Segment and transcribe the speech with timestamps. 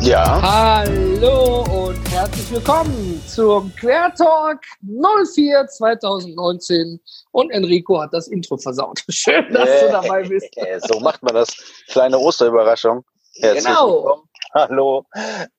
[0.00, 0.40] Ja.
[0.42, 6.98] Hallo und herzlich willkommen zum Quertalk 04 2019.
[7.32, 9.02] Und Enrico hat das Intro versaut.
[9.10, 10.48] Schön, dass Äh, du dabei bist.
[10.56, 11.54] äh, so macht man das.
[11.88, 13.04] Kleine Osterüberraschung.
[13.40, 13.94] Herzlich Genau.
[13.94, 14.22] willkommen.
[14.52, 15.04] Hallo,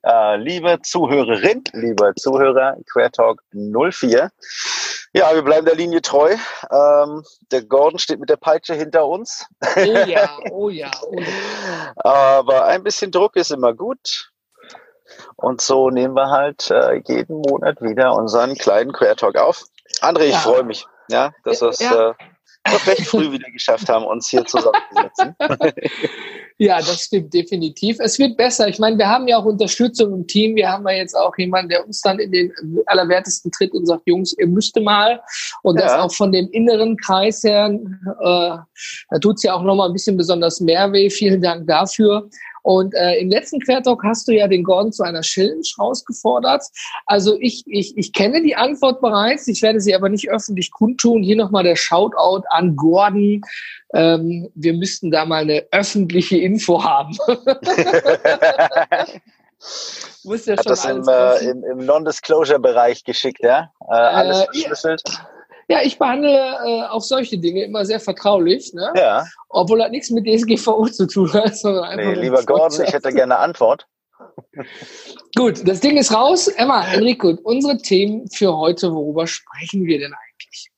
[0.02, 4.30] äh, liebe Zuhörerin, lieber Zuhörer, Quertalk 04.
[5.14, 6.34] Ja, wir bleiben der Linie treu.
[6.70, 9.46] Ähm, der Gordon steht mit der Peitsche hinter uns.
[9.76, 11.92] Oh ja, oh ja, oh ja.
[11.96, 14.30] Aber ein bisschen Druck ist immer gut.
[15.36, 19.64] Und so nehmen wir halt äh, jeden Monat wieder unseren kleinen Quertalk auf.
[20.00, 20.38] André, ich Ja.
[20.38, 22.10] freue mich, ja, dass wir es Ja.
[22.10, 22.14] äh,
[22.70, 25.34] doch recht früh wieder geschafft haben, uns hier zusammenzusetzen.
[26.58, 27.96] Ja, das stimmt definitiv.
[27.98, 28.68] Es wird besser.
[28.68, 30.54] Ich meine, wir haben ja auch Unterstützung im Team.
[30.54, 32.52] Wir haben ja jetzt auch jemanden, der uns dann in den
[32.86, 35.20] Allerwertesten tritt und sagt, Jungs, ihr müsst mal.
[35.62, 36.02] Und das Ja.
[36.02, 37.68] auch von dem inneren Kreis her,
[38.20, 38.56] äh,
[39.10, 41.10] da tut's ja auch nochmal ein bisschen besonders mehr weh.
[41.10, 42.28] Vielen Dank dafür.
[42.62, 46.64] Und äh, im letzten Quertalk hast du ja den Gordon zu einer Challenge rausgefordert.
[47.06, 51.22] Also ich, ich, ich kenne die Antwort bereits, ich werde sie aber nicht öffentlich kundtun.
[51.22, 53.42] Hier nochmal der Shoutout an Gordon.
[53.94, 57.16] Ähm, wir müssten da mal eine öffentliche Info haben.
[60.24, 63.72] Muss ja Hat das im, alles äh, im, im Non-Disclosure-Bereich geschickt, ja?
[63.88, 65.02] Äh, alles Äh, verschlüsselt.
[65.68, 68.92] Ja, ich behandle äh, auch solche Dinge immer sehr vertraulich, ne?
[68.96, 71.56] Ja, obwohl das nichts mit DSGVO zu tun hat.
[71.56, 73.86] Sondern einfach nee, lieber Gordon, ich hätte gerne eine Antwort.
[75.36, 76.48] Gut, das Ding ist raus.
[76.48, 80.70] Emma, Enrico, unsere Themen für heute, worüber sprechen wir denn eigentlich?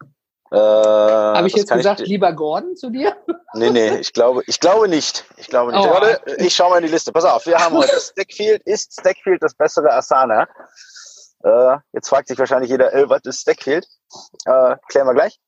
[0.50, 3.16] Äh, Habe ich jetzt gesagt, Ich, lieber Gordon zu dir?
[3.54, 5.24] nee, nee, ich glaube, ich glaube nicht.
[5.36, 5.84] Ich glaube nicht.
[5.84, 5.90] Oh.
[5.90, 7.10] Warte, ich schaue mal in die Liste.
[7.10, 8.62] Pass auf, wir haben heute Stackfield.
[8.64, 10.46] Ist Stackfield das bessere Asana?
[11.44, 13.86] Äh, jetzt fragt sich wahrscheinlich jeder, äh, was ist Stackfield?
[14.46, 15.38] Äh, klären wir gleich.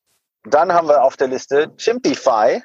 [0.43, 2.61] Dann haben wir auf der Liste Chimpify.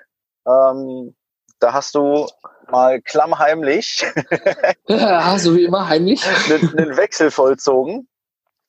[0.47, 1.15] Ähm,
[1.59, 2.29] da hast du
[2.71, 4.05] mal klammheimlich
[4.87, 6.23] Ja, so wie immer, heimlich.
[6.51, 8.09] einen, Wechsel vollzogen.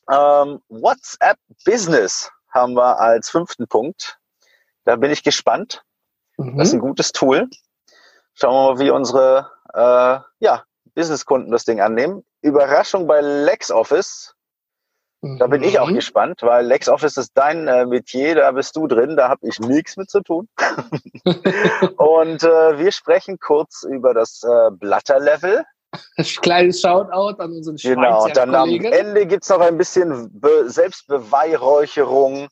[0.10, 4.18] Ähm, WhatsApp Business haben wir als fünften Punkt.
[4.86, 5.84] Da bin ich gespannt.
[6.38, 6.82] Das ist ein Mhm.
[6.82, 7.50] gutes Tool.
[8.34, 10.64] Schauen wir mal, wie unsere äh, ja,
[10.96, 12.24] Businesskunden das Ding annehmen.
[12.42, 14.36] Überraschung bei LexOffice.
[15.40, 15.96] Da bin ich auch Mhm.
[15.96, 19.96] gespannt, weil LexOffice ist dein äh, Metier, da bist du drin, da habe ich nichts
[19.96, 20.50] mit zu tun.
[21.98, 25.64] Und äh, wir sprechen kurz über das äh, Blatter-Level.
[26.42, 28.70] Kleines Shoutout an unseren Genau, und dann am.
[28.70, 32.50] Ende gibt's noch ein bisschen Be Selbstbeweihräucherung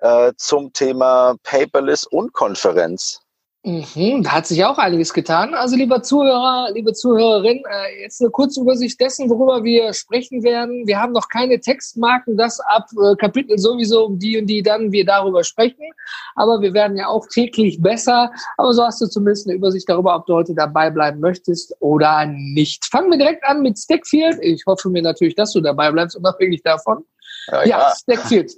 [0.00, 3.23] äh, zum Thema Paperless und Konferenz.
[3.66, 5.54] Mhm, da hat sich auch einiges getan.
[5.54, 10.86] Also lieber Zuhörer, liebe Zuhörerin, äh, jetzt eine kurze Übersicht dessen, worüber wir sprechen werden.
[10.86, 14.92] Wir haben noch keine Textmarken, das ab äh, Kapitel sowieso um die und die dann
[14.92, 15.86] wir darüber sprechen.
[16.34, 18.30] Aber wir werden ja auch täglich besser.
[18.58, 22.26] Aber so hast du zumindest eine Übersicht darüber, ob du heute dabei bleiben möchtest oder
[22.26, 22.84] nicht.
[22.84, 24.40] Fangen wir direkt an mit Stackfield.
[24.42, 27.06] Ich hoffe mir natürlich, dass du dabei bleibst, unabhängig davon.
[27.46, 28.52] Ja, Ja, Stackfield.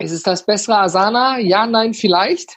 [0.00, 1.40] Ist es das bessere Asana?
[1.40, 2.56] Ja, nein, vielleicht.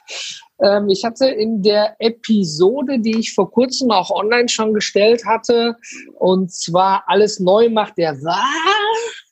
[0.62, 5.76] Ähm, ich hatte in der Episode, die ich vor kurzem auch online schon gestellt hatte,
[6.18, 8.46] und zwar alles neu macht der war.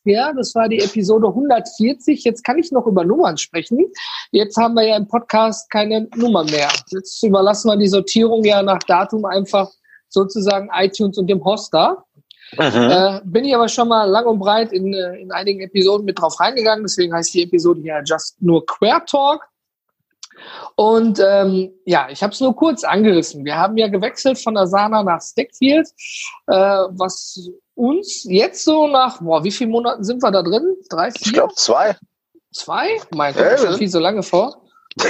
[0.05, 2.25] Ja, das war die Episode 140.
[2.25, 3.79] Jetzt kann ich noch über Nummern sprechen.
[4.33, 6.69] Jetzt haben wir ja im Podcast keine Nummer mehr.
[6.91, 9.71] Jetzt überlassen wir die Sortierung ja nach Datum einfach
[10.09, 12.05] sozusagen iTunes und dem Hoster.
[12.57, 12.61] Mhm.
[12.63, 16.19] Äh, bin ich aber schon mal lang und breit in, äh, in einigen Episoden mit
[16.19, 16.83] drauf reingegangen.
[16.83, 19.50] Deswegen heißt die Episode ja just nur Queer Talk.
[20.77, 23.45] Und ähm, ja, ich habe es nur kurz angerissen.
[23.45, 25.89] Wir haben ja gewechselt von Asana nach Stackfield,
[26.47, 30.77] äh, was uns jetzt so nach, boah, wie viele Monaten sind wir da drin?
[30.89, 31.27] Drei, vier?
[31.27, 31.97] Ich glaube zwei.
[32.53, 32.99] Zwei?
[33.11, 33.77] Mein Gott, das ist ja.
[33.77, 34.63] viel so lange vor.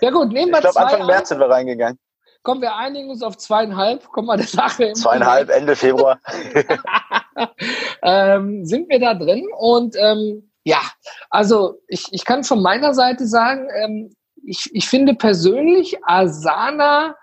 [0.00, 1.06] ja gut, nehmen wir Ich glaube, zwei Anfang an.
[1.06, 1.98] März sind wir reingegangen.
[2.42, 4.08] Kommen wir einigen uns auf zweieinhalb.
[4.08, 6.18] Kommen wir der Sache im Zweieinhalb, Ende Februar.
[8.02, 9.46] ähm, sind wir da drin.
[9.58, 10.82] Und ähm, ja,
[11.30, 17.16] also ich, ich kann von meiner Seite sagen, ähm, ich, ich finde persönlich Asana,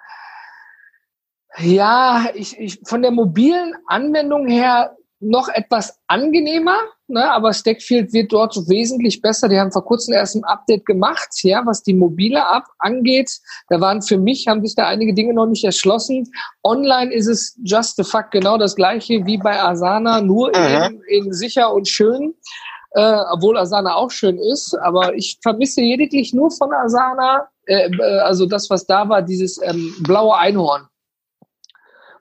[1.59, 6.77] ja, ich, ich, von der mobilen Anwendung her noch etwas angenehmer,
[7.07, 7.31] ne?
[7.31, 9.47] aber Stackfield wird dort wesentlich besser.
[9.47, 13.31] Die haben vor kurzem erst ein Update gemacht, ja, was die mobile App angeht.
[13.69, 16.29] Da waren für mich, haben sich da einige Dinge noch nicht erschlossen.
[16.63, 21.01] Online ist es just the fuck genau das gleiche wie bei Asana, nur Mhm.
[21.07, 22.33] in, in sicher und schön.
[22.95, 28.19] Äh, obwohl Asana auch schön ist, aber ich vermisse lediglich nur von Asana äh, äh,
[28.19, 30.87] also das, was da war, dieses ähm, blaue Einhorn.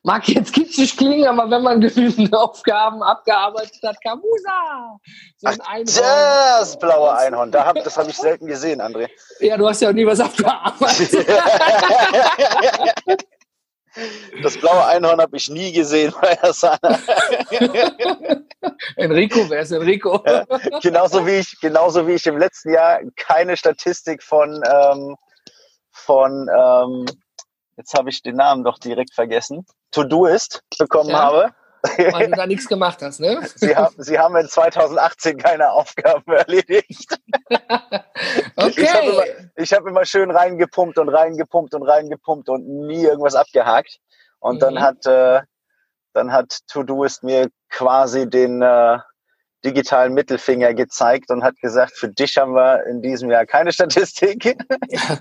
[0.02, 4.98] Mag jetzt kitschig klingen, aber wenn man genügend Aufgaben abgearbeitet hat, Kamusa!
[5.38, 5.86] So ein Ach, Einhorn.
[5.86, 9.08] Das blaue Einhorn, da hab, das habe ich selten gesehen, André.
[9.40, 11.26] Ja, du hast ja auch nie was abgearbeitet.
[14.42, 16.78] Das blaue Einhorn habe ich nie gesehen bei Asana.
[18.96, 20.22] Enrico, wer ist Enrico?
[20.26, 20.44] Ja,
[20.82, 25.16] genauso, wie ich, genauso wie ich im letzten Jahr keine Statistik von, ähm,
[25.92, 27.06] von ähm,
[27.76, 31.22] jetzt habe ich den Namen doch direkt vergessen, To-Do-Ist bekommen ja.
[31.22, 31.54] habe.
[32.12, 33.40] Weil du da nichts gemacht hast, ne?
[33.56, 37.18] Sie haben, Sie haben in 2018 keine Aufgaben erledigt.
[38.56, 38.72] okay.
[38.76, 39.24] Ich habe immer,
[39.58, 43.98] hab immer schön reingepumpt und reingepumpt und reingepumpt und nie irgendwas abgehakt.
[44.38, 44.60] Und mhm.
[44.60, 45.42] dann hat, äh,
[46.14, 48.98] dann hat To-Doist mir quasi den, äh,
[49.64, 54.56] digitalen Mittelfinger gezeigt und hat gesagt, für dich haben wir in diesem Jahr keine Statistik.
[54.90, 55.18] Ja,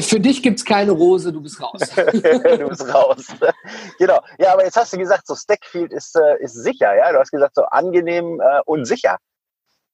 [0.00, 1.80] für dich gibt es keine Rose, du bist raus.
[1.96, 3.26] du bist raus.
[3.98, 4.20] Genau.
[4.38, 7.12] Ja, aber jetzt hast du gesagt, so Stackfield ist, äh, ist sicher, ja?
[7.12, 9.16] Du hast gesagt, so angenehm äh, und sicher.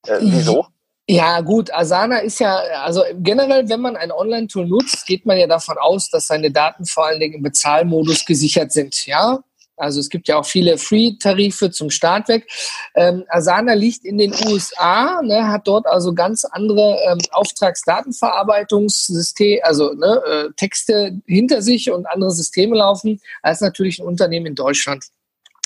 [0.07, 0.67] Äh, wieso?
[1.09, 5.47] Ja, gut, Asana ist ja, also generell, wenn man ein Online-Tool nutzt, geht man ja
[5.47, 9.07] davon aus, dass seine Daten vor allen Dingen im Bezahlmodus gesichert sind.
[9.07, 9.39] Ja,
[9.77, 12.49] also es gibt ja auch viele Free-Tarife zum Start weg.
[12.95, 19.93] Ähm, Asana liegt in den USA, ne, hat dort also ganz andere ähm, Auftragsdatenverarbeitungssysteme, also
[19.93, 25.07] ne, äh, Texte hinter sich und andere Systeme laufen, als natürlich ein Unternehmen in Deutschland.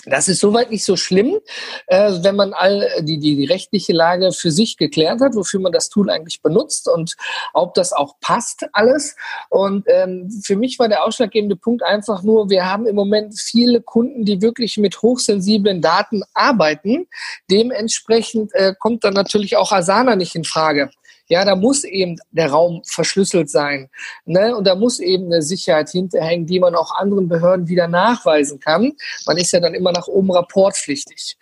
[0.06, 1.38] Das ist soweit nicht so schlimm,
[1.87, 5.73] äh, wenn man all die, die, die rechtliche Lage für sich geklärt hat, wofür man
[5.73, 7.17] das Tool eigentlich benutzt und
[7.52, 9.14] ob das auch passt alles.
[9.50, 13.82] Und ähm, für mich war der ausschlaggebende Punkt einfach nur, wir haben im Moment viele
[13.82, 17.06] Kunden, die wirklich mit hochsensiblen Daten arbeiten.
[17.50, 20.91] Dementsprechend äh, kommt dann natürlich auch Asana nicht in Frage.
[21.31, 23.88] Ja, da muss eben der Raum verschlüsselt sein.
[24.25, 24.55] Ne?
[24.56, 28.93] Und da muss eben eine Sicherheit hinterhängen, die man auch anderen Behörden wieder nachweisen kann.
[29.27, 31.37] Man ist ja dann immer nach oben rapportpflichtig.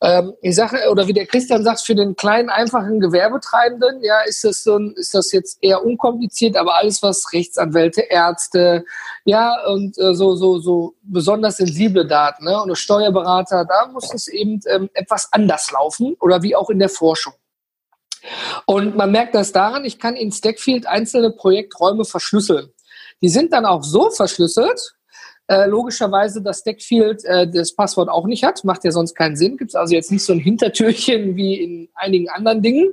[0.00, 4.42] Ähm, ich sage, oder wie der Christian sagt, für den kleinen, einfachen Gewerbetreibenden, ja, ist
[4.42, 8.86] das so ein, ist das jetzt eher unkompliziert, aber alles, was Rechtsanwälte, Ärzte,
[9.26, 12.62] ja, und äh, so, so, so besonders sensible Daten, ne?
[12.62, 16.88] Und Steuerberater, da muss es eben ähm, etwas anders laufen oder wie auch in der
[16.88, 17.34] Forschung.
[18.66, 22.68] Und man merkt das daran, ich kann in Stackfield einzelne Projekträume verschlüsseln.
[23.22, 24.96] Die sind dann auch so verschlüsselt,
[25.48, 29.56] äh, logischerweise, dass Stackfield äh, das Passwort auch nicht hat, macht ja sonst keinen Sinn.
[29.56, 32.90] Gibt es also jetzt nicht so ein Hintertürchen wie in einigen anderen Dingen.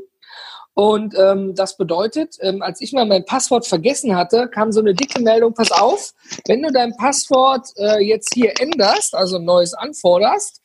[0.76, 4.96] Und ähm, das bedeutet, ähm, als ich mal mein Passwort vergessen hatte, kam so eine
[4.96, 6.14] dicke Meldung, pass auf,
[6.48, 10.62] wenn du dein Passwort äh, jetzt hier änderst, also ein neues anforderst,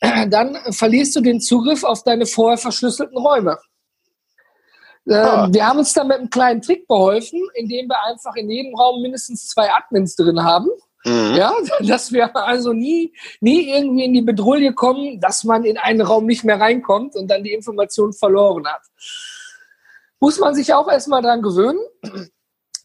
[0.28, 3.58] dann verlierst du den Zugriff auf deine vorher verschlüsselten Räume.
[5.06, 5.48] Äh, ah.
[5.50, 9.02] Wir haben uns da mit einem kleinen Trick beholfen, indem wir einfach in jedem Raum
[9.02, 10.68] mindestens zwei Admins drin haben.
[11.04, 11.34] Mhm.
[11.36, 16.00] Ja, dass wir also nie, nie irgendwie in die Bedrohung kommen, dass man in einen
[16.00, 18.82] Raum nicht mehr reinkommt und dann die Information verloren hat.
[20.20, 21.80] Muss man sich auch erstmal dran gewöhnen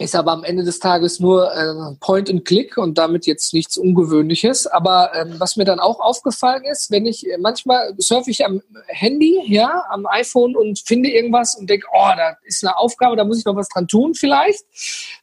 [0.02, 3.78] ist aber am Ende des Tages nur äh, Point and Click und damit jetzt nichts
[3.78, 4.66] Ungewöhnliches.
[4.66, 8.62] Aber ähm, was mir dann auch aufgefallen ist, wenn ich äh, manchmal surfe ich am
[8.88, 13.26] Handy, ja, am iPhone und finde irgendwas und denke, oh, da ist eine Aufgabe, da
[13.26, 14.64] muss ich noch was dran tun vielleicht.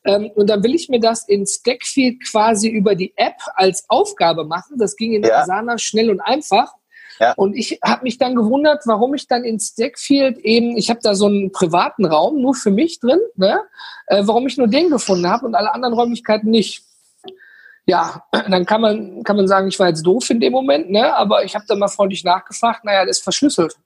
[0.05, 4.45] Ähm, und dann will ich mir das in Stackfield quasi über die App als Aufgabe
[4.45, 4.77] machen.
[4.77, 5.39] Das ging in ja.
[5.39, 6.75] Asana schnell und einfach.
[7.21, 7.33] Ja.
[7.37, 11.15] Und ich habe mich dann gewundert, warum ich dann in Stackfield eben, ich habe da
[11.15, 13.61] so einen privaten Raum nur für mich drin, ne?
[14.07, 16.83] Äh, warum ich nur den gefunden habe und alle anderen Räumlichkeiten nicht.
[17.87, 21.15] Ja, dann kann man, kann man sagen, ich war jetzt doof in dem Moment, ne?
[21.15, 23.77] aber ich habe dann mal freundlich nachgefragt, naja, das ist verschlüsselt.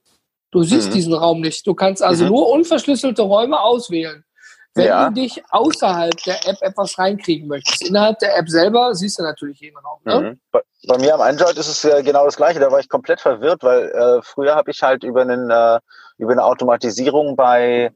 [0.51, 0.93] Du siehst mhm.
[0.93, 1.65] diesen Raum nicht.
[1.65, 2.31] Du kannst also mhm.
[2.31, 4.25] nur unverschlüsselte Räume auswählen.
[4.73, 5.09] Wenn ja.
[5.09, 9.59] du dich außerhalb der App etwas reinkriegen möchtest, innerhalb der App selber siehst du natürlich
[9.59, 9.99] jeden Raum.
[10.05, 10.39] Ne?
[10.53, 10.59] Mhm.
[10.87, 12.59] Bei, mir am Android ist es äh, genau das Gleiche.
[12.59, 15.79] Da war ich komplett verwirrt, weil äh, früher habe ich halt über, einen, äh,
[16.17, 17.91] über eine Automatisierung bei,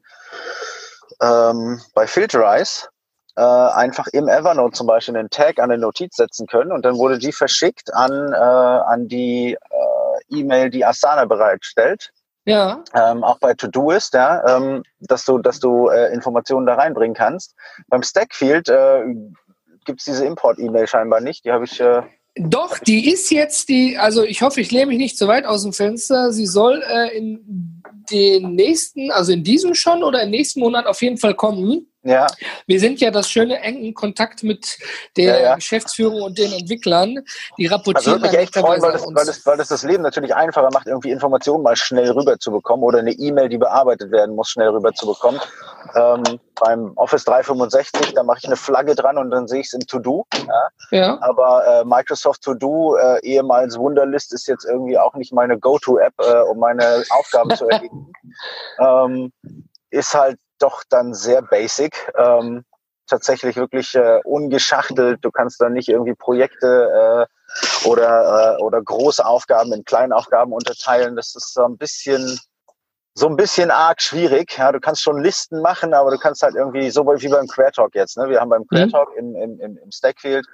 [1.20, 2.88] ähm, bei Filterize
[3.36, 6.96] äh, einfach im Evernote zum Beispiel einen Tag an eine Notiz setzen können und dann
[6.96, 12.12] wurde die verschickt an, äh, an die äh, E-Mail, die Asana bereitstellt.
[12.44, 12.84] Ja.
[12.94, 17.56] Ähm, auch bei Todoist, ja, ähm, dass du, dass du äh, Informationen da reinbringen kannst.
[17.88, 19.02] Beim Stackfield äh,
[19.84, 21.44] gibt es diese Import-E-Mail scheinbar nicht.
[21.44, 21.82] Die habe ich.
[22.38, 25.62] Doch, die ist jetzt die, also ich hoffe, ich lehne mich nicht zu weit aus
[25.62, 26.32] dem Fenster.
[26.32, 31.00] Sie soll äh, in den nächsten, also in diesem schon oder im nächsten Monat auf
[31.00, 31.86] jeden Fall kommen.
[32.06, 32.26] Ja.
[32.66, 34.78] Wir sind ja das schöne engen Kontakt mit
[35.16, 35.54] der ja, ja.
[35.56, 37.18] Geschäftsführung und den Entwicklern.
[37.58, 40.70] Die rapportieren also echt freuen, weil das, weil, das, weil das das Leben natürlich einfacher
[40.72, 44.50] macht, irgendwie Informationen mal schnell rüber zu bekommen oder eine E-Mail, die bearbeitet werden muss,
[44.50, 45.40] schnell rüber zu bekommen.
[45.96, 46.22] Ähm,
[46.60, 49.80] beim Office 365, da mache ich eine Flagge dran und dann sehe ich es in
[49.80, 50.24] To-Do.
[50.32, 50.98] Ja.
[50.98, 51.18] ja.
[51.22, 56.40] Aber äh, Microsoft To-Do, äh, ehemals Wunderlist, ist jetzt irgendwie auch nicht meine Go-To-App, äh,
[56.42, 58.12] um meine Aufgaben zu erledigen.
[58.78, 59.32] Ähm,
[59.90, 62.12] ist halt doch dann sehr basic.
[62.16, 62.64] Ähm,
[63.06, 65.24] tatsächlich wirklich äh, ungeschachtelt.
[65.24, 70.52] Du kannst da nicht irgendwie Projekte äh, oder, äh, oder große Aufgaben in kleine Aufgaben
[70.52, 71.16] unterteilen.
[71.16, 72.38] Das ist so ein bisschen
[73.18, 74.58] so ein bisschen arg schwierig.
[74.58, 77.94] Ja, du kannst schon Listen machen, aber du kannst halt irgendwie so wie beim Quertalk
[77.94, 78.18] jetzt.
[78.18, 78.28] Ne?
[78.28, 78.76] Wir haben beim mhm.
[78.76, 80.46] Quertalk im, im, im Stackfield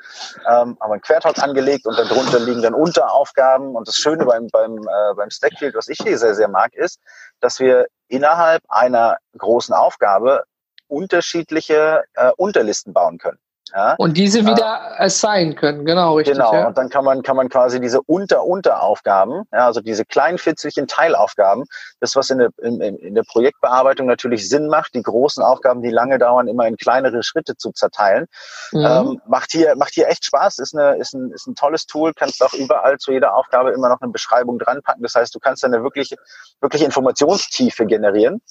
[0.49, 3.75] ähm, haben einen Quertalk angelegt und darunter liegen dann Unteraufgaben.
[3.75, 7.01] Und das Schöne beim beim äh, beim Stackfield, was ich hier sehr sehr mag, ist,
[7.41, 10.45] dass wir innerhalb einer großen Aufgabe
[10.87, 13.39] unterschiedliche äh, Unterlisten bauen können.
[13.75, 13.95] Ja?
[13.97, 16.37] Und diese wieder äh, assignen können, genau, richtig.
[16.37, 16.67] Genau, ja.
[16.67, 21.65] und dann kann man, kann man quasi diese Unter-Unteraufgaben, ja, also diese kleinfitzigen Teilaufgaben,
[22.01, 25.91] das, was in der, in, in der Projektbearbeitung natürlich Sinn macht, die großen Aufgaben, die
[25.91, 28.27] lange dauern, immer in kleinere Schritte zu zerteilen,
[28.73, 28.85] mhm.
[28.85, 32.13] ähm, macht hier, macht hier echt Spaß, ist, eine, ist, ein, ist ein tolles Tool,
[32.15, 35.03] kannst auch überall zu jeder Aufgabe immer noch eine Beschreibung dran packen.
[35.03, 36.15] Das heißt, du kannst dann eine wirklich,
[36.61, 38.43] wirklich Informationstiefe generieren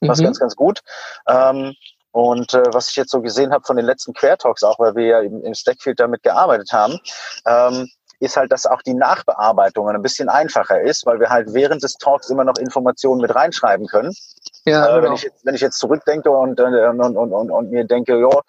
[0.00, 0.24] was mhm.
[0.24, 0.80] ganz, ganz gut.
[1.28, 1.74] Ähm,
[2.12, 5.06] und äh, was ich jetzt so gesehen habe von den letzten Quertalks, auch weil wir
[5.06, 6.98] ja im, im Stackfield damit gearbeitet haben,
[7.46, 7.88] ähm,
[8.20, 11.94] ist halt, dass auch die Nachbearbeitung ein bisschen einfacher ist, weil wir halt während des
[11.94, 14.14] Talks immer noch Informationen mit reinschreiben können.
[14.66, 15.02] Ja, äh, genau.
[15.02, 18.42] wenn, ich jetzt, wenn ich jetzt zurückdenke und, und, und, und, und mir denke, jo,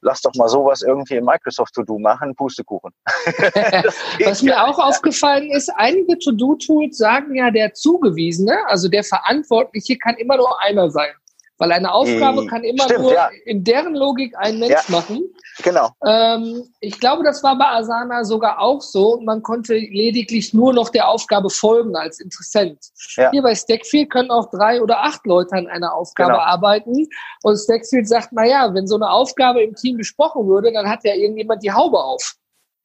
[0.00, 2.92] lass doch mal sowas irgendwie in Microsoft To-Do machen, Pustekuchen.
[4.24, 10.14] Was mir auch aufgefallen ist, einige To-Do-Tools sagen ja, der Zugewiesene, also der Verantwortliche, kann
[10.16, 11.12] immer nur einer sein.
[11.58, 13.30] Weil eine Aufgabe hm, kann immer Stimmt, nur ja.
[13.46, 15.24] in deren Logik ein Mensch ja, machen.
[15.62, 15.88] Genau.
[16.04, 19.20] Ähm, ich glaube, das war bei Asana sogar auch so.
[19.22, 22.78] Man konnte lediglich nur noch der Aufgabe folgen als Interessent.
[23.16, 23.30] Ja.
[23.30, 26.44] Hier bei Stackfield können auch drei oder acht Leute an einer Aufgabe genau.
[26.44, 27.08] arbeiten.
[27.42, 31.04] Und Stackfield sagt, na ja, wenn so eine Aufgabe im Team besprochen würde, dann hat
[31.04, 32.36] ja irgendjemand die Haube auf.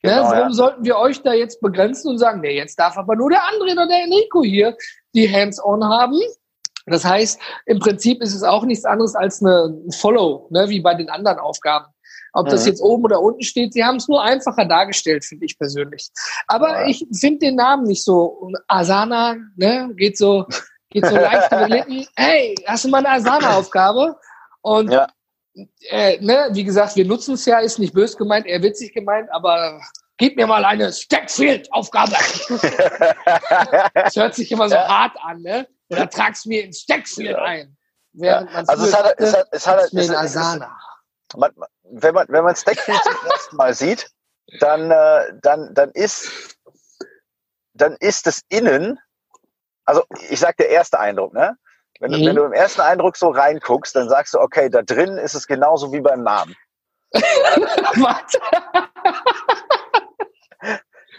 [0.02, 3.16] Genau, ja, warum sollten wir euch da jetzt begrenzen und sagen, nee, jetzt darf aber
[3.16, 4.76] nur der andere oder der Enrico hier
[5.14, 6.20] die Hands-on haben?
[6.86, 10.96] Das heißt, im Prinzip ist es auch nichts anderes als eine Follow, ne, wie bei
[10.96, 11.86] den anderen Aufgaben.
[12.34, 12.68] Ob das mhm.
[12.68, 16.10] jetzt oben oder unten steht, sie haben es nur einfacher dargestellt, finde ich persönlich.
[16.48, 16.88] Aber ja.
[16.88, 18.52] ich finde den Namen nicht so.
[18.68, 20.46] Asana, ne, geht so,
[20.90, 22.08] geht so leicht über Lippen.
[22.16, 24.16] Hey, hast du mal eine Asana-Aufgabe?
[24.62, 25.08] Und ja.
[25.90, 29.30] äh, ne, wie gesagt, wir nutzen es ja, ist nicht bös gemeint, eher witzig gemeint,
[29.34, 29.82] aber
[30.18, 32.14] gib mir mal eine Stackfield-Aufgabe.
[33.94, 34.88] das hört sich immer so ja.
[34.88, 35.68] hart an, ne?
[35.92, 37.78] Oder trag's mir ins Stackfield ein.
[38.14, 40.78] Während man also es hat, es hat, es hat, es hat, Asana.
[41.36, 41.52] Man,
[41.84, 44.10] wenn man, wenn man Stackfield zum ersten Mal sieht,
[44.60, 46.58] dann, äh, dann, dann ist,
[47.74, 49.00] dann ist das Innen,
[49.86, 51.58] also ich sag der erste Eindruck, ne?
[52.00, 52.26] Wenn, mhm.
[52.26, 55.46] wenn du im ersten Eindruck so reinguckst, dann sagst du, okay, da drin ist es
[55.46, 56.56] genauso wie beim Namen.
[57.14, 58.91] Was?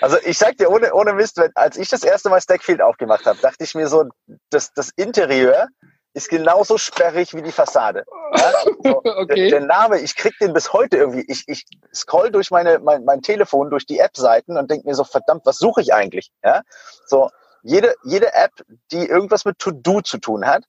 [0.03, 3.25] Also ich sag dir ohne, ohne Mist, wenn, als ich das erste Mal Stackfield aufgemacht
[3.27, 4.05] habe, dachte ich mir so,
[4.51, 5.69] das, das Interieur
[6.15, 8.05] ist genauso sperrig wie die Fassade.
[8.35, 8.53] Ja?
[8.83, 9.49] So, okay.
[9.49, 11.25] der, der, Name, ich krieg den bis heute irgendwie.
[11.29, 15.05] Ich, ich scroll durch meine, mein, mein Telefon, durch die App-Seiten und denke mir so,
[15.05, 16.31] verdammt, was suche ich eigentlich?
[16.45, 16.63] Ja?
[17.07, 17.31] So,
[17.63, 18.53] jede, jede App,
[18.91, 20.65] die irgendwas mit To-Do zu tun hat,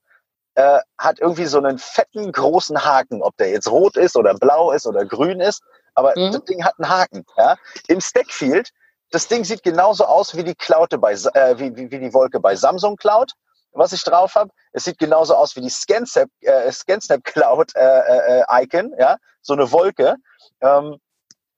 [0.55, 4.71] äh, hat irgendwie so einen fetten, großen Haken, ob der jetzt rot ist oder blau
[4.71, 5.63] ist oder grün ist.
[5.95, 6.31] Aber mhm.
[6.31, 7.25] das Ding hat einen Haken.
[7.37, 7.57] Ja?
[7.87, 8.69] Im Stackfield
[9.13, 12.39] das Ding sieht genauso aus wie die Cloud bei, äh, wie, wie, wie die Wolke
[12.39, 13.33] bei Samsung Cloud,
[13.71, 14.49] was ich drauf habe.
[14.71, 19.53] Es sieht genauso aus wie die ScanSnap, äh, ScanSnap Cloud äh, äh, Icon, ja, so
[19.53, 20.15] eine Wolke.
[20.61, 20.97] Ähm,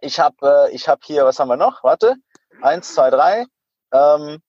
[0.02, 1.82] ich habe äh, ich hab hier, was haben wir noch?
[1.82, 2.16] Warte,
[2.62, 3.46] eins, zwei, drei.
[3.94, 4.42] Ähm,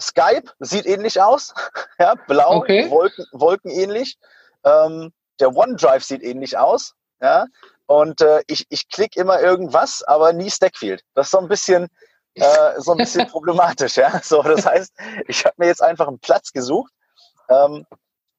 [0.00, 1.54] Skype sieht ähnlich aus,
[2.00, 2.90] ja, blau, okay.
[2.90, 4.18] Wolken, Wolken ähnlich.
[4.64, 7.46] Ähm, der OneDrive sieht ähnlich aus, ja.
[7.86, 11.02] Und äh, ich, ich klicke immer irgendwas, aber nie Stackfield.
[11.14, 11.88] Das ist so ein bisschen,
[12.34, 13.96] äh, so ein bisschen problematisch.
[13.96, 14.20] Ja?
[14.22, 14.92] So, das heißt,
[15.26, 16.92] ich habe mir jetzt einfach einen Platz gesucht,
[17.48, 17.86] ähm,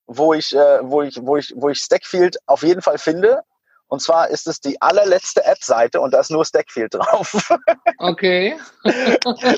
[0.08, 3.44] wo ich, äh, wo ich, wo ich, wo ich Stackfield auf jeden Fall finde.
[3.88, 7.34] Und zwar ist es die allerletzte App-Seite und da ist nur Stackfield drauf.
[7.98, 8.58] Okay.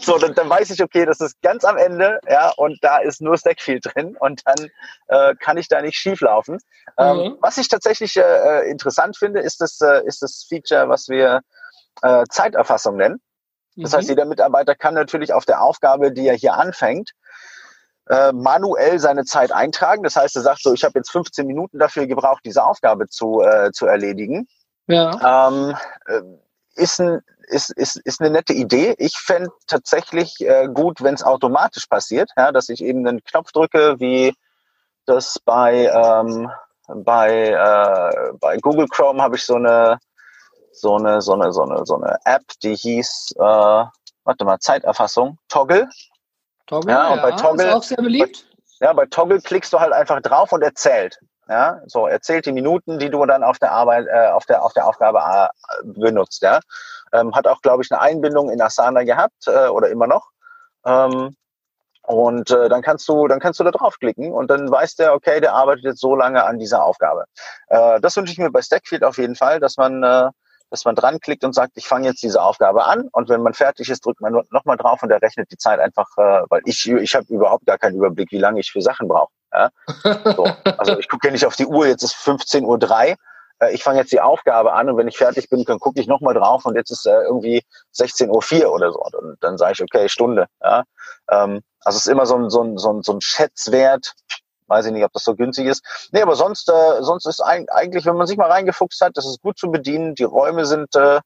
[0.01, 3.21] so, dann, dann weiß ich, okay, das ist ganz am Ende, ja, und da ist
[3.21, 4.69] nur Stackfield drin und dann
[5.07, 6.57] äh, kann ich da nicht schief laufen.
[6.97, 7.37] Ähm, mhm.
[7.39, 11.41] was ich tatsächlich äh, interessant finde, ist das, äh, ist das Feature, was wir
[12.01, 13.21] äh, Zeiterfassung nennen.
[13.75, 13.97] Das mhm.
[13.97, 17.11] heißt, jeder Mitarbeiter kann natürlich auf der Aufgabe, die er hier anfängt,
[18.09, 20.03] äh, manuell seine Zeit eintragen.
[20.03, 23.41] Das heißt, er sagt so, ich habe jetzt 15 Minuten dafür gebraucht, diese Aufgabe zu,
[23.41, 24.47] äh, zu erledigen.
[24.87, 25.47] Ja.
[25.47, 25.75] Ähm,
[26.07, 26.21] äh,
[26.75, 28.95] ist, ein, ist, ist, ist eine nette Idee.
[28.97, 33.51] Ich fände tatsächlich äh, gut, wenn es automatisch passiert, ja, dass ich eben einen Knopf
[33.51, 34.33] drücke, wie
[35.05, 36.49] das bei, ähm,
[36.87, 39.97] bei, äh, bei Google Chrome habe ich so eine,
[40.73, 45.37] so eine, so eine, so eine, so eine App, die hieß, äh, warte mal, Zeiterfassung,
[45.47, 45.87] Toggle.
[46.67, 48.47] Toggle, ja, und ja, bei Toggle, ist auch sehr beliebt.
[48.79, 51.19] Bei, ja, bei Toggle klickst du halt einfach drauf und er zählt.
[51.49, 54.63] Ja, so er zählt die Minuten, die du dann auf der Arbeit, äh, auf der
[54.63, 55.49] auf der Aufgabe äh,
[55.83, 56.41] benutzt.
[56.41, 56.61] Ja,
[57.11, 60.29] ähm, hat auch glaube ich eine Einbindung in Asana gehabt äh, oder immer noch.
[60.85, 61.35] Ähm,
[62.05, 65.39] und äh, dann kannst du, dann kannst du da draufklicken und dann weiß der, okay,
[65.39, 67.25] der arbeitet jetzt so lange an dieser Aufgabe.
[67.67, 70.29] Äh, das wünsche ich mir bei Stackfield auf jeden Fall, dass man äh,
[70.73, 73.53] dass man dran klickt und sagt, ich fange jetzt diese Aufgabe an und wenn man
[73.53, 76.89] fertig ist, drückt man nochmal drauf und der rechnet die Zeit einfach, äh, weil ich,
[76.89, 79.31] ich habe überhaupt gar keinen Überblick, wie lange ich für Sachen brauche.
[79.53, 79.69] Ja?
[80.03, 80.47] So.
[80.79, 83.15] Also ich gucke ja nicht auf die Uhr, jetzt ist 15.03 Uhr,
[83.59, 86.07] äh, ich fange jetzt die Aufgabe an und wenn ich fertig bin, dann gucke ich
[86.07, 87.61] nochmal drauf und jetzt ist äh, irgendwie
[87.95, 88.99] 16.04 Uhr oder so.
[89.03, 90.47] Und dann sage ich, okay, Stunde.
[90.59, 90.85] Ja?
[91.29, 94.15] Ähm, also es ist immer so ein, so ein, so ein, so ein Schätzwert,
[94.73, 96.09] weiß ich nicht, ob das so günstig ist.
[96.11, 99.41] Nee, aber sonst, äh, sonst ist eigentlich, wenn man sich mal reingefuchst hat, das ist
[99.41, 100.15] gut zu bedienen.
[100.15, 101.21] Die Räume sind, äh,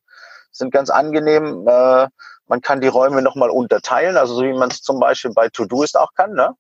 [0.52, 1.68] sind ganz angenehm.
[1.68, 2.08] Äh,
[2.48, 5.98] man kann die Räume nochmal unterteilen, also so wie man es zum Beispiel bei To-Do-Ist
[5.98, 6.34] auch kann.
[6.34, 6.56] Ne?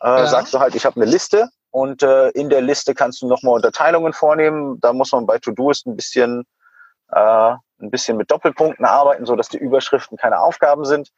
[0.00, 0.26] Äh, ja.
[0.26, 3.54] Sagst du halt, ich habe eine Liste und äh, in der Liste kannst du nochmal
[3.54, 4.78] Unterteilungen vornehmen.
[4.80, 6.44] Da muss man bei To-Do-Ist ein bisschen
[7.12, 11.10] äh, ein bisschen mit Doppelpunkten arbeiten, so dass die Überschriften keine Aufgaben sind.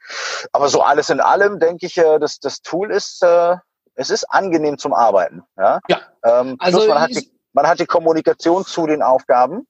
[0.52, 3.56] Aber so alles in allem denke ich, äh, dass das Tool ist äh,
[3.98, 5.42] es ist angenehm zum Arbeiten.
[5.56, 5.80] Ja.
[5.88, 6.00] ja.
[6.24, 9.66] Ähm, also man hat, die, man hat die Kommunikation zu den Aufgaben.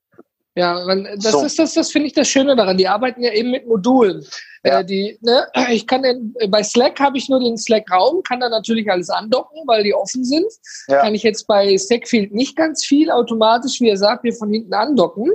[0.54, 1.44] Ja, man, das so.
[1.44, 2.76] ist das, das finde ich das Schöne daran.
[2.76, 4.26] Die arbeiten ja eben mit Modulen.
[4.64, 4.80] Ja.
[4.80, 8.50] Äh, die, ne, ich kann den, bei Slack habe ich nur den Slack-Raum, kann da
[8.50, 10.47] natürlich alles andocken, weil die offen sind.
[10.88, 11.00] Ja.
[11.00, 14.75] Kann ich jetzt bei Stackfield nicht ganz viel automatisch, wie er sagt, mir von hinten
[14.75, 15.30] andocken.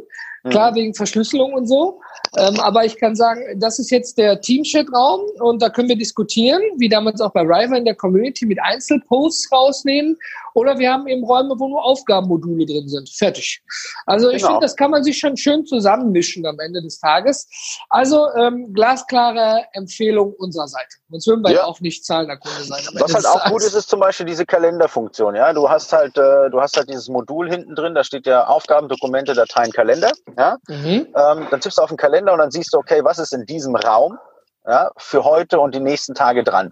[0.49, 2.01] Klar, wegen Verschlüsselung und so.
[2.37, 6.61] Ähm, aber ich kann sagen, das ist jetzt der Teamchat-Raum und da können wir diskutieren,
[6.77, 10.17] wie damals auch bei Rival in der Community mit Einzelposts rausnehmen.
[10.53, 13.09] Oder wir haben eben Räume, wo nur Aufgabenmodule drin sind.
[13.09, 13.61] Fertig.
[14.05, 14.49] Also ich genau.
[14.49, 17.47] finde, das kann man sich schon schön zusammenmischen am Ende des Tages.
[17.89, 20.95] Also ähm, glasklare Empfehlung unserer Seite.
[21.09, 21.63] Sonst würden wir ja.
[21.63, 22.83] auch nicht zahlender Kunde sein.
[22.93, 25.35] Was halt auch gut ist, ist zum Beispiel diese Kalenderfunktion.
[25.35, 27.95] Ja, du hast halt, äh, du hast halt dieses Modul hinten drin.
[27.95, 30.11] Da steht ja Aufgaben, Dokumente, Dateien, Kalender.
[30.37, 31.07] Ja, mhm.
[31.15, 33.45] ähm, dann tippst du auf den Kalender und dann siehst du, okay, was ist in
[33.45, 34.17] diesem Raum
[34.65, 36.71] ja, für heute und die nächsten Tage dran.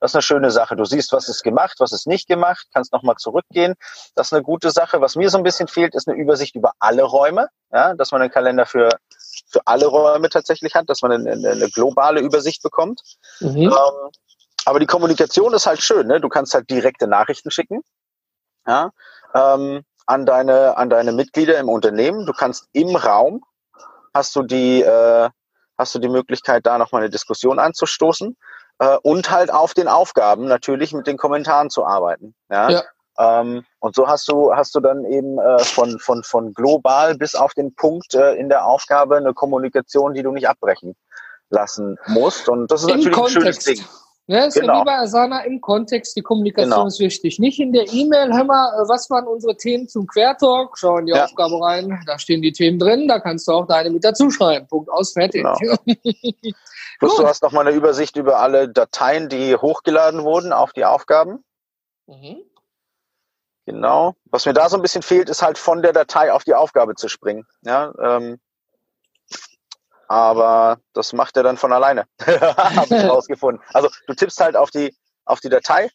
[0.00, 0.76] Das ist eine schöne Sache.
[0.76, 3.74] Du siehst, was ist gemacht, was ist nicht gemacht, kannst nochmal zurückgehen.
[4.14, 5.00] Das ist eine gute Sache.
[5.00, 8.20] Was mir so ein bisschen fehlt, ist eine Übersicht über alle Räume, ja, dass man
[8.20, 8.90] einen Kalender für,
[9.48, 13.00] für alle Räume tatsächlich hat, dass man eine, eine globale Übersicht bekommt.
[13.40, 13.62] Mhm.
[13.62, 14.10] Ähm,
[14.66, 16.08] aber die Kommunikation ist halt schön.
[16.08, 16.20] Ne?
[16.20, 17.82] Du kannst halt direkte Nachrichten schicken
[18.66, 18.90] ja,
[19.34, 22.26] ähm, an, deine, an deine Mitglieder im Unternehmen.
[22.26, 23.42] Du kannst im Raum,
[24.12, 25.30] hast du die, äh,
[25.78, 28.36] hast du die Möglichkeit, da nochmal eine Diskussion anzustoßen
[28.78, 32.34] äh, und halt auf den Aufgaben natürlich mit den Kommentaren zu arbeiten.
[32.50, 32.70] Ja.
[32.70, 32.82] ja.
[33.18, 37.34] Ähm, und so hast du hast du dann eben äh, von von von global bis
[37.34, 40.94] auf den Punkt äh, in der Aufgabe eine Kommunikation, die du nicht abbrechen
[41.48, 42.48] lassen musst.
[42.48, 43.36] Und das ist Im natürlich Kontext.
[43.36, 43.84] ein schönes Ding.
[44.28, 44.74] Ja, ist genau.
[44.74, 46.86] ja wie bei Asana im Kontext, die Kommunikation genau.
[46.88, 47.38] ist wichtig.
[47.38, 50.76] Nicht in der E-Mail, hör mal, äh, was waren unsere Themen zum Quertalk?
[50.76, 51.24] Schau in die ja.
[51.24, 54.66] Aufgabe rein, da stehen die Themen drin, da kannst du auch deine mit dazu schreiben.
[54.66, 55.44] Punkt aus, fertig.
[55.60, 55.76] Genau.
[56.98, 60.84] Plus du hast noch mal eine Übersicht über alle Dateien, die hochgeladen wurden auf die
[60.84, 61.44] Aufgaben.
[62.06, 62.42] Mhm.
[63.66, 64.14] Genau.
[64.26, 66.94] Was mir da so ein bisschen fehlt, ist halt von der Datei auf die Aufgabe
[66.94, 67.46] zu springen.
[67.62, 68.40] Ja, ähm,
[70.08, 72.06] aber das macht er dann von alleine.
[72.20, 73.62] Habe ich rausgefunden.
[73.72, 75.90] Also du tippst halt auf die, auf die Datei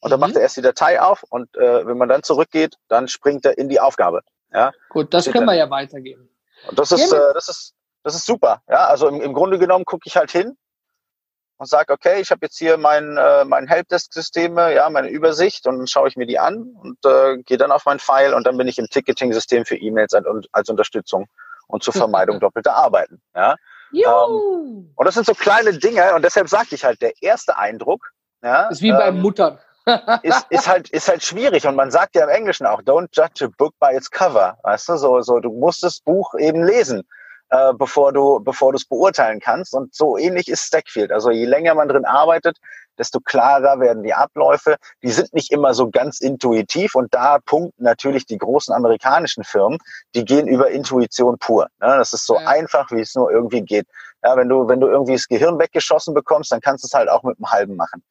[0.00, 0.26] und dann mhm.
[0.26, 3.58] macht er erst die Datei auf und äh, wenn man dann zurückgeht, dann springt er
[3.58, 4.22] in die Aufgabe.
[4.52, 4.72] Ja?
[4.88, 6.30] Gut, das können wir ja weitergeben.
[6.68, 8.62] Und das ist, äh, das ist, das ist super.
[8.68, 10.56] Ja, also im, im Grunde genommen gucke ich halt hin
[11.58, 15.78] und sage, okay, ich habe jetzt hier mein, äh, mein Helpdesk-Systeme, ja, meine Übersicht und
[15.78, 18.56] dann schaue ich mir die an und äh, gehe dann auf mein File und dann
[18.56, 21.26] bin ich im Ticketing-System für E-Mails als, als Unterstützung
[21.66, 23.20] und zur Vermeidung doppelter Arbeiten.
[23.34, 23.56] Ja?
[23.92, 28.10] Ähm, und das sind so kleine Dinge und deshalb sagte ich halt, der erste Eindruck
[28.42, 29.58] ja, ist wie ähm, bei Muttern.
[30.22, 33.46] ist, ist halt ist halt schwierig und man sagt ja im Englischen auch don't judge
[33.46, 37.02] a book by its cover weißt du so so du musst das Buch eben lesen
[37.50, 39.74] äh, bevor du bevor du es beurteilen kannst.
[39.74, 41.12] Und so ähnlich ist Stackfield.
[41.12, 42.58] Also je länger man drin arbeitet,
[42.98, 44.76] desto klarer werden die Abläufe.
[45.02, 49.78] Die sind nicht immer so ganz intuitiv und da punkten natürlich die großen amerikanischen Firmen,
[50.14, 51.68] die gehen über Intuition pur.
[51.80, 51.96] Ne?
[51.98, 52.46] Das ist so ja.
[52.46, 53.86] einfach, wie es nur irgendwie geht.
[54.22, 57.08] Ja, wenn du, wenn du irgendwie das Gehirn weggeschossen bekommst, dann kannst du es halt
[57.08, 58.02] auch mit einem halben machen.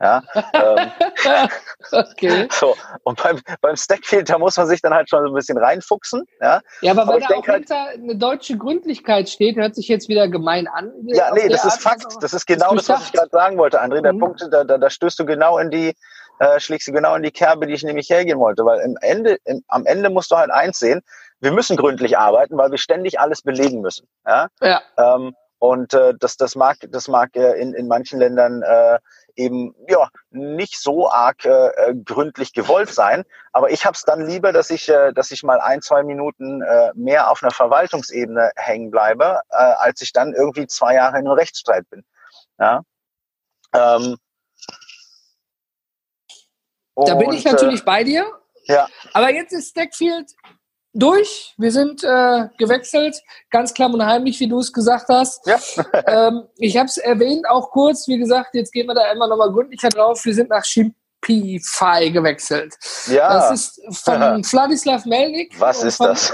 [0.00, 0.90] Ja, ähm,
[1.92, 2.48] okay.
[2.52, 2.76] so.
[3.02, 6.24] Und beim, beim Stackfield, da muss man sich dann halt schon so ein bisschen reinfuchsen.
[6.40, 9.88] Ja, Ja, aber, Aber ich da auch halt- hinter eine deutsche Gründlichkeit steht, hört sich
[9.88, 10.92] jetzt wieder gemein an.
[11.06, 12.06] ja nee, der das ist Art, Fakt.
[12.06, 14.00] aber- Das ist genau ist das, was ich gerade sagen wollte, André.
[14.02, 14.20] Der Mhm.
[14.20, 15.94] Punkt, da, da, da stößt du genau in die,
[16.38, 18.64] äh, schlägst du genau in die Kerbe, die ich nämlich hergehen wollte.
[18.64, 21.00] Weil im Ende, im, am Ende musst du halt eins sehen,
[21.40, 24.06] wir müssen gründlich arbeiten, weil wir ständig alles belegen müssen.
[24.26, 24.48] Ja?
[24.60, 24.80] Ja.
[24.96, 28.98] Ähm, und äh, das, das mag, das mag äh, in, in manchen Ländern äh,
[29.38, 33.24] eben ja nicht so arg äh, äh, gründlich gewollt sein.
[33.52, 36.60] Aber ich habe es dann lieber, dass ich, äh, dass ich mal ein, zwei Minuten
[36.62, 41.26] äh, mehr auf einer Verwaltungsebene hängen bleibe, äh, als ich dann irgendwie zwei Jahre in
[41.26, 42.04] einem Rechtsstreit bin.
[42.58, 42.82] Ja.
[43.72, 44.16] Ähm,
[46.96, 48.26] Da bin ich und, natürlich bei dir.
[48.66, 50.32] Äh, ja, Aber jetzt ist Stackfield
[50.98, 51.54] durch.
[51.58, 55.46] Wir sind äh, gewechselt, ganz klamm und heimlich, wie du es gesagt hast.
[55.46, 55.58] ja.
[56.06, 58.08] ähm, ich habe es erwähnt, auch kurz.
[58.08, 60.24] Wie gesagt, jetzt gehen wir da immer noch mal gründlicher drauf.
[60.24, 62.74] Wir sind nach Shopify gewechselt.
[63.06, 63.28] ja.
[63.28, 65.58] Das ist von Vladislav Melnik.
[65.58, 66.32] Was ist von, das?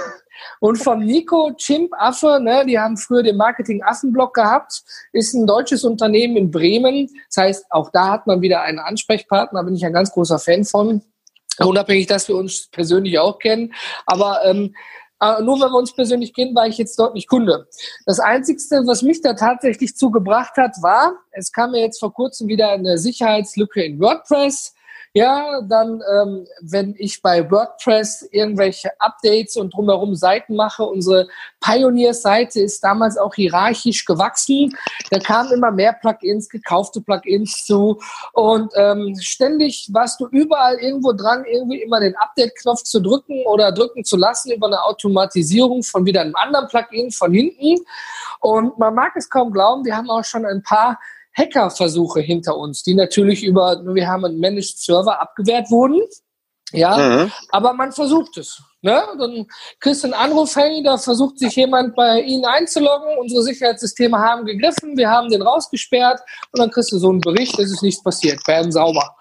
[0.60, 5.46] Und vom Nico Chimp Affe, ne, die haben früher den Marketing Affenblock gehabt, ist ein
[5.46, 7.08] deutsches Unternehmen in Bremen.
[7.28, 10.64] Das heißt, auch da hat man wieder einen Ansprechpartner, bin ich ein ganz großer Fan
[10.64, 11.02] von.
[11.58, 13.72] Unabhängig, dass wir uns persönlich auch kennen.
[14.06, 14.74] Aber ähm,
[15.20, 17.68] äh, nur weil wir uns persönlich kennen, war ich jetzt dort nicht Kunde.
[18.06, 22.48] Das Einzigste, was mich da tatsächlich zugebracht hat, war, es kam mir jetzt vor kurzem
[22.48, 24.73] wieder eine Sicherheitslücke in WordPress.
[25.16, 31.28] Ja, dann, ähm, wenn ich bei WordPress irgendwelche Updates und drumherum Seiten mache, unsere
[31.60, 34.76] Pioneer-Seite ist damals auch hierarchisch gewachsen.
[35.12, 38.00] Da kamen immer mehr Plugins, gekaufte Plugins zu
[38.32, 43.70] und ähm, ständig warst du überall irgendwo dran, irgendwie immer den Update-Knopf zu drücken oder
[43.70, 47.84] drücken zu lassen über eine Automatisierung von wieder einem anderen Plugin von hinten.
[48.40, 50.98] Und man mag es kaum glauben, wir haben auch schon ein paar
[51.36, 56.00] Hackerversuche hinter uns, die natürlich über, wir haben einen Managed Server abgewehrt wurden.
[56.72, 57.32] Ja, Mhm.
[57.50, 58.60] aber man versucht es.
[58.82, 59.00] Ne?
[59.18, 59.46] Dann
[59.80, 64.44] kriegst du einen Anruf, hey, da versucht sich jemand bei Ihnen einzuloggen, unsere Sicherheitssysteme haben
[64.44, 66.20] gegriffen, wir haben den rausgesperrt
[66.52, 69.14] und dann kriegst du so einen Bericht, es ist nichts passiert, bam, sauber.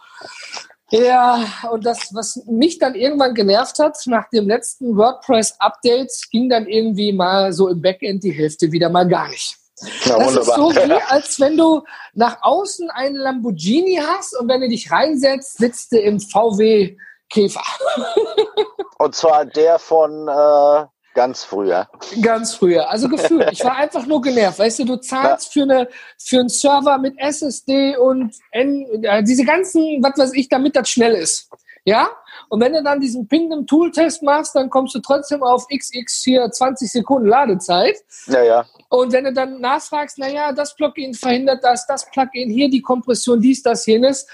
[0.92, 6.68] Ja, und das, was mich dann irgendwann genervt hat, nach dem letzten WordPress-Update ging dann
[6.68, 9.58] irgendwie mal so im Backend die Hälfte wieder mal gar nicht.
[10.06, 10.98] Na, Das ist so wunderbar.
[10.98, 15.92] wie, als wenn du nach außen einen Lamborghini hast und wenn du dich reinsetzt, sitzt
[15.92, 16.96] du im VW
[17.30, 17.64] Käfer.
[19.00, 21.88] Und zwar der von äh, ganz früher.
[22.22, 22.90] Ganz früher.
[22.90, 23.52] Also gefühlt.
[23.52, 24.60] Ich war einfach nur genervt.
[24.60, 29.46] Weißt du, du zahlst für, eine, für einen Server mit SSD und N, ja, diese
[29.46, 31.50] ganzen, was weiß ich, damit das schnell ist.
[31.86, 32.10] Ja?
[32.50, 36.50] Und wenn du dann diesen Pingdom Tool-Test machst, dann kommst du trotzdem auf XX hier
[36.50, 37.98] 20 Sekunden Ladezeit.
[38.28, 38.66] Ja, ja.
[38.90, 43.42] Und wenn du dann nachfragst, naja, das Plugin verhindert das, das Plugin hier, die Kompression,
[43.42, 44.28] dies, das, jenes.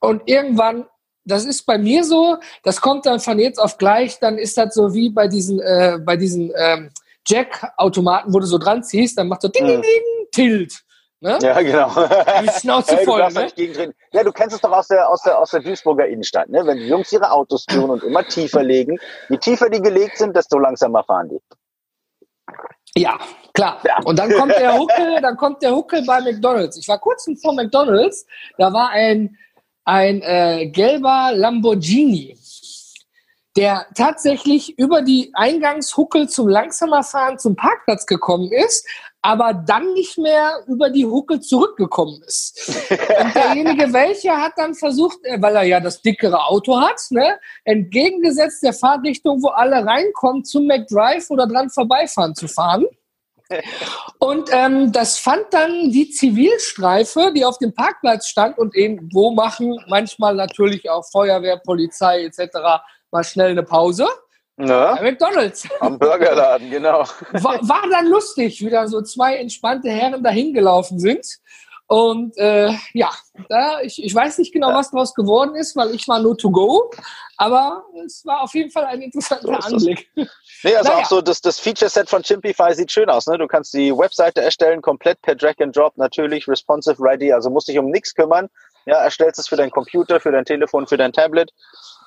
[0.00, 0.86] Und irgendwann,
[1.24, 4.74] das ist bei mir so, das kommt dann von jetzt auf gleich, dann ist das
[4.74, 6.90] so wie bei diesen, äh, bei diesen ähm,
[7.26, 9.82] Jack-Automaten, wo du so dran ziehst, dann macht so ding, ding, Mhm.
[9.82, 10.80] ding, tilt.
[11.22, 11.38] Ne?
[11.42, 11.90] Ja, genau.
[12.42, 13.94] Die Schnauze Hey, du voll, ne?
[14.12, 16.66] Ja, du kennst es doch aus der, aus der, aus der Duisburger Innenstadt, ne?
[16.66, 20.34] Wenn die Jungs ihre Autos tun und immer tiefer legen, je tiefer die gelegt sind,
[20.34, 21.40] desto langsamer fahren die.
[22.96, 23.18] Ja,
[23.52, 23.80] klar.
[23.84, 23.98] Ja.
[24.04, 26.78] Und dann kommt der Huckel, dann kommt der Huckel bei McDonalds.
[26.78, 29.36] Ich war kurz vor McDonalds, da war ein,
[29.84, 32.38] ein äh, gelber Lamborghini,
[33.56, 38.86] der tatsächlich über die Eingangshuckel zum langsamer Fahren zum Parkplatz gekommen ist,
[39.22, 42.88] aber dann nicht mehr über die Huckel zurückgekommen ist.
[42.90, 47.38] Und derjenige, welcher hat dann versucht, äh, weil er ja das dickere Auto hat, ne,
[47.64, 52.86] entgegengesetzt der Fahrtrichtung, wo alle reinkommen, zum McDrive oder dran vorbeifahren zu fahren.
[54.18, 59.32] Und ähm, das fand dann die Zivilstreife, die auf dem Parkplatz stand und eben wo
[59.32, 62.56] machen manchmal natürlich auch Feuerwehr, Polizei etc.
[63.10, 64.06] mal schnell eine Pause.
[64.68, 65.10] Bei Ne?
[65.10, 65.68] McDonalds.
[65.80, 67.04] Am Burgerladen, genau.
[67.32, 71.26] War, war dann lustig, wie da so zwei entspannte Herren dahin gelaufen sind.
[71.86, 73.10] Und äh, ja,
[73.48, 76.50] da, ich, ich weiß nicht genau, was daraus geworden ist, weil ich war nur to
[76.52, 76.88] go.
[77.36, 79.72] Aber es war auf jeden Fall ein interessanter So ist das.
[79.72, 80.10] Anblick.
[80.62, 81.02] Nee, also Naja.
[81.02, 83.38] auch so, das, das Feature-Set von Chimpify sieht schön aus, ne?
[83.38, 87.66] Du kannst die Webseite erstellen, komplett per Drag and Drop, natürlich responsive ready, also musst
[87.66, 88.48] dich um nichts kümmern.
[88.86, 91.50] Ja, erstellst es für deinen Computer, für dein Telefon, für dein Tablet.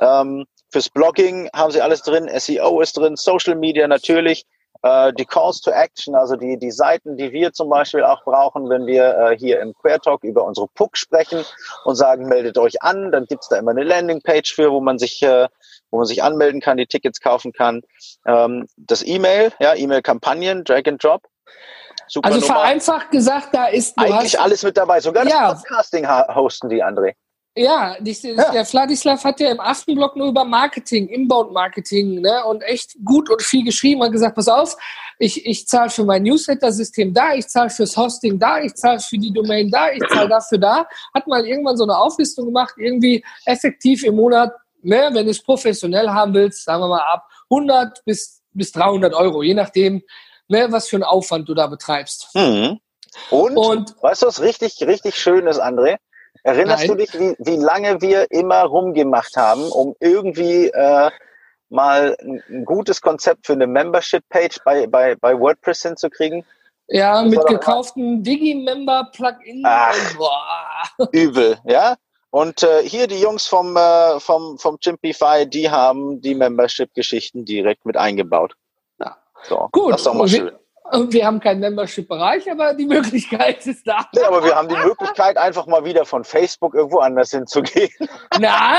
[0.03, 4.45] Ähm, fürs Blogging haben sie alles drin, SEO ist drin, Social Media natürlich,
[4.81, 8.69] äh, die Calls to Action, also die, die Seiten, die wir zum Beispiel auch brauchen,
[8.69, 11.45] wenn wir äh, hier im Queer Talk über unsere PUC sprechen
[11.85, 15.21] und sagen, meldet euch an, dann gibt's da immer eine Landingpage für, wo man sich,
[15.23, 15.47] äh,
[15.91, 17.81] wo man sich anmelden kann, die Tickets kaufen kann.
[18.25, 21.21] Ähm, das E-Mail, ja, E-Mail-Kampagnen, Drag and Drop.
[22.07, 22.53] Super Also Nummer.
[22.55, 24.99] vereinfacht gesagt, da ist Eigentlich hast, alles mit dabei.
[24.99, 25.51] Sogar Ja.
[25.51, 27.13] das Podcasting hosten die, André.
[27.55, 32.63] Ja, die, ja, der Vladislav hat ja im Aftenblog nur über Marketing, Inbound-Marketing, ne, und
[32.63, 34.75] echt gut und viel geschrieben und gesagt, pass auf,
[35.19, 39.19] ich, ich zahle für mein Newsletter-System da, ich zahle fürs Hosting da, ich zahle für
[39.19, 40.87] die Domain da, ich zahle dafür da.
[41.13, 45.43] Hat mal irgendwann so eine Auflistung gemacht, irgendwie effektiv im Monat, ne, wenn du es
[45.43, 50.01] professionell haben willst, sagen wir mal ab 100 bis, bis 300 Euro, je nachdem,
[50.47, 52.29] ne, was für einen Aufwand du da betreibst.
[52.33, 52.79] Mhm.
[53.29, 55.97] Und, und weißt du, was richtig, richtig schön ist, André?
[56.43, 56.97] Erinnerst Nein.
[56.97, 61.09] du dich, wie, wie lange wir immer rumgemacht haben, um irgendwie äh,
[61.69, 66.45] mal ein, gutes Konzept für eine Membership-Page bei, bei, bei WordPress hinzukriegen?
[66.87, 69.63] Ja, das mit gekauften Digi-Member-Plugin.
[71.13, 71.95] Übel, ja?
[72.29, 77.85] Und äh, hier die Jungs vom, äh, vom, vom Chimpify, die haben die Membership-Geschichten direkt
[77.85, 78.55] mit eingebaut.
[78.99, 79.17] Ja.
[79.43, 79.93] So, Gut.
[79.93, 80.51] Das ist doch mal schön.
[80.93, 84.07] Wir haben keinen Membership-Bereich, aber die Möglichkeit ist da.
[84.13, 87.89] Ja, aber wir haben die Möglichkeit, einfach mal wieder von Facebook irgendwo anders hinzugehen.
[88.39, 88.77] Nein,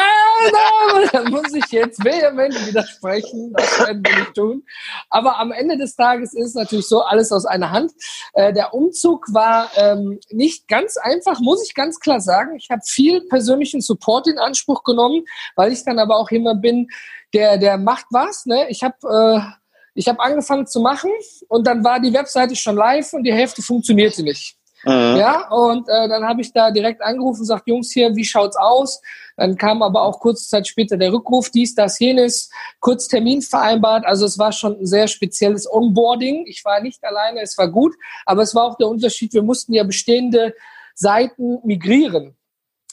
[0.53, 3.53] nein, da muss ich jetzt vehement widersprechen.
[3.57, 4.62] Das werden wir nicht tun.
[5.11, 7.90] Aber am Ende des Tages ist natürlich so alles aus einer Hand.
[8.33, 12.55] Äh, der Umzug war ähm, nicht ganz einfach, muss ich ganz klar sagen.
[12.57, 15.24] Ich habe viel persönlichen Support in Anspruch genommen,
[15.57, 16.88] weil ich dann aber auch jemand bin,
[17.33, 18.46] der, der macht was.
[18.46, 18.68] Ne?
[18.68, 19.42] Ich habe...
[19.50, 19.63] Äh,
[19.94, 21.11] ich habe angefangen zu machen
[21.48, 24.57] und dann war die Webseite schon live und die Hälfte funktionierte nicht.
[24.85, 25.16] Mhm.
[25.16, 28.57] Ja, und äh, dann habe ich da direkt angerufen und gesagt, Jungs hier, wie schaut's
[28.57, 29.00] aus?
[29.37, 34.04] Dann kam aber auch kurze Zeit später der Rückruf, dies, das, jenes, kurz Termin vereinbart.
[34.04, 36.44] Also es war schon ein sehr spezielles Onboarding.
[36.46, 37.94] Ich war nicht alleine, es war gut,
[38.26, 40.54] aber es war auch der Unterschied, wir mussten ja bestehende
[40.94, 42.37] Seiten migrieren.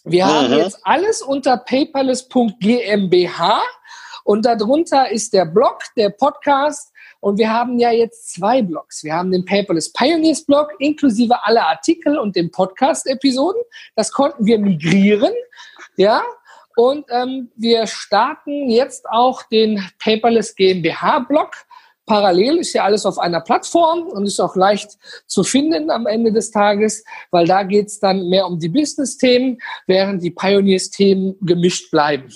[0.03, 0.29] Wir mhm.
[0.29, 3.61] haben jetzt alles unter paperless.gmbH
[4.23, 6.90] und darunter ist der Blog, der Podcast,
[7.21, 9.03] und wir haben ja jetzt zwei Blogs.
[9.03, 13.61] Wir haben den Paperless Pioneers Blog inklusive aller Artikel und den Podcast-Episoden.
[13.95, 15.31] Das konnten wir migrieren.
[15.95, 16.23] Ja,
[16.75, 21.51] und ähm, wir starten jetzt auch den Paperless GmbH Blog.
[22.07, 26.33] Parallel ist ja alles auf einer Plattform und ist auch leicht zu finden am Ende
[26.33, 32.31] des Tages, weil da geht's dann mehr um die Business-Themen, während die Pioneers-Themen gemischt bleiben.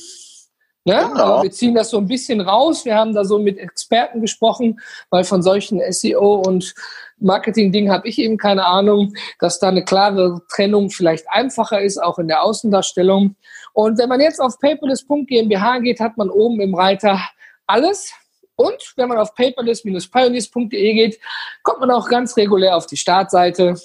[0.87, 1.09] Ne?
[1.11, 1.23] Genau.
[1.23, 2.85] Aber wir ziehen das so ein bisschen raus.
[2.85, 6.75] Wir haben da so mit Experten gesprochen, weil von solchen SEO und
[7.17, 12.19] Marketing-Dingen habe ich eben keine Ahnung, dass da eine klare Trennung vielleicht einfacher ist, auch
[12.19, 13.35] in der Außendarstellung.
[13.73, 17.19] Und wenn man jetzt auf paperless.gmbH geht, hat man oben im Reiter
[17.65, 18.13] alles.
[18.55, 21.19] Und wenn man auf paperless-pioneers.de geht,
[21.63, 23.75] kommt man auch ganz regulär auf die Startseite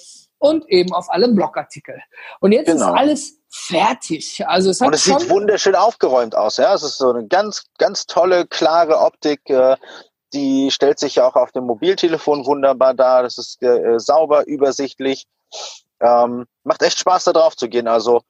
[0.41, 2.01] und eben auf alle Blogartikel.
[2.39, 2.93] Und jetzt genau.
[2.93, 4.43] ist alles fertig.
[4.47, 6.57] Also es hat und es sieht wunderschön aufgeräumt aus.
[6.57, 9.47] Ja, es ist so eine ganz, ganz tolle, klare Optik.
[9.49, 9.77] Äh,
[10.33, 13.21] die stellt sich ja auch auf dem Mobiltelefon wunderbar dar.
[13.21, 15.27] Das ist äh, sauber, übersichtlich.
[15.99, 17.87] Ähm, macht echt Spaß, da drauf zu gehen.
[17.87, 18.21] Also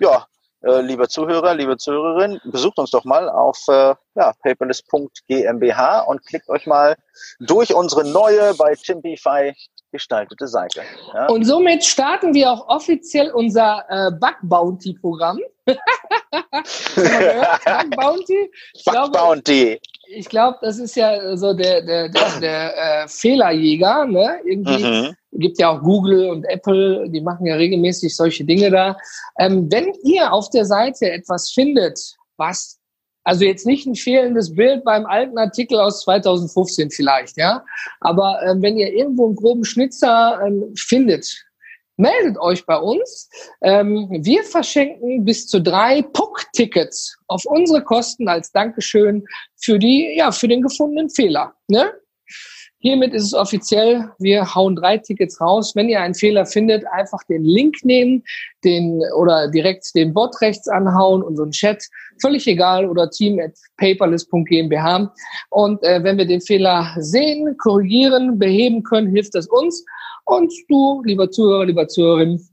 [0.00, 0.26] ja,
[0.62, 6.48] äh, lieber Zuhörer, liebe Zuhörerin, besucht uns doch mal auf äh, ja, paperless.gmbH und klickt
[6.48, 6.96] euch mal
[7.38, 9.54] durch unsere neue bei Chimpify
[9.92, 10.82] gestaltete Seite.
[11.14, 11.26] Ja?
[11.26, 15.38] Und somit starten wir auch offiziell unser äh, Bug Bounty Programm.
[15.66, 15.76] Bug
[17.96, 18.50] Bounty.
[18.74, 19.80] Ich Bug glaube, Bounty.
[20.08, 24.06] Ich glaube, das ist ja so der, der, der, der äh, Fehlerjäger.
[24.06, 24.40] Ne?
[24.44, 25.16] Irgendwie mhm.
[25.32, 28.96] gibt ja auch Google und Apple, die machen ja regelmäßig solche Dinge da.
[29.38, 32.81] Ähm, wenn ihr auf der Seite etwas findet, was
[33.24, 37.64] also jetzt nicht ein fehlendes Bild beim alten Artikel aus 2015 vielleicht, ja.
[38.00, 41.44] Aber ähm, wenn ihr irgendwo einen groben Schnitzer ähm, findet,
[41.96, 43.30] meldet euch bei uns.
[43.62, 49.24] Ähm, wir verschenken bis zu drei Puck-Tickets auf unsere Kosten als Dankeschön
[49.56, 51.54] für die, ja, für den gefundenen Fehler.
[51.68, 51.92] Ne?
[52.82, 55.76] Hiermit ist es offiziell, wir hauen drei Tickets raus.
[55.76, 58.24] Wenn ihr einen Fehler findet, einfach den Link nehmen,
[58.64, 61.84] den oder direkt den Bot rechts anhauen, unseren Chat,
[62.20, 65.14] völlig egal, oder team at paperless.gmbH.
[65.50, 69.84] Und äh, wenn wir den Fehler sehen, korrigieren, beheben können, hilft das uns.
[70.24, 72.44] Und du, lieber Zuhörer, lieber Zuhörerin,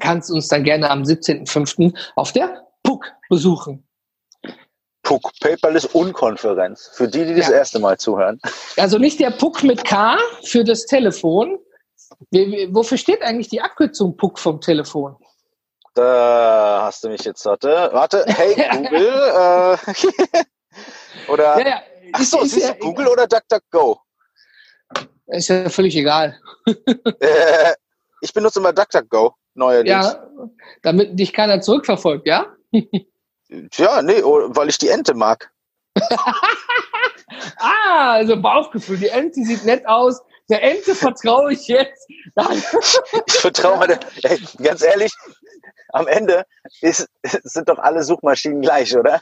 [0.00, 1.94] kannst uns dann gerne am 17.05.
[2.14, 3.85] auf der PUC besuchen.
[5.06, 6.90] Puck, Paperless Unkonferenz.
[6.92, 7.54] Für die, die das ja.
[7.54, 8.40] erste Mal zuhören.
[8.76, 11.58] Also nicht der Puck mit K für das Telefon.
[12.32, 15.16] Wofür steht eigentlich die Abkürzung Puck vom Telefon?
[15.94, 17.88] Da hast du mich jetzt, warte.
[17.92, 19.76] Warte, hey Google.
[19.86, 20.42] äh,
[21.32, 21.58] oder.
[21.60, 21.82] Ja, ja.
[22.12, 24.00] Achso, ist, ist, ist ja, Google oder DuckDuckGo?
[25.28, 26.36] Ist ja völlig egal.
[26.66, 27.74] äh,
[28.20, 30.04] ich benutze immer DuckDuckGo neuerdings.
[30.04, 30.28] Ja,
[30.82, 32.46] damit dich keiner zurückverfolgt, ja?
[33.48, 35.50] Ja, nee, oh, weil ich die Ente mag.
[37.58, 38.98] ah, also Bauchgefühl.
[38.98, 40.20] Die Ente sieht nett aus.
[40.48, 42.08] Der Ente vertraue ich jetzt.
[43.26, 45.12] ich vertraue meine, ey, ganz ehrlich,
[45.92, 46.44] am Ende
[46.82, 49.20] ist, sind doch alle Suchmaschinen gleich, oder?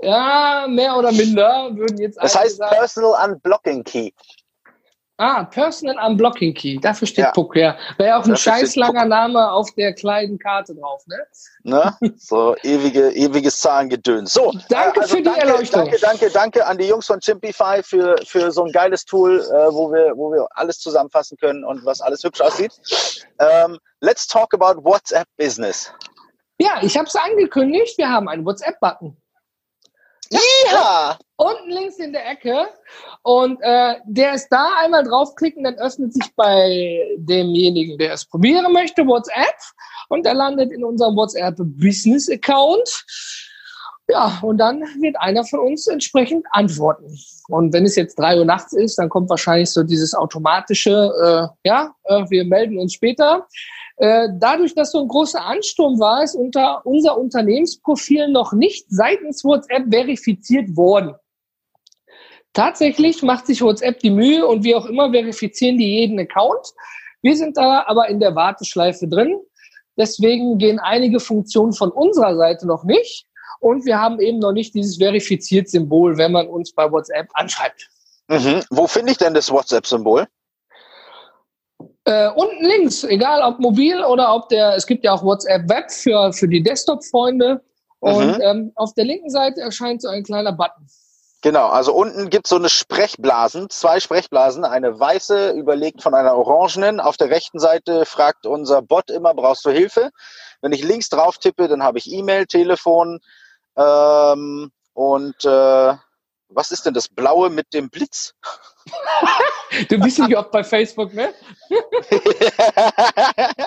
[0.00, 2.76] Ja, mehr oder minder würden jetzt Das heißt sagen.
[2.76, 4.12] Personal Unblocking Key.
[5.18, 6.78] Ah, Personal Unblocking Key.
[6.80, 7.30] Dafür steht Ja.
[7.32, 7.76] Puck, ja.
[7.96, 11.18] Wäre ja auch ein scheiß langer Name auf der kleinen Karte drauf, ne?
[11.64, 11.96] Ne?
[12.16, 14.32] So ewige, ewiges Zahlengedöns.
[14.32, 15.82] So, Danke äh, also für die danke, Erleuchtung.
[15.82, 19.72] Danke, danke, danke an die Jungs von Chimpify für, für so ein geiles Tool, äh,
[19.72, 22.72] wo, wir, wo wir alles zusammenfassen können und was alles hübsch aussieht.
[23.38, 25.92] Ähm, let's talk about WhatsApp Business.
[26.58, 27.98] Ja, ich habe es angekündigt.
[27.98, 29.16] Wir haben einen WhatsApp-Button.
[30.32, 31.18] Ja!
[31.42, 32.68] unten links in der Ecke
[33.22, 38.72] und äh, der ist da einmal draufklicken, dann öffnet sich bei demjenigen, der es probieren
[38.72, 39.56] möchte, WhatsApp
[40.08, 43.04] und er landet in unserem WhatsApp Business Account.
[44.08, 47.16] Ja, und dann wird einer von uns entsprechend antworten.
[47.48, 51.68] Und wenn es jetzt drei Uhr nachts ist, dann kommt wahrscheinlich so dieses automatische, äh,
[51.68, 53.46] ja, äh, wir melden uns später.
[53.96, 59.44] Äh, dadurch, dass so ein großer Ansturm war, ist unter unser Unternehmensprofil noch nicht seitens
[59.44, 61.14] WhatsApp verifiziert worden.
[62.52, 66.72] Tatsächlich macht sich WhatsApp die Mühe und wie auch immer verifizieren die jeden Account.
[67.22, 69.38] Wir sind da aber in der Warteschleife drin.
[69.96, 73.26] Deswegen gehen einige Funktionen von unserer Seite noch nicht.
[73.62, 77.88] Und wir haben eben noch nicht dieses verifiziert Symbol, wenn man uns bei WhatsApp anschreibt.
[78.26, 78.64] Mhm.
[78.70, 80.26] Wo finde ich denn das WhatsApp-Symbol?
[82.04, 85.92] Äh, unten links, egal ob mobil oder ob der, es gibt ja auch WhatsApp Web
[85.92, 87.62] für, für die Desktop-Freunde.
[88.00, 88.42] Und Mhm.
[88.42, 90.88] ähm, auf der linken Seite erscheint so ein kleiner Button.
[91.42, 96.34] Genau, also unten gibt es so eine Sprechblasen, zwei Sprechblasen, eine weiße, überlegt von einer
[96.34, 96.98] orangenen.
[96.98, 100.10] Auf der rechten Seite fragt unser Bot immer, brauchst du Hilfe?
[100.62, 103.20] Wenn ich links drauf tippe, dann habe ich E-Mail, Telefon
[103.76, 105.94] ähm, und äh,
[106.48, 108.34] was ist denn das Blaue mit dem Blitz?
[109.88, 111.32] Du bist nicht oft bei Facebook, ne?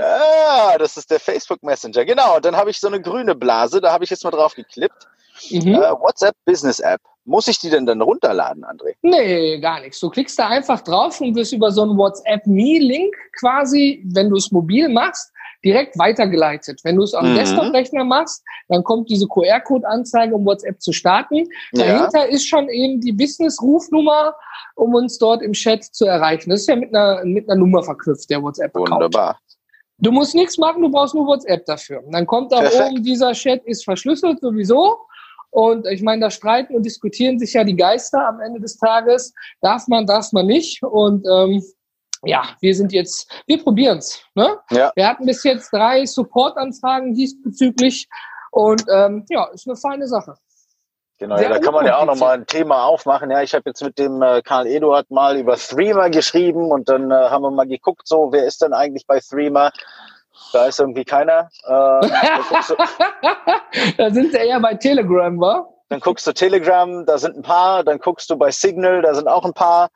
[0.00, 2.04] ah, das ist der Facebook Messenger.
[2.04, 4.54] Genau, und dann habe ich so eine grüne Blase, da habe ich jetzt mal drauf
[4.54, 5.08] geklippt.
[5.50, 5.74] Mhm.
[5.74, 7.00] Äh, WhatsApp Business App.
[7.24, 8.94] Muss ich die denn dann runterladen, André?
[9.02, 9.98] Nee, gar nichts.
[9.98, 14.52] Du klickst da einfach drauf und wirst über so einen WhatsApp-Me-Link quasi, wenn du es
[14.52, 15.31] mobil machst,
[15.64, 16.80] direkt weitergeleitet.
[16.84, 17.36] Wenn du es am Mhm.
[17.36, 21.46] Desktop-Rechner machst, dann kommt diese QR-Code-Anzeige, um WhatsApp zu starten.
[21.72, 21.86] Ja.
[21.86, 24.34] Dahinter ist schon eben die Business-Rufnummer,
[24.74, 26.50] um uns dort im Chat zu erreichen.
[26.50, 28.90] Das ist ja mit einer, mit einer Nummer verknüpft, der WhatsApp-Account.
[28.90, 29.38] Wunderbar.
[29.98, 32.04] Du musst nichts machen, du brauchst nur WhatsApp dafür.
[32.04, 32.90] Und dann kommt da Perfekt.
[32.90, 34.96] oben, dieser Chat ist verschlüsselt sowieso.
[35.50, 39.34] Und ich meine, da streiten und diskutieren sich ja die Geister am Ende des Tages.
[39.60, 40.82] Darf man, darf man nicht.
[40.82, 41.62] Und ähm,
[42.24, 44.22] ja, wir sind jetzt, wir probieren's.
[44.34, 44.56] Ne?
[44.70, 44.92] Ja.
[44.94, 48.08] Wir hatten bis jetzt drei Support-Anfragen diesbezüglich.
[48.50, 50.34] Und ähm, ja, ist eine feine Sache.
[51.18, 52.20] Genau, ja, da kann man ja auch noch unkompliziert.
[52.20, 53.30] mal ein Thema aufmachen.
[53.30, 57.10] Ja, ich habe jetzt mit dem äh, Karl Eduard mal über Threema geschrieben und dann
[57.10, 59.70] äh, haben wir mal geguckt, so wer ist denn eigentlich bei Threema?
[60.52, 61.48] Da ist irgendwie keiner.
[61.64, 61.70] Äh,
[63.96, 65.72] da sind sie eher bei Telegram, wa?
[65.92, 67.84] dann guckst du Telegram, da sind ein paar.
[67.84, 69.90] Dann guckst du bei Signal, da sind auch ein paar.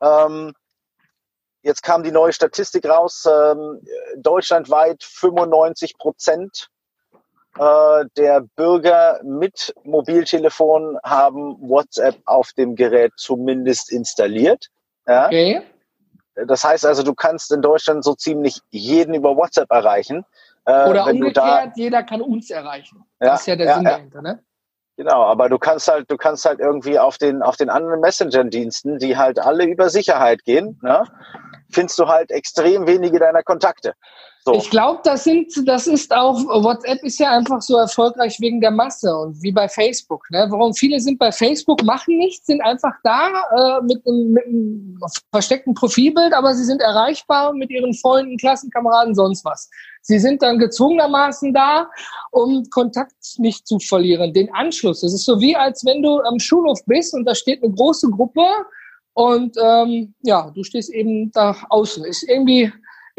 [0.00, 0.54] Ähm,
[1.62, 3.26] jetzt kam die neue Statistik raus.
[3.26, 3.80] Ähm,
[4.16, 6.68] deutschlandweit 95 Prozent
[7.58, 14.68] äh, der Bürger mit Mobiltelefon haben WhatsApp auf dem Gerät zumindest installiert.
[15.06, 15.26] Ja?
[15.26, 15.62] Okay.
[16.46, 20.24] Das heißt also, du kannst in Deutschland so ziemlich jeden über WhatsApp erreichen.
[20.64, 23.04] Äh, Oder du da, umgekehrt, jeder kann uns erreichen.
[23.20, 24.42] Ja, Das ist ja der ja, Sinn dahinter, ne?
[24.96, 28.98] Genau, aber du kannst halt, du kannst halt irgendwie auf den, auf den anderen Messenger-Diensten,
[28.98, 31.04] die halt alle über Sicherheit gehen, ne,
[31.70, 33.94] findest du halt extrem wenige deiner Kontakte.
[34.44, 34.54] So.
[34.54, 38.72] Ich glaube, das sind, das ist auch, WhatsApp ist ja einfach so erfolgreich wegen der
[38.72, 40.28] Masse und wie bei Facebook.
[40.30, 40.46] Ne?
[40.50, 44.98] Warum viele sind bei Facebook, machen nichts, sind einfach da äh, mit, einem, mit einem
[45.30, 49.70] versteckten Profilbild, aber sie sind erreichbar mit ihren Freunden, Klassenkameraden, sonst was.
[50.00, 51.88] Sie sind dann gezwungenermaßen da,
[52.32, 55.04] um Kontakt nicht zu verlieren, den Anschluss.
[55.04, 58.10] Es ist so wie, als wenn du am Schulhof bist und da steht eine große
[58.10, 58.44] Gruppe
[59.14, 62.04] und ähm, ja, du stehst eben da außen.
[62.04, 62.72] Ist irgendwie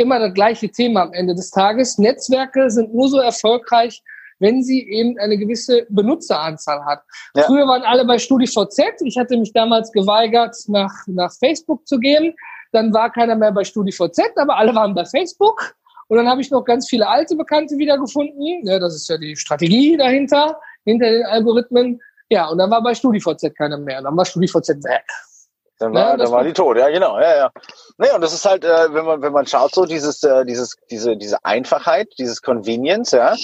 [0.04, 1.98] immer das gleiche Thema am Ende des Tages.
[1.98, 4.04] Netzwerke sind nur so erfolgreich,
[4.40, 7.02] wenn sie eben eine gewisse Benutzeranzahl hat.
[7.36, 7.44] Ja.
[7.44, 9.02] Früher waren alle bei StudiVZ.
[9.04, 12.36] Ich hatte mich damals geweigert, nach, nach Facebook zu gehen.
[12.72, 15.76] Dann war keiner mehr bei StudiVZ, aber alle waren bei Facebook.
[16.08, 18.66] Und dann habe ich noch ganz viele alte Bekannte wiedergefunden.
[18.66, 22.02] Ja, das ist ja die Strategie dahinter, hinter den Algorithmen.
[22.30, 24.02] Ja, und dann war bei StudiVZ keiner mehr.
[24.02, 25.06] Dann war StudiVZ weg.
[25.80, 27.52] Dann Ja, war, das dann war die tot, ja genau, ja, ja.
[27.98, 30.76] Nee, und das ist halt, äh, wenn man, wenn man schaut, so dieses, äh, dieses,
[30.90, 33.36] diese, diese Einfachheit, dieses Convenience, ja,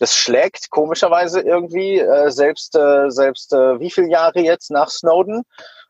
[0.00, 5.42] das schlägt komischerweise irgendwie, äh, selbst, äh, selbst äh, wie viele Jahre jetzt nach Snowden,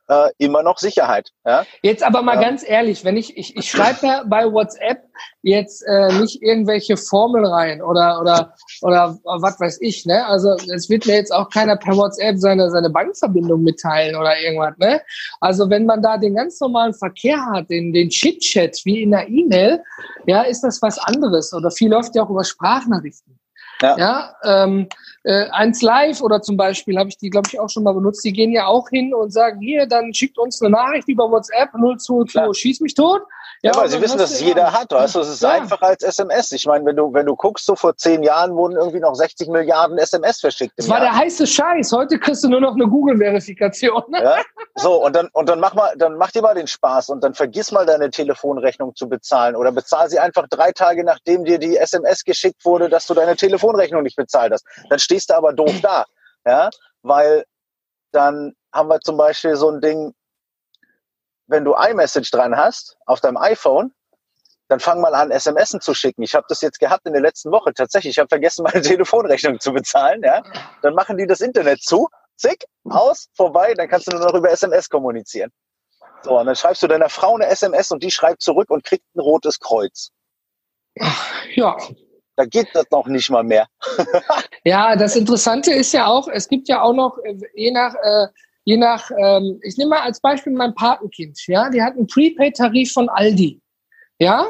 [0.08, 1.30] äh, immer noch Sicherheit.
[1.44, 1.64] Ja?
[1.82, 2.42] Jetzt aber mal ja.
[2.42, 5.02] ganz ehrlich, wenn ich, ich, ich schreibe ja bei WhatsApp
[5.42, 10.26] jetzt äh, nicht irgendwelche Formel rein oder oder oder was weiß ich, ne?
[10.26, 14.76] Also es wird mir jetzt auch keiner per WhatsApp seine seine Bankverbindung mitteilen oder irgendwas,
[14.78, 15.00] ne?
[15.40, 19.28] Also wenn man da den ganz normalen Verkehr hat, den den Chit-Chat wie in der
[19.28, 19.82] E-Mail,
[20.26, 23.37] ja, ist das was anderes oder viel läuft ja auch über Sprachnachrichten.
[23.80, 24.88] Ja, ja ähm,
[25.24, 28.24] äh, eins live oder zum Beispiel habe ich die, glaube ich, auch schon mal benutzt.
[28.24, 31.70] Die gehen ja auch hin und sagen, hier, dann schickt uns eine Nachricht über WhatsApp
[31.72, 33.22] 022, schieß mich tot.
[33.62, 34.92] Ja, ja weil sie wissen, dass es jeder hat.
[34.92, 35.50] Weißt du, es ist ja.
[35.50, 36.52] einfacher als SMS.
[36.52, 39.48] Ich meine, wenn du, wenn du guckst, so vor zehn Jahren wurden irgendwie noch 60
[39.48, 40.74] Milliarden SMS verschickt.
[40.76, 41.12] Das war Jahr.
[41.12, 41.92] der heiße Scheiß.
[41.92, 44.02] Heute kriegst du nur noch eine Google-Verifikation.
[44.18, 44.42] Ja?
[44.74, 47.34] So, und dann, und dann mach mal, dann mach dir mal den Spaß und dann
[47.34, 51.76] vergiss mal deine Telefonrechnung zu bezahlen oder bezahl sie einfach drei Tage, nachdem dir die
[51.76, 54.64] SMS geschickt wurde, dass du deine Telefonrechnung nicht bezahlt hast.
[54.90, 56.04] Dann stehst du aber doof da.
[56.44, 56.70] Ja,
[57.02, 57.44] weil
[58.12, 60.14] dann haben wir zum Beispiel so ein Ding,
[61.48, 63.92] wenn du iMessage dran hast auf deinem iPhone,
[64.68, 66.22] dann fang mal an, SMS zu schicken.
[66.22, 67.72] Ich habe das jetzt gehabt in der letzten Woche.
[67.72, 70.22] Tatsächlich, ich habe vergessen, meine Telefonrechnung zu bezahlen.
[70.22, 70.42] Ja?
[70.82, 74.50] Dann machen die das Internet zu, zick, aus, vorbei, dann kannst du nur noch über
[74.50, 75.50] SMS kommunizieren.
[76.22, 79.04] So, und dann schreibst du deiner Frau eine SMS und die schreibt zurück und kriegt
[79.14, 80.10] ein rotes Kreuz.
[81.54, 81.76] Ja.
[82.36, 83.66] Da geht das noch nicht mal mehr.
[84.64, 88.28] ja, das Interessante ist ja auch, es gibt ja auch noch, äh, je nach äh,
[88.68, 92.92] je nach, ähm, ich nehme mal als Beispiel mein Patenkind, ja, die hat einen Prepaid-Tarif
[92.92, 93.62] von Aldi,
[94.18, 94.46] ja,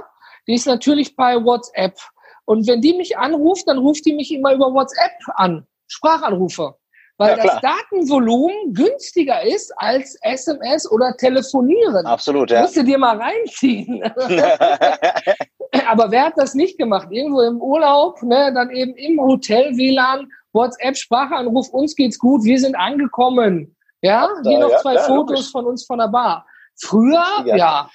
[0.48, 1.96] die ist natürlich bei WhatsApp.
[2.44, 6.74] Und wenn die mich anruft, dann ruft die mich immer über WhatsApp an, Sprachanrufe,
[7.16, 12.04] weil ja, das Datenvolumen günstiger ist als SMS oder Telefonieren.
[12.04, 12.62] Absolut, ja.
[12.62, 14.02] Musst du dir mal reinziehen.
[15.86, 17.06] Aber wer hat das nicht gemacht?
[17.12, 22.58] Irgendwo im Urlaub, ne, dann eben im Hotel WLAN, WhatsApp, Sprachanruf, uns geht's gut, wir
[22.58, 23.76] sind angekommen.
[24.02, 25.50] Ja, da, hier noch ja, zwei ja, Fotos logisch.
[25.50, 26.46] von uns von der Bar.
[26.80, 27.56] Früher, ja.
[27.56, 27.90] ja.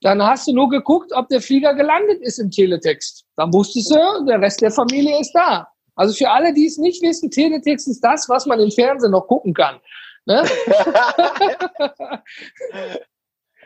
[0.00, 3.24] Dann hast du nur geguckt, ob der Flieger gelandet ist im Teletext.
[3.36, 5.66] Dann wusstest du, der Rest der Familie ist da.
[5.96, 9.26] Also für alle, die es nicht wissen, Teletext ist das, was man im Fernsehen noch
[9.28, 9.80] gucken kann.
[10.26, 10.44] Ne?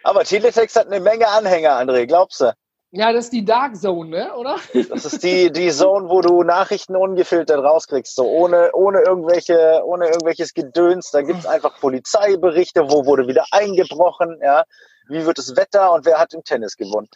[0.05, 2.53] Aber Teletext hat eine Menge Anhänger, André, glaubst du?
[2.91, 4.35] Ja, das ist die Dark Zone, ne?
[4.35, 4.57] oder?
[4.89, 10.07] Das ist die, die Zone, wo du Nachrichten ungefiltert rauskriegst, so ohne, ohne, irgendwelche, ohne
[10.07, 11.11] irgendwelches Gedöns.
[11.11, 14.65] Da gibt's einfach Polizeiberichte, wo wurde wieder eingebrochen, ja.
[15.11, 17.09] Wie wird das Wetter und wer hat im Tennis gewonnen?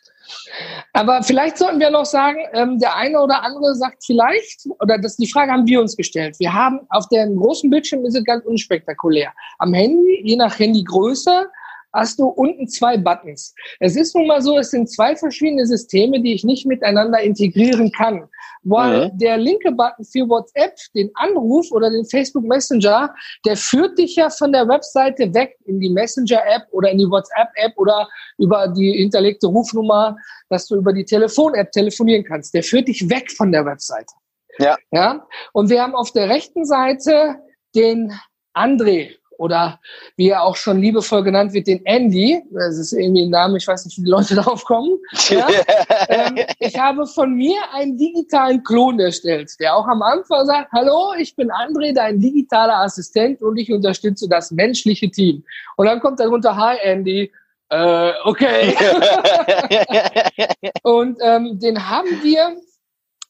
[0.95, 5.17] Aber vielleicht sollten wir noch sagen, ähm, der eine oder andere sagt vielleicht, oder das,
[5.17, 6.39] die Frage haben wir uns gestellt.
[6.39, 9.31] Wir haben auf dem großen Bildschirm ist es ganz unspektakulär.
[9.59, 11.51] Am Handy, je nach Handygröße,
[11.93, 13.55] hast du unten zwei Buttons.
[13.81, 17.93] Es ist nun mal so, es sind zwei verschiedene Systeme, die ich nicht miteinander integrieren
[17.93, 18.29] kann.
[18.65, 19.19] Weil mhm.
[19.19, 23.13] der linke Button für WhatsApp, den Anruf oder den Facebook Messenger,
[23.45, 27.77] der führt dich ja von der Webseite weg in die Messenger-App oder in die WhatsApp-App
[27.77, 30.17] oder über die hinterlegte Rufnummer,
[30.49, 32.55] dass du über die Telefon-App telefonieren kannst.
[32.55, 34.15] Der führt dich weg von der Webseite.
[34.59, 34.77] Ja.
[34.93, 35.27] Ja.
[35.53, 37.37] Und wir haben auf der rechten Seite
[37.75, 38.13] den
[38.55, 39.81] André oder
[40.17, 42.43] wie er auch schon liebevoll genannt wird, den Andy.
[42.51, 44.99] Das ist irgendwie ein Name, ich weiß nicht, wie die Leute darauf kommen.
[45.29, 45.47] Ja?
[46.09, 51.13] ähm, ich habe von mir einen digitalen Klon erstellt, der auch am Anfang sagt, hallo,
[51.19, 55.45] ich bin André, dein digitaler Assistent und ich unterstütze das menschliche Team.
[55.77, 57.31] Und dann kommt darunter, hi Andy,
[57.73, 58.77] äh, okay.
[60.83, 62.55] und ähm, den haben wir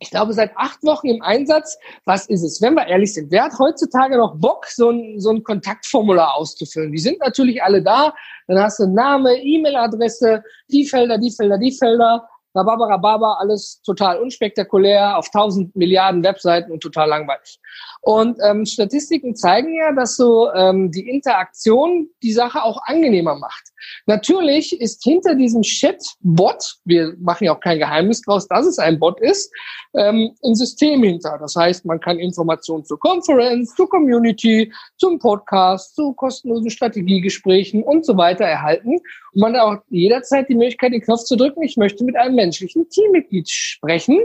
[0.03, 1.79] ich glaube, seit acht Wochen im Einsatz.
[2.05, 2.61] Was ist es?
[2.61, 6.93] Wenn wir ehrlich sind, wer hat heutzutage noch Bock, so ein, so ein Kontaktformular auszufüllen?
[6.93, 8.13] Die sind natürlich alle da.
[8.49, 12.29] Dann hast du Name, E-Mail-Adresse, die Felder, die Felder, die Felder.
[12.55, 17.59] Rababa, Rababa, alles total unspektakulär, auf tausend Milliarden Webseiten und total langweilig.
[18.03, 23.72] Und ähm, Statistiken zeigen ja, dass so ähm, die Interaktion die Sache auch angenehmer macht.
[24.07, 28.99] Natürlich ist hinter diesem Chat-Bot, wir machen ja auch kein Geheimnis draus, dass es ein
[28.99, 29.53] Bot ist,
[29.95, 31.39] ähm, ein System hinter.
[31.41, 38.05] Das heißt, man kann Informationen zur Conference, zur Community, zum Podcast, zu kostenlosen Strategiegesprächen und
[38.05, 38.97] so weiter erhalten.
[39.33, 42.35] Und man hat auch jederzeit die Möglichkeit, den Knopf zu drücken, ich möchte mit einem
[42.35, 44.21] menschlichen Teammitglied sprechen.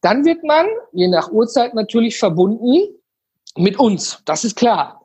[0.00, 2.88] Dann wird man, je nach Uhrzeit natürlich verbunden,
[3.56, 4.22] mit uns.
[4.24, 5.02] Das ist klar.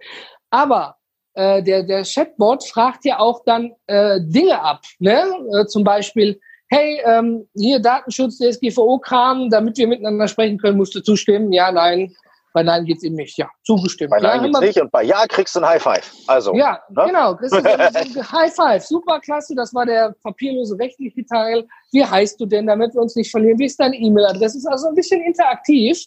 [0.49, 0.97] Aber
[1.38, 4.81] äh, der, der Chatbot fragt ja auch dann äh, Dinge ab.
[4.97, 5.23] Ne?
[5.53, 11.01] Äh, zum Beispiel, hey, ähm, hier Datenschutz, DSGVO-Kram, damit wir miteinander sprechen können, musst du
[11.01, 11.51] zustimmen.
[11.51, 12.13] Ja, nein.
[12.53, 13.38] Bei Nein geht's eben nicht.
[13.38, 14.09] Ja, zugestimmt.
[14.09, 16.11] Bei Nein ja, geht's nicht und bei Ja kriegst du ein High Five.
[16.25, 16.55] Also.
[16.55, 17.03] Ja, ne?
[17.05, 17.38] genau.
[18.31, 18.83] High Five.
[18.83, 19.53] Super klasse.
[19.53, 21.67] Das war der papierlose rechtliche Teil.
[21.91, 23.59] Wie heißt du denn, damit wir uns nicht verlieren?
[23.59, 24.57] Wie ist deine E-Mail-Adresse?
[24.57, 26.03] Ist also ein bisschen interaktiv.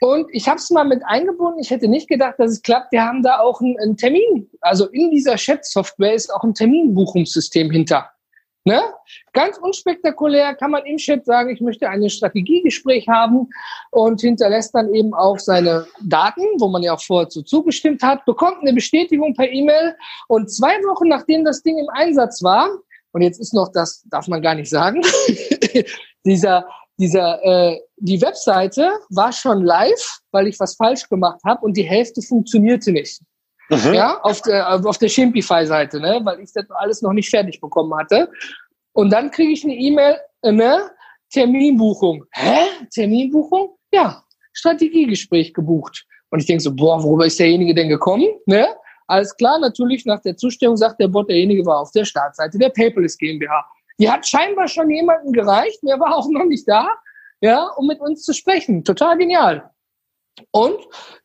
[0.00, 1.60] Und ich habe es mal mit eingebunden.
[1.60, 2.92] Ich hätte nicht gedacht, dass es klappt.
[2.92, 4.50] Wir haben da auch einen, einen Termin.
[4.60, 8.10] Also in dieser Chat-Software ist auch ein Terminbuchungssystem hinter.
[8.64, 8.82] Ne?
[9.32, 13.48] Ganz unspektakulär kann man im Chat sagen, ich möchte ein Strategiegespräch haben
[13.90, 18.26] und hinterlässt dann eben auch seine Daten, wo man ja auch vorher zu zugestimmt hat,
[18.26, 19.96] bekommt eine Bestätigung per E-Mail
[20.28, 22.68] und zwei Wochen nachdem das Ding im Einsatz war,
[23.12, 25.02] und jetzt ist noch, das darf man gar nicht sagen,
[26.24, 26.68] dieser,
[27.00, 31.82] dieser, äh, die Webseite war schon live, weil ich was falsch gemacht habe und die
[31.82, 33.22] Hälfte funktionierte nicht.
[33.70, 33.94] Mhm.
[33.94, 37.94] Ja, auf der, auf der Shimpify-Seite, ne, weil ich das alles noch nicht fertig bekommen
[37.98, 38.28] hatte.
[38.92, 40.90] Und dann kriege ich eine E-Mail, äh, ne,
[41.32, 42.24] Terminbuchung.
[42.32, 42.66] Hä?
[42.92, 43.76] Terminbuchung?
[43.92, 44.22] Ja,
[44.52, 46.04] Strategiegespräch gebucht.
[46.30, 48.26] Und ich denke so, boah, worüber ist derjenige denn gekommen?
[48.46, 48.68] Ne?
[49.06, 52.68] Alles klar, natürlich nach der Zustellung sagt der Bot, derjenige war auf der Startseite der
[52.68, 53.64] Paperless GmbH.
[54.00, 56.88] Die hat scheinbar schon jemanden gereicht, der war auch noch nicht da,
[57.40, 58.82] ja, um mit uns zu sprechen.
[58.82, 59.70] Total genial.
[60.52, 60.78] Und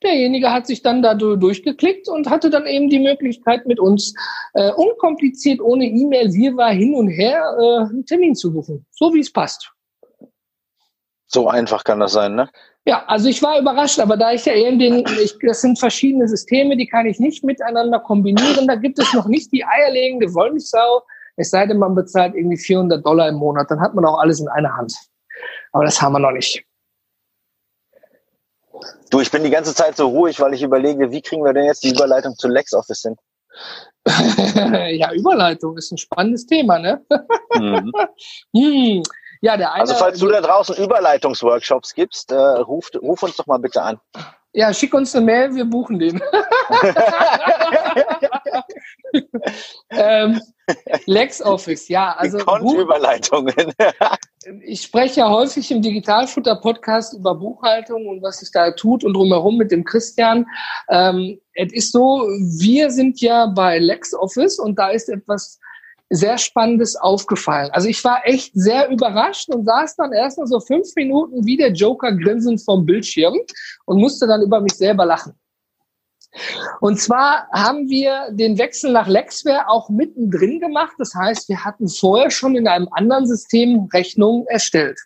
[0.03, 4.13] derjenige hat sich dann da durchgeklickt und hatte dann eben die Möglichkeit, mit uns
[4.53, 8.85] äh, unkompliziert, ohne E-Mail, wir war hin und her, äh, einen Termin zu buchen.
[8.91, 9.71] So wie es passt.
[11.27, 12.49] So einfach kann das sein, ne?
[12.87, 16.27] Ja, also ich war überrascht, aber da ich ja eben den, ich, das sind verschiedene
[16.27, 18.67] Systeme, die kann ich nicht miteinander kombinieren.
[18.67, 21.01] Da gibt es noch nicht die eierlegende Wollmilchsau.
[21.37, 24.39] Es sei denn, man bezahlt irgendwie 400 Dollar im Monat, dann hat man auch alles
[24.39, 24.95] in einer Hand.
[25.71, 26.63] Aber das haben wir noch nicht.
[29.09, 31.65] Du, ich bin die ganze Zeit so ruhig, weil ich überlege, wie kriegen wir denn
[31.65, 33.15] jetzt die Überleitung zu LexOffice hin?
[34.97, 37.05] ja, Überleitung ist ein spannendes Thema, ne?
[37.53, 37.91] Mhm.
[38.55, 39.03] hm.
[39.41, 43.45] Ja, der eine, also falls du da draußen Überleitungsworkshops gibst, äh, ruf, ruf uns doch
[43.45, 43.99] mal bitte an.
[44.55, 46.21] Ja, schick uns eine Mail, wir buchen den.
[49.89, 50.41] ähm,
[51.05, 52.15] LexOffice, ja.
[52.17, 53.73] Also Überleitungen.
[54.65, 59.57] ich spreche ja häufig im Digitalfutter-Podcast über Buchhaltung und was sich da tut und drumherum
[59.57, 60.45] mit dem Christian.
[60.89, 65.59] Ähm, es ist so, wir sind ja bei LexOffice und da ist etwas
[66.15, 67.69] sehr Spannendes aufgefallen.
[67.71, 71.57] Also ich war echt sehr überrascht und saß dann erst mal so fünf Minuten wie
[71.57, 73.35] der Joker grinsend vom Bildschirm
[73.85, 75.33] und musste dann über mich selber lachen.
[76.81, 80.93] Und zwar haben wir den Wechsel nach Lexware auch mittendrin gemacht.
[80.97, 84.99] Das heißt, wir hatten vorher schon in einem anderen System Rechnungen erstellt.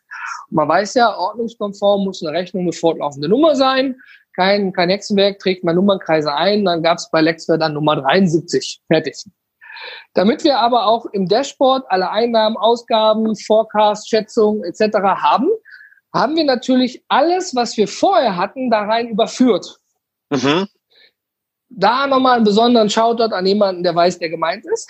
[0.50, 3.96] Und man weiß ja, ordnungskonform muss eine Rechnung eine fortlaufende Nummer sein.
[4.36, 6.66] Kein, kein Hexenwerk trägt man Nummernkreise ein.
[6.66, 8.82] Dann gab es bei Lexware dann Nummer 73.
[8.88, 9.24] Fertig.
[10.14, 14.98] Damit wir aber auch im Dashboard alle Einnahmen, Ausgaben, Forecast, Schätzung etc.
[14.98, 15.50] haben,
[16.14, 19.78] haben wir natürlich alles, was wir vorher hatten, da rein überführt.
[20.30, 20.68] Mhm.
[21.70, 24.90] Da nochmal einen besonderen Shoutout an jemanden, der weiß, der gemeint ist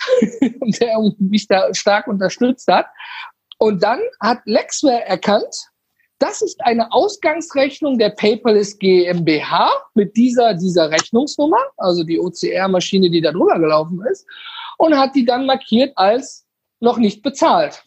[0.60, 2.86] und der mich da stark unterstützt hat.
[3.58, 5.54] Und dann hat Lexware erkannt,
[6.18, 13.20] das ist eine Ausgangsrechnung der Paperless GmbH mit dieser, dieser Rechnungsnummer, also die OCR-Maschine, die
[13.20, 14.26] da drüber gelaufen ist
[14.80, 16.46] und hat die dann markiert als
[16.80, 17.82] noch nicht bezahlt.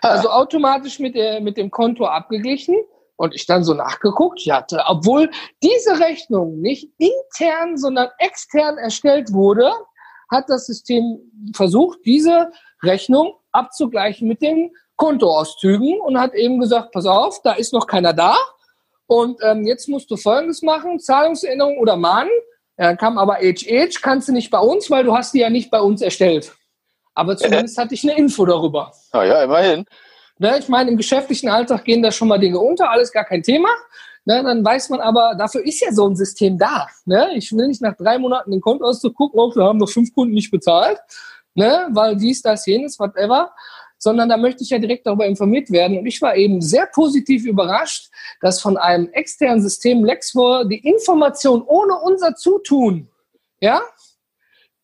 [0.00, 2.76] Also automatisch mit, der, mit dem Konto abgeglichen.
[3.16, 5.30] Und ich dann so nachgeguckt, ja, obwohl
[5.62, 9.70] diese Rechnung nicht intern, sondern extern erstellt wurde,
[10.28, 11.20] hat das System
[11.54, 12.50] versucht, diese
[12.82, 18.12] Rechnung abzugleichen mit den Kontoauszügen und hat eben gesagt, pass auf, da ist noch keiner
[18.12, 18.34] da.
[19.06, 22.32] Und ähm, jetzt musst du Folgendes machen, Zahlungserinnerung oder Mahnen.
[22.82, 25.50] Dann kam aber Age Age, kannst du nicht bei uns, weil du hast die ja
[25.50, 26.52] nicht bei uns erstellt.
[27.14, 28.92] Aber zumindest hatte ich eine Info darüber.
[29.12, 29.84] Ja, ja, immerhin.
[30.38, 33.44] Ne, ich meine, im geschäftlichen Alltag gehen da schon mal Dinge unter, alles gar kein
[33.44, 33.68] Thema.
[34.24, 36.88] Ne, dann weiß man aber, dafür ist ja so ein System da.
[37.04, 37.30] Ne?
[37.36, 40.34] Ich will nicht nach drei Monaten den Kontoauszug gucken, oh, wir haben noch fünf Kunden
[40.34, 40.98] nicht bezahlt,
[41.54, 41.86] ne?
[41.90, 43.52] weil dies, das, jenes, whatever
[44.02, 45.96] sondern da möchte ich ja direkt darüber informiert werden.
[45.96, 51.62] Und ich war eben sehr positiv überrascht, dass von einem externen System Lexfor die Information
[51.62, 53.08] ohne unser Zutun,
[53.60, 53.80] ja,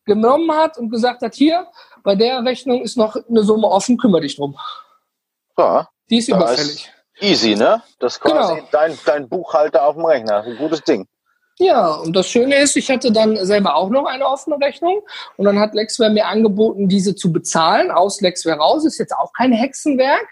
[0.05, 1.67] genommen hat und gesagt hat, hier,
[2.01, 4.57] bei der Rechnung ist noch eine Summe offen, kümmere dich drum.
[5.57, 5.89] Ja.
[6.09, 6.89] Die ist überfällig.
[7.15, 7.83] Ist easy, ne?
[7.99, 8.67] Das ist quasi genau.
[8.71, 10.43] dein, dein Buchhalter auf dem Rechner.
[10.43, 11.05] Ein gutes Ding.
[11.61, 15.01] Ja, und das Schöne ist, ich hatte dann selber auch noch eine offene Rechnung
[15.35, 18.85] und dann hat Lexware mir angeboten, diese zu bezahlen aus Lexware raus.
[18.85, 20.25] Ist jetzt auch kein Hexenwerk.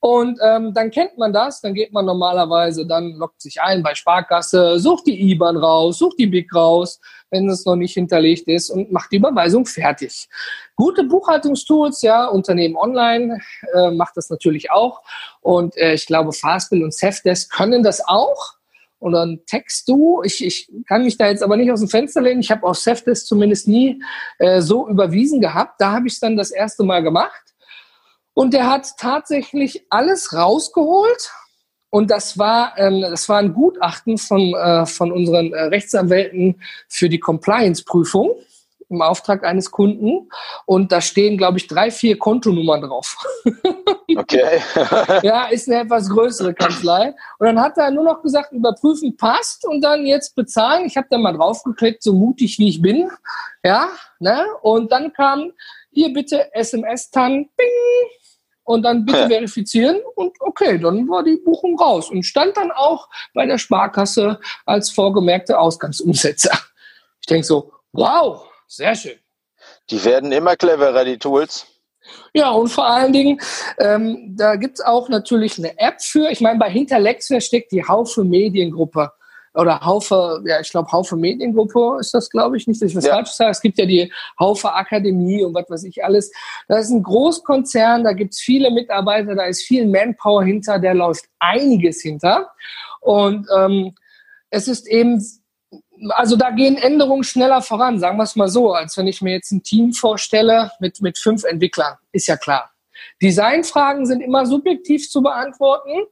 [0.00, 3.94] Und ähm, dann kennt man das, dann geht man normalerweise, dann lockt sich ein bei
[3.94, 7.00] Sparkasse, sucht die IBAN raus, sucht die BIC raus,
[7.30, 10.28] wenn es noch nicht hinterlegt ist und macht die Überweisung fertig.
[10.76, 13.40] Gute Buchhaltungstools, ja, Unternehmen online
[13.72, 15.00] äh, macht das natürlich auch.
[15.40, 18.55] Und äh, ich glaube, Fastbill und Safdesk können das auch
[18.98, 20.22] und dann text du.
[20.24, 22.40] Ich, ich kann mich da jetzt aber nicht aus dem Fenster lehnen.
[22.40, 24.02] Ich habe auf Safdesk zumindest nie
[24.38, 25.80] äh, so überwiesen gehabt.
[25.80, 27.54] Da habe ich es dann das erste Mal gemacht.
[28.34, 31.32] Und der hat tatsächlich alles rausgeholt
[31.90, 37.08] Und das war, ähm, das war ein Gutachten von, äh, von unseren äh, Rechtsanwälten für
[37.08, 38.36] die Compliance-Prüfung
[38.88, 40.28] im Auftrag eines Kunden.
[40.64, 43.16] Und da stehen, glaube ich, drei, vier Kontonummern drauf.
[44.16, 44.60] Okay.
[45.22, 47.12] ja, ist eine etwas größere Kanzlei.
[47.38, 50.86] Und dann hat er nur noch gesagt, überprüfen passt und dann jetzt bezahlen.
[50.86, 53.10] Ich habe da mal draufgeklickt, so mutig wie ich bin.
[53.64, 53.88] Ja,
[54.20, 54.46] ne?
[54.62, 55.52] Und dann kam
[55.90, 58.10] hier bitte SMS-TAN, bing,
[58.66, 63.08] und dann bitte verifizieren und okay, dann war die Buchung raus und stand dann auch
[63.32, 66.58] bei der Sparkasse als vorgemerkte Ausgangsumsetzer.
[67.20, 69.18] Ich denke so, wow, sehr schön.
[69.90, 71.66] Die werden immer cleverer, die Tools.
[72.34, 73.40] Ja, und vor allen Dingen,
[73.78, 76.30] ähm, da gibt's auch natürlich eine App für.
[76.30, 79.10] Ich meine, bei Hinterlexware steckt die Haufe Mediengruppe
[79.56, 83.06] oder Haufe, ja, ich glaube, Haufe Mediengruppe ist das, glaube ich, nicht, dass ich was
[83.06, 83.14] ja.
[83.14, 83.50] falsch sage.
[83.50, 86.30] Es gibt ja die Haufe Akademie und was weiß ich alles.
[86.68, 91.24] Das ist ein Großkonzern, da gibt's viele Mitarbeiter, da ist viel Manpower hinter, der läuft
[91.38, 92.50] einiges hinter.
[93.00, 93.94] Und ähm,
[94.50, 95.24] es ist eben,
[96.10, 99.32] also da gehen Änderungen schneller voran, sagen wir es mal so, als wenn ich mir
[99.32, 102.70] jetzt ein Team vorstelle mit, mit fünf Entwicklern, ist ja klar.
[103.22, 106.06] Designfragen sind immer subjektiv zu beantworten.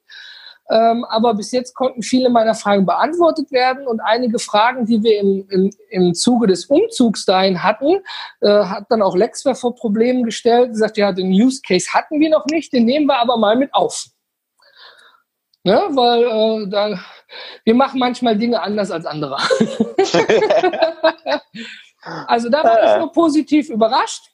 [0.71, 5.21] Ähm, aber bis jetzt konnten viele meiner Fragen beantwortet werden und einige Fragen, die wir
[5.21, 8.01] im, im, im Zuge des Umzugs dahin hatten,
[8.41, 12.31] äh, hat dann auch Lexware vor Problemen gestellt, gesagt, ja, den Use Case hatten wir
[12.31, 14.07] noch nicht, den nehmen wir aber mal mit auf.
[15.65, 15.81] Ne?
[15.91, 17.01] Weil äh, da,
[17.65, 19.37] wir machen manchmal Dinge anders als andere.
[22.27, 24.31] also da war ich nur positiv überrascht.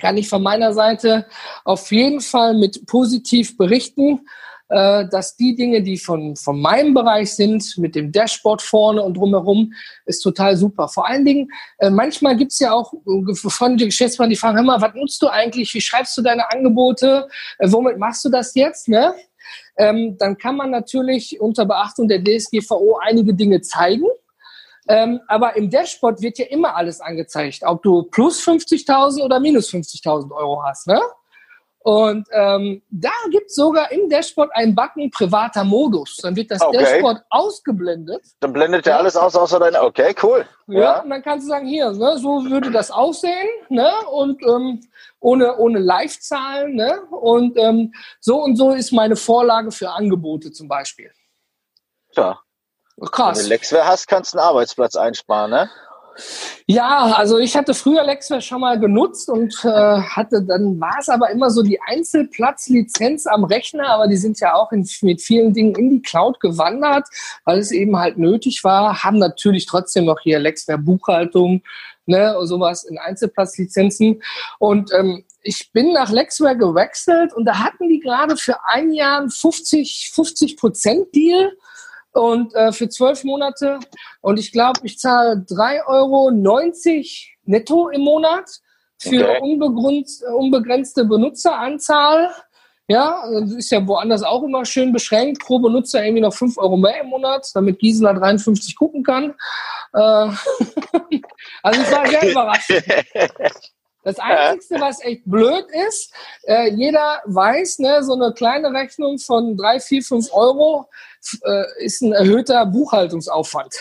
[0.00, 1.26] Kann ich von meiner Seite
[1.64, 4.20] auf jeden Fall mit positiv berichten
[4.68, 9.16] äh, dass die Dinge, die von, von meinem Bereich sind, mit dem Dashboard vorne und
[9.16, 9.72] drumherum,
[10.04, 10.88] ist total super.
[10.88, 14.64] Vor allen Dingen, äh, manchmal gibt's ja auch äh, von den Geschäftsmann, die fragen, hör
[14.64, 15.72] mal, was nutzt du eigentlich?
[15.72, 17.28] Wie schreibst du deine Angebote?
[17.58, 18.88] Äh, womit machst du das jetzt?
[18.88, 19.14] Ne?
[19.78, 24.06] Ähm, dann kann man natürlich unter Beachtung der DSGVO einige Dinge zeigen.
[24.88, 29.70] Ähm, aber im Dashboard wird ja immer alles angezeigt, ob du plus 50.000 oder minus
[29.70, 30.86] 50.000 Euro hast.
[30.86, 31.00] Ne?
[31.80, 36.16] Und ähm, da gibt es sogar im Dashboard einen Button privater Modus.
[36.22, 36.78] Dann wird das okay.
[36.78, 38.22] Dashboard ausgeblendet.
[38.40, 39.82] Dann blendet ja alles aus außer deine.
[39.82, 40.44] Okay, cool.
[40.66, 43.90] Ja, ja, und dann kannst du sagen, hier, ne, so würde das aussehen, ne?
[44.10, 44.80] Und ähm,
[45.20, 47.00] ohne, ohne Live-Zahlen, ne?
[47.10, 51.10] Und ähm, so und so ist meine Vorlage für Angebote zum Beispiel.
[52.12, 52.40] Ja.
[53.12, 53.38] Krass.
[53.38, 55.70] Wenn du Lexware hast, kannst du einen Arbeitsplatz einsparen, ne?
[56.66, 61.08] Ja, also ich hatte früher Lexware schon mal genutzt und äh, hatte, dann war es
[61.08, 65.54] aber immer so die Einzelplatzlizenz am Rechner, aber die sind ja auch in, mit vielen
[65.54, 67.06] Dingen in die Cloud gewandert,
[67.44, 71.62] weil es eben halt nötig war, haben natürlich trotzdem noch hier Lexware Buchhaltung,
[72.08, 74.22] ne, sowas in Einzelplatzlizenzen
[74.58, 79.20] und ähm, ich bin nach Lexware gewechselt und da hatten die gerade für ein Jahr
[79.20, 81.52] einen 50, 50 Prozent Deal
[82.12, 83.78] und äh, für zwölf Monate.
[84.20, 86.30] Und ich glaube, ich zahle 3,90 Euro
[87.44, 88.50] netto im Monat
[88.98, 89.40] für okay.
[90.34, 92.30] unbegrenzte Benutzeranzahl.
[92.90, 93.22] Ja,
[93.56, 95.42] ist ja woanders auch immer schön beschränkt.
[95.42, 99.34] Pro Benutzer irgendwie noch 5 Euro mehr im Monat, damit Gisela 53 gucken kann.
[99.92, 99.98] Äh,
[101.62, 102.72] also ich war sehr überrascht.
[104.04, 106.14] Das Einzige, was echt blöd ist,
[106.44, 110.88] äh, jeder weiß, ne, so eine kleine Rechnung von 3, 4, 5 Euro
[111.42, 113.74] äh, ist ein erhöhter Buchhaltungsaufwand.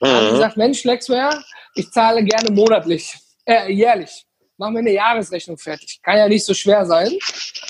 [0.00, 0.08] Mhm.
[0.08, 1.42] Haben gesagt, Mensch, Lexware,
[1.74, 4.26] ich zahle gerne monatlich, äh, jährlich.
[4.62, 5.98] Machen wir eine Jahresrechnung fertig.
[6.04, 7.10] Kann ja nicht so schwer sein.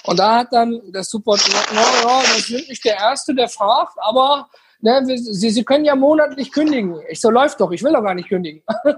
[0.05, 3.49] Und da hat dann der Support gesagt, no, no, das sind nicht der Erste, der
[3.49, 4.51] fragt, aber
[4.83, 7.01] ne, Sie, Sie können ja monatlich kündigen.
[7.09, 8.63] Ich so, läuft doch, ich will doch gar nicht kündigen.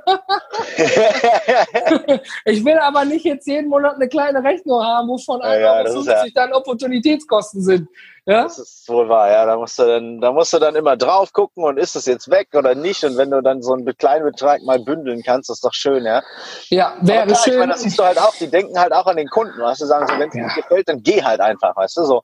[2.45, 6.07] ich will aber nicht jetzt jeden Monat eine kleine Rechnung haben, wovon ja, ja, 50
[6.07, 6.25] ja.
[6.35, 7.89] dann Opportunitätskosten sind.
[8.27, 8.45] Ja?
[8.45, 9.45] Das ist wohl wahr, ja.
[9.45, 12.31] Da musst du dann, da musst du dann immer drauf gucken und ist es jetzt
[12.31, 13.05] weg oder nicht.
[13.05, 16.23] Und wenn du dann so einen kleinen Betrag mal bündeln kannst, ist doch schön, ja.
[16.69, 17.53] Ja, wäre klar, schön.
[17.53, 19.61] Ich meine, das siehst du halt auch, die denken halt auch an den Kunden.
[19.61, 20.49] Weißt du, sagen so, wenn es ja.
[20.49, 22.23] dir gefällt, dann geh halt einfach, weißt du, so.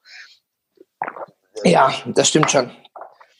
[1.64, 2.70] Ja, das stimmt schon.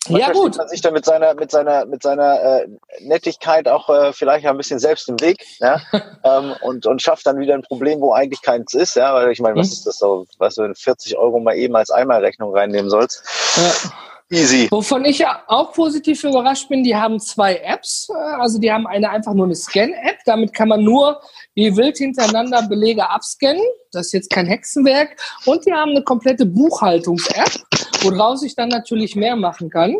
[0.09, 0.57] Manchmal ja, gut.
[0.57, 2.68] man sich da mit seiner, mit seiner, mit seiner äh,
[3.01, 5.80] Nettigkeit auch äh, vielleicht ein bisschen selbst im Weg ja?
[6.24, 8.96] ähm, und, und schafft dann wieder ein Problem, wo eigentlich keins ist.
[8.96, 9.12] Ja?
[9.14, 9.72] Weil ich meine, was hm.
[9.74, 13.22] ist das so, was du 40 Euro mal eben als Einmalrechnung reinnehmen sollst?
[13.57, 13.90] Ja.
[14.32, 14.68] Easy.
[14.70, 18.09] Wovon ich auch positiv überrascht bin, die haben zwei Apps.
[18.38, 20.18] Also die haben eine einfach nur eine Scan-App.
[20.24, 21.20] Damit kann man nur
[21.55, 23.62] wie wild hintereinander Belege abscannen.
[23.92, 25.16] Das ist jetzt kein Hexenwerk.
[25.46, 27.64] Und die haben eine komplette Buchhaltungs-App,
[28.03, 29.96] woraus ich dann natürlich mehr machen kann.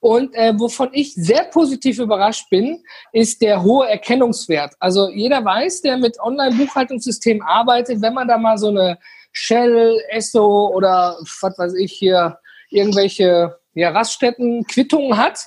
[0.00, 4.74] Und äh, wovon ich sehr positiv überrascht bin, ist der hohe Erkennungswert.
[4.78, 8.98] Also jeder weiß, der mit Online-Buchhaltungssystemen arbeitet, wenn man da mal so eine
[9.32, 15.46] Shell, Esso oder was weiß ich hier irgendwelche ja, Raststätten Quittungen hat,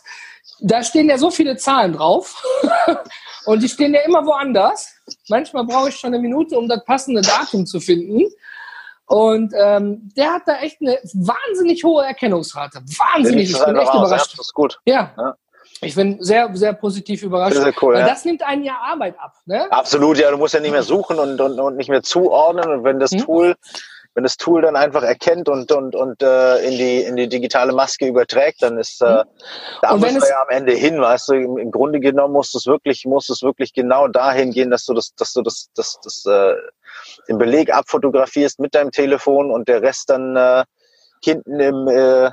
[0.59, 2.43] da stehen ja so viele Zahlen drauf
[3.45, 4.96] und die stehen ja immer woanders.
[5.29, 8.25] Manchmal brauche ich schon eine Minute, um das passende Datum zu finden.
[9.05, 12.79] Und ähm, der hat da echt eine wahnsinnig hohe Erkennungsrate.
[12.79, 13.51] Wahnsinnig.
[13.51, 14.33] Ich bin echt überrascht.
[14.33, 14.79] Das ist gut.
[14.85, 15.13] Ja.
[15.17, 15.35] ja.
[15.81, 17.55] Ich bin sehr, sehr positiv überrascht.
[17.55, 18.07] Sehr cool, weil ja.
[18.07, 19.33] das nimmt einen ja Arbeit ab.
[19.45, 19.71] Ne?
[19.71, 20.29] Absolut, ja.
[20.31, 22.69] Du musst ja nicht mehr suchen und, und, und nicht mehr zuordnen.
[22.69, 23.19] Und wenn das hm.
[23.19, 23.55] Tool
[24.17, 27.71] wenn das Tool dann einfach erkennt und, und, und äh, in, die, in die digitale
[27.71, 29.23] Maske überträgt, dann ist äh, mhm.
[29.83, 32.57] da und muss ja am Ende hin, weißt du, im, im Grunde genommen musst du
[32.57, 35.99] es wirklich, musst es wirklich genau dahin gehen, dass du das, dass du das, das,
[36.01, 36.55] das, äh,
[37.29, 40.63] den Beleg abfotografierst mit deinem Telefon und der Rest dann äh,
[41.23, 42.31] hinten im äh,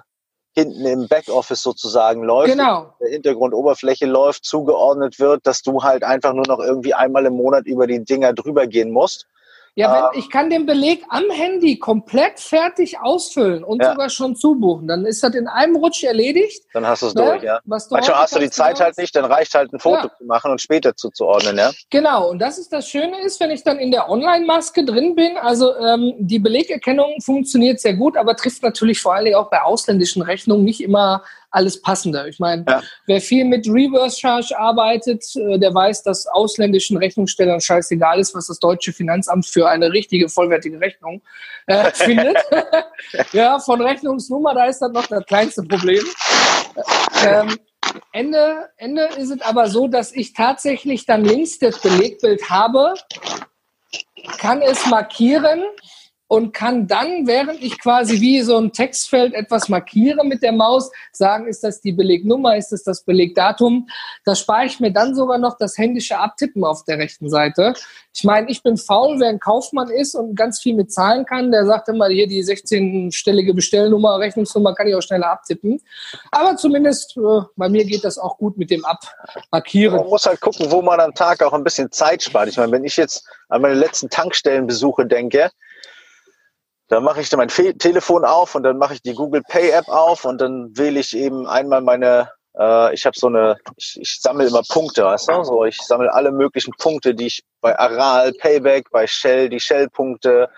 [0.54, 2.94] hinten im Backoffice sozusagen läuft, genau.
[2.98, 7.66] der Hintergrundoberfläche läuft, zugeordnet wird, dass du halt einfach nur noch irgendwie einmal im Monat
[7.66, 9.26] über die Dinger drüber gehen musst
[9.76, 13.90] ja, wenn, ähm, ich kann den Beleg am Handy komplett fertig ausfüllen und ja.
[13.90, 14.86] sogar schon zubuchen.
[14.86, 16.64] Dann ist das in einem Rutsch erledigt.
[16.72, 17.24] Dann hast du es ne?
[17.24, 17.60] durch, ja.
[17.64, 20.16] Was du Manchmal hast du die Zeit halt nicht, dann reicht halt ein Foto ja.
[20.16, 21.72] zu machen und später zuzuordnen, ja.
[21.90, 25.36] Genau, und das ist das Schöne ist, wenn ich dann in der Online-Maske drin bin,
[25.38, 30.22] also ähm, die Belegerkennung funktioniert sehr gut, aber trifft natürlich vor allem auch bei ausländischen
[30.22, 31.22] Rechnungen nicht immer
[31.54, 32.26] alles passende.
[32.28, 32.82] Ich meine, ja.
[33.06, 38.48] wer viel mit Reverse Charge arbeitet, äh, der weiß, dass ausländischen Rechnungsstellern scheißegal ist, was
[38.48, 41.22] das deutsche Finanzamt für eine richtige, vollwertige Rechnung
[41.66, 42.36] äh, findet.
[43.32, 46.04] ja, von Rechnungsnummer, da ist das noch das kleinste Problem.
[47.24, 47.56] Ähm,
[48.12, 52.94] Ende, Ende ist es aber so, dass ich tatsächlich dann links das Belegbild habe,
[54.38, 55.62] kann es markieren
[56.34, 60.90] und kann dann, während ich quasi wie so ein Textfeld etwas markiere mit der Maus,
[61.12, 63.88] sagen, ist das die Belegnummer, ist das das Belegdatum.
[64.24, 67.74] Da spare ich mir dann sogar noch das händische Abtippen auf der rechten Seite.
[68.12, 71.52] Ich meine, ich bin faul, wer ein Kaufmann ist und ganz viel mit Zahlen kann,
[71.52, 75.80] der sagt immer, hier die 16-stellige Bestellnummer, Rechnungsnummer kann ich auch schneller abtippen.
[76.32, 79.98] Aber zumindest äh, bei mir geht das auch gut mit dem Abmarkieren.
[79.98, 82.48] Man muss halt gucken, wo man am Tag auch ein bisschen Zeit spart.
[82.48, 85.52] Ich meine, wenn ich jetzt an meine letzten Tankstellenbesuche denke,
[86.94, 89.70] dann mache ich dann mein Fe Telefon auf und dann mache ich die Google Pay
[89.70, 93.98] App auf und dann wähle ich eben einmal meine, äh, ich habe so eine, ich,
[94.00, 95.42] ich sammle immer Punkte, weißt du?
[95.42, 100.48] So, ich sammle alle möglichen Punkte, die ich bei Aral, Payback, bei Shell, die Shell-Punkte.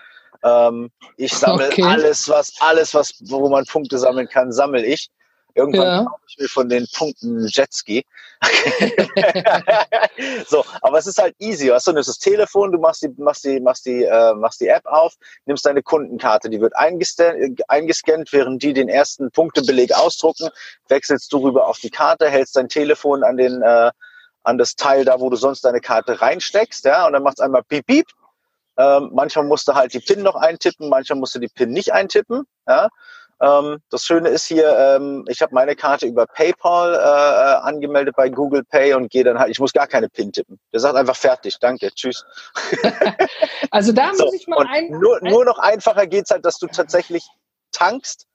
[0.43, 1.81] Ähm, ich sammle okay.
[1.81, 5.09] alles, was, alles, was, wo man Punkte sammeln kann, sammle ich.
[5.57, 6.11] Irgendwann ja.
[6.27, 8.05] ich mir von den Punkten Jetski.
[10.47, 11.71] so, aber es ist halt easy.
[11.71, 14.61] Weißt du, du nimmst das Telefon, du machst die, machst die, machst die, äh, machst
[14.61, 19.93] die App auf, nimmst deine Kundenkarte, die wird eingescannt, eingescannt, während die den ersten Punktebeleg
[19.93, 20.49] ausdrucken,
[20.89, 23.89] wechselst du rüber auf die Karte, hältst dein Telefon an den, äh,
[24.43, 27.43] an das Teil da, wo du sonst deine Karte reinsteckst, ja, und dann macht es
[27.43, 28.05] einmal piep, piep.
[28.77, 31.93] Ähm, manchmal musst du halt die PIN noch eintippen, manchmal musst du die PIN nicht
[31.93, 32.89] eintippen, ja.
[33.39, 38.15] Ähm, das Schöne ist hier, ähm, ich habe meine Karte über PayPal äh, äh, angemeldet
[38.15, 40.59] bei Google Pay und gehe dann halt, ich muss gar keine PIN tippen.
[40.73, 42.25] Der sagt einfach fertig, danke, tschüss.
[43.71, 47.27] also da muss ich mal ein, nur, nur noch einfacher geht's halt, dass du tatsächlich
[47.71, 48.25] tankst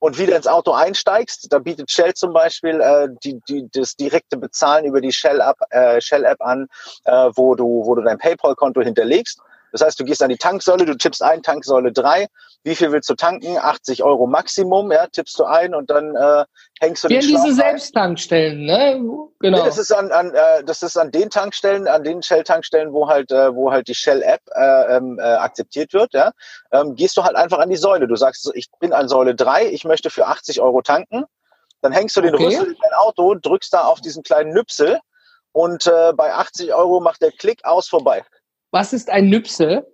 [0.00, 1.46] und wieder ins Auto einsteigst.
[1.50, 6.00] Da bietet Shell zum Beispiel äh, die, die, das direkte Bezahlen über die Shell-App äh,
[6.00, 6.66] Shell -App an,
[7.04, 9.40] äh, wo, du, wo du dein PayPal-Konto hinterlegst.
[9.72, 12.26] Das heißt, du gehst an die Tanksäule, du tippst ein, Tanksäule 3.
[12.62, 13.56] Wie viel willst du tanken?
[13.56, 16.44] 80 Euro Maximum, ja, tippst du ein und dann äh,
[16.80, 19.00] hängst du den Schlauch diese Selbsttankstellen, ne?
[19.40, 19.58] Genau.
[19.58, 23.08] Nee, das ist an, an äh, das ist an den Tankstellen, an den Shell-Tankstellen, wo
[23.08, 26.32] halt, äh, wo halt die Shell-App äh, ähm, äh, akzeptiert wird, ja.
[26.72, 28.06] Ähm, gehst du halt einfach an die Säule.
[28.06, 31.24] Du sagst, ich bin an Säule 3, ich möchte für 80 Euro tanken.
[31.82, 32.46] Dann hängst du den okay.
[32.46, 34.98] Rüssel in dein Auto, drückst da auf diesen kleinen Nüpsel
[35.52, 38.22] und äh, bei 80 Euro macht der Klick aus vorbei.
[38.70, 39.86] Was ist ein Nüpsel?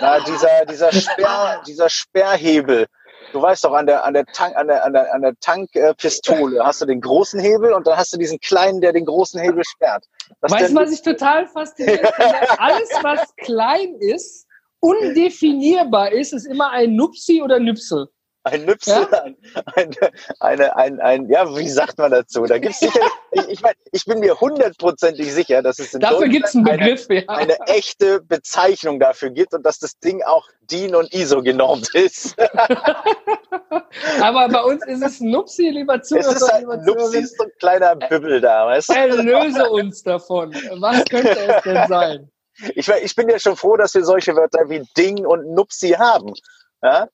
[0.00, 2.86] Na, dieser, dieser, Sperr, dieser Sperrhebel.
[3.32, 6.64] Du weißt doch, an der, an der, Tank, an der, an der, an der Tankpistole
[6.64, 9.62] hast du den großen Hebel und dann hast du diesen kleinen, der den großen Hebel
[9.64, 10.04] sperrt.
[10.40, 12.50] Das weißt du, was ich total fasziniert finde?
[12.60, 14.46] Alles, was klein ist,
[14.80, 18.08] undefinierbar ist, ist immer ein Nupsi oder Nüpsel.
[18.46, 19.22] Ein Nüpsel, ja?
[19.24, 19.36] ein,
[19.74, 19.96] ein,
[20.38, 22.44] eine, ein, ein, ja, wie sagt man dazu?
[22.44, 23.00] Da gibt's sicher,
[23.32, 27.06] ich, ich, mein, ich bin mir hundertprozentig sicher, dass es in dafür gibt's einen Begriff,
[27.10, 27.28] eine, ja.
[27.28, 32.36] eine echte Bezeichnung dafür gibt und dass das Ding auch DIN und ISO genormt ist.
[34.20, 36.28] Aber bei uns ist es Nupsi, lieber Zuhörer.
[36.28, 38.92] Es ist halt, Nupsi ist so ein kleiner Bübbel da, weißt du?
[38.92, 40.54] Erlöse uns davon.
[40.78, 42.30] Was könnte es denn sein?
[42.76, 46.32] Ich, ich bin ja schon froh, dass wir solche Wörter wie Ding und Nupsi haben.
[46.80, 47.08] Ja?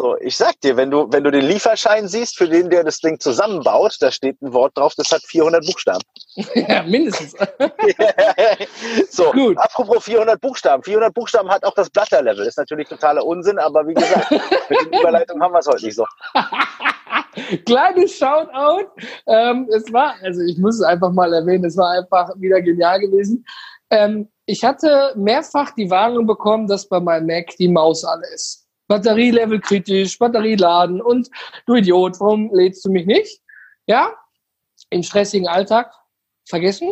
[0.00, 3.00] So, ich sag dir, wenn du, wenn du den Lieferschein siehst, für den, der das
[3.00, 6.02] Ding zusammenbaut, da steht ein Wort drauf, das hat 400 Buchstaben.
[6.54, 7.34] ja, mindestens.
[9.10, 9.58] so, Gut.
[9.58, 10.82] apropos 400 Buchstaben.
[10.82, 12.46] 400 Buchstaben hat auch das Blatter-Level.
[12.46, 15.96] Ist natürlich totaler Unsinn, aber wie gesagt, mit den Überleitungen haben wir es heute nicht
[15.96, 16.06] so.
[17.66, 18.88] Kleines Shoutout.
[19.26, 23.00] Ähm, es war, also ich muss es einfach mal erwähnen, es war einfach wieder genial
[23.00, 23.44] gewesen.
[23.90, 28.59] Ähm, ich hatte mehrfach die Warnung bekommen, dass bei meinem Mac die Maus alle ist.
[28.90, 31.30] Batterielevel kritisch, Batterieladen und
[31.64, 33.40] du Idiot, warum lädst du mich nicht?
[33.86, 34.12] Ja,
[34.90, 35.94] im stressigen Alltag
[36.48, 36.88] vergessen.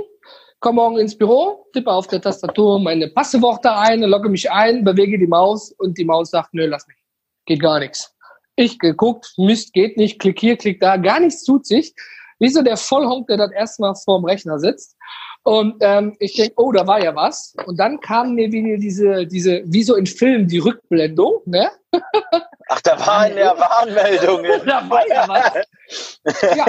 [0.61, 5.19] Komm morgen ins Büro, tippe auf der Tastatur meine Passworte ein, logge mich ein, bewege
[5.19, 6.99] die Maus und die Maus sagt, nö, lass mich.
[7.47, 8.15] Geht gar nichts.
[8.55, 11.95] Ich geguckt, Mist, geht nicht, klick hier, klick da, gar nichts tut sich.
[12.39, 14.97] Wie so der Vollhonk, der das erstmal vorm Rechner sitzt.
[15.49, 17.55] Und ähm, ich denke, oh, da war ja was.
[17.65, 21.71] Und dann kam mir wieder diese, diese, wie so in Filmen, die Rückblendung, ne?
[22.69, 24.61] Ach, da waren ja Warnmeldungen.
[24.67, 26.21] da war ja was.
[26.55, 26.67] Ja,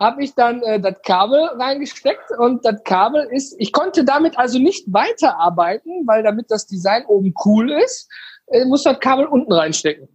[0.00, 4.58] habe ich dann äh, das Kabel reingesteckt und das Kabel ist, ich konnte damit also
[4.58, 8.08] nicht weiterarbeiten, weil damit das Design oben cool ist,
[8.46, 10.08] äh, muss das Kabel unten reinstecken.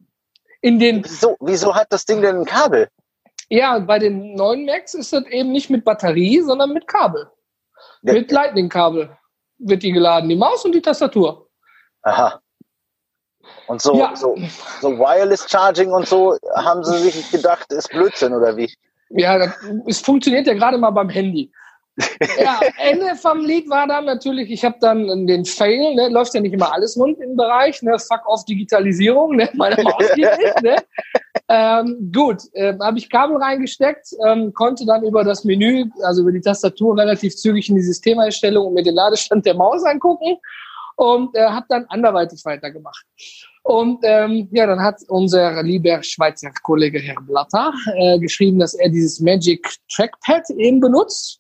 [0.61, 2.88] In den wieso, wieso hat das Ding denn ein Kabel?
[3.49, 7.28] Ja, bei den neuen Macs ist das eben nicht mit Batterie, sondern mit Kabel.
[8.02, 9.10] Mit Lightning-Kabel
[9.60, 11.48] wird die geladen, die Maus und die Tastatur.
[12.04, 12.39] Aha.
[13.68, 14.16] Und so, ja.
[14.16, 14.36] so,
[14.82, 18.72] so Wireless Charging und so haben sie sich gedacht, ist Blödsinn oder wie?
[19.10, 19.52] Ja, das,
[19.88, 21.52] es funktioniert ja gerade mal beim Handy.
[22.39, 26.41] ja, Ende vom Lied war dann natürlich, ich habe dann den Fail, ne, läuft ja
[26.41, 30.62] nicht immer alles rund im Bereich, ne, fuck off Digitalisierung, ne, meine Maus geht nicht,
[30.62, 30.76] ne.
[31.50, 36.34] Ähm, gut, äh, habe ich Kabel reingesteckt, ähm, konnte dann über das Menü, also über
[36.34, 40.38] die Tastatur relativ zügig in die Systemeinstellung und mir den Ladestand der Maus angucken
[40.98, 43.06] und äh, habe dann anderweitig weitergemacht.
[43.64, 48.89] Und ähm, ja, dann hat unser lieber Schweizer Kollege Herr Blatter äh, geschrieben, dass er
[48.89, 51.39] dieses Magic Trackpad eben benutzt.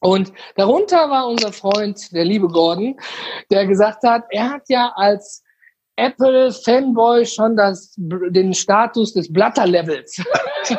[0.00, 2.98] Und darunter war unser Freund, der liebe Gordon,
[3.50, 5.41] der gesagt hat, er hat ja als
[6.06, 10.22] Apple-Fanboy schon das, den Status des Blatter-Levels.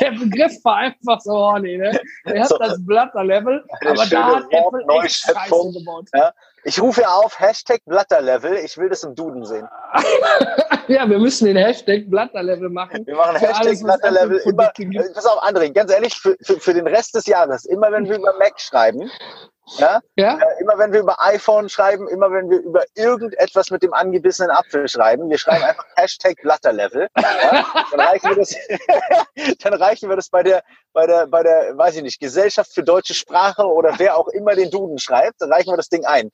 [0.00, 2.00] der Begriff war einfach so horny, ne?
[2.24, 6.08] Er hat so, das Blatter-Level, aber da hat Apple echt Scheiße gebaut.
[6.14, 6.32] Ja?
[6.64, 8.54] Ich rufe auf Hashtag Blatterlevel.
[8.64, 9.66] Ich will das im Duden sehen.
[10.88, 13.04] ja, wir müssen den Hashtag Blatterlevel machen.
[13.04, 14.70] Wir machen Hashtag alles, Blatterlevel immer.
[15.12, 18.16] Pass auf, André, ganz ehrlich, für, für, für den Rest des Jahres, immer wenn wir
[18.16, 19.10] über Mac schreiben,
[19.78, 20.00] ja?
[20.16, 20.38] ja?
[20.38, 24.50] Äh, immer wenn wir über iPhone schreiben, immer wenn wir über irgendetwas mit dem angebissenen
[24.50, 27.08] Apfel schreiben, wir schreiben einfach Hashtag Blatterlevel.
[27.16, 27.64] Ja?
[27.90, 28.54] Dann, reichen wir das,
[29.62, 32.82] dann reichen wir das bei der, bei der, bei der, weiß ich nicht, Gesellschaft für
[32.82, 36.30] deutsche Sprache oder wer auch immer den Duden schreibt, dann reichen wir das Ding ein.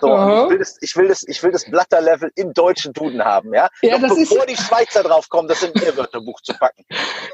[0.00, 3.52] So, ich will das, ich will das, ich will das Blatterlevel im deutschen Duden haben,
[3.52, 3.68] ja?
[3.82, 6.84] ja Noch bevor die Schweizer drauf kommen, das in ihr Wörterbuch zu packen.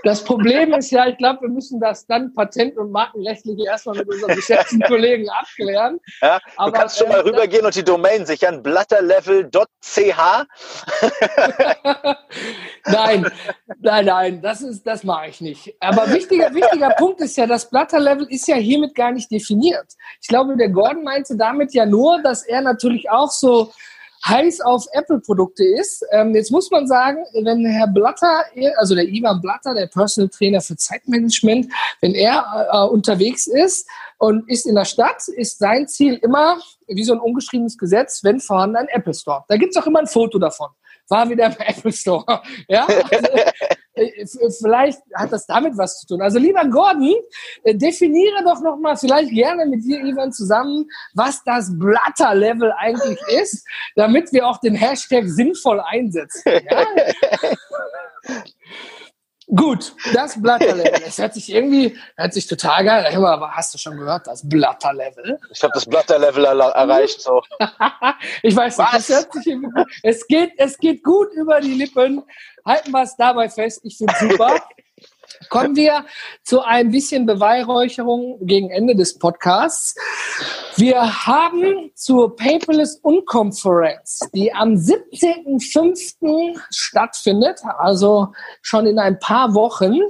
[0.03, 4.09] Das Problem ist ja, ich glaube, wir müssen das dann patent- und markenrechtlich erstmal mit
[4.09, 6.01] unseren geschätzten Kollegen abklären.
[6.21, 9.95] Ja, du Aber, kannst schon mal äh, rübergehen und die Domain sichern, blatterlevel.ch.
[12.87, 13.33] nein,
[13.81, 15.75] nein, nein, das ist, das mache ich nicht.
[15.81, 19.87] Aber wichtiger, wichtiger Punkt ist ja, das Blatterlevel ist ja hiermit gar nicht definiert.
[20.21, 23.73] Ich glaube, der Gordon meinte damit ja nur, dass er natürlich auch so
[24.27, 26.05] heiß auf Apple-Produkte ist.
[26.11, 28.45] Ähm, jetzt muss man sagen, wenn Herr Blatter,
[28.77, 33.87] also der Ivan Blatter, der Personal Trainer für Zeitmanagement, wenn er äh, unterwegs ist
[34.19, 38.41] und ist in der Stadt, ist sein Ziel immer, wie so ein ungeschriebenes Gesetz, wenn
[38.41, 39.45] vorhanden, ein Apple Store.
[39.49, 40.69] Da gibt's auch immer ein Foto davon.
[41.09, 42.25] War wieder im Apple Store.
[42.69, 42.87] Ja?
[42.87, 43.29] Also,
[43.95, 44.27] äh,
[44.63, 46.23] vielleicht hat das damit was zu tun.
[46.23, 47.15] Also lieber Gordon,
[47.63, 53.19] äh, definiere doch noch mal vielleicht gerne mit dir, Ivan, zusammen, was das Blatter-Level eigentlich
[53.41, 56.43] ist, damit wir auch den Hashtag sinnvoll einsetzen.
[56.71, 56.85] Ja?
[59.47, 61.01] Gut, das Blatterlevel.
[61.05, 63.07] Das hört sich irgendwie, hört sich total geil.
[63.13, 65.39] Hör mal, hast du schon gehört, das Blatterlevel?
[65.51, 67.21] Ich habe das Blatterlevel erreicht.
[67.21, 67.43] So.
[68.43, 69.87] ich weiß nicht, das hört sich irgendwie gut.
[70.03, 72.23] Es geht, es geht gut über die Lippen.
[72.65, 73.81] Halten wir es dabei fest.
[73.85, 74.63] Ich finde super.
[75.49, 76.05] Kommen wir
[76.43, 79.95] zu ein bisschen Beweihräucherung gegen Ende des Podcasts.
[80.77, 86.61] Wir haben zur Paperless Unconference, die am 17.05.
[86.71, 90.01] stattfindet, also schon in ein paar Wochen,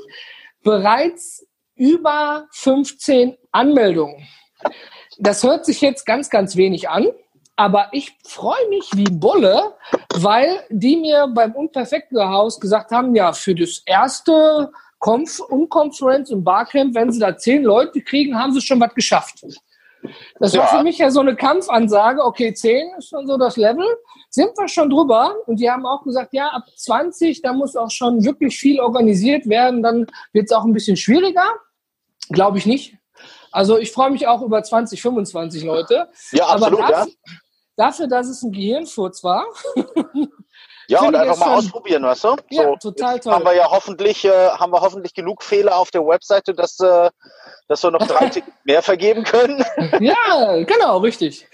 [0.62, 1.46] bereits
[1.76, 4.26] über 15 Anmeldungen.
[5.18, 7.08] Das hört sich jetzt ganz, ganz wenig an.
[7.56, 9.74] Aber ich freue mich wie Bolle,
[10.12, 14.72] weil die mir beim Unperfekte Haus gesagt haben, ja, für das erste
[15.05, 19.44] Conf Unconference und Barcamp, wenn sie da zehn Leute kriegen, haben sie schon was geschafft.
[20.40, 20.62] Das ja.
[20.62, 22.24] war für mich ja so eine Kampfansage.
[22.24, 23.84] Okay, 10 ist schon so das Level.
[24.30, 25.34] Sind wir schon drüber?
[25.44, 29.46] Und die haben auch gesagt, ja, ab 20, da muss auch schon wirklich viel organisiert
[29.46, 29.82] werden.
[29.82, 31.52] Dann wird es auch ein bisschen schwieriger.
[32.30, 32.96] Glaube ich nicht.
[33.52, 36.09] Also ich freue mich auch über 20, 25 Leute.
[36.32, 37.32] Ja, absolut, Aber dafür, ja.
[37.76, 39.44] dafür, dass es ein Gehirnfurz war,
[40.89, 42.37] Ja, und einfach mal ausprobieren, weißt du?
[42.51, 43.32] Ja, total toll.
[43.32, 47.11] Haben wir ja hoffentlich, äh, haben wir hoffentlich genug Fehler auf der Webseite, dass, äh,
[47.68, 49.64] dass wir noch drei Tickets mehr vergeben können.
[50.00, 51.46] ja, genau, richtig.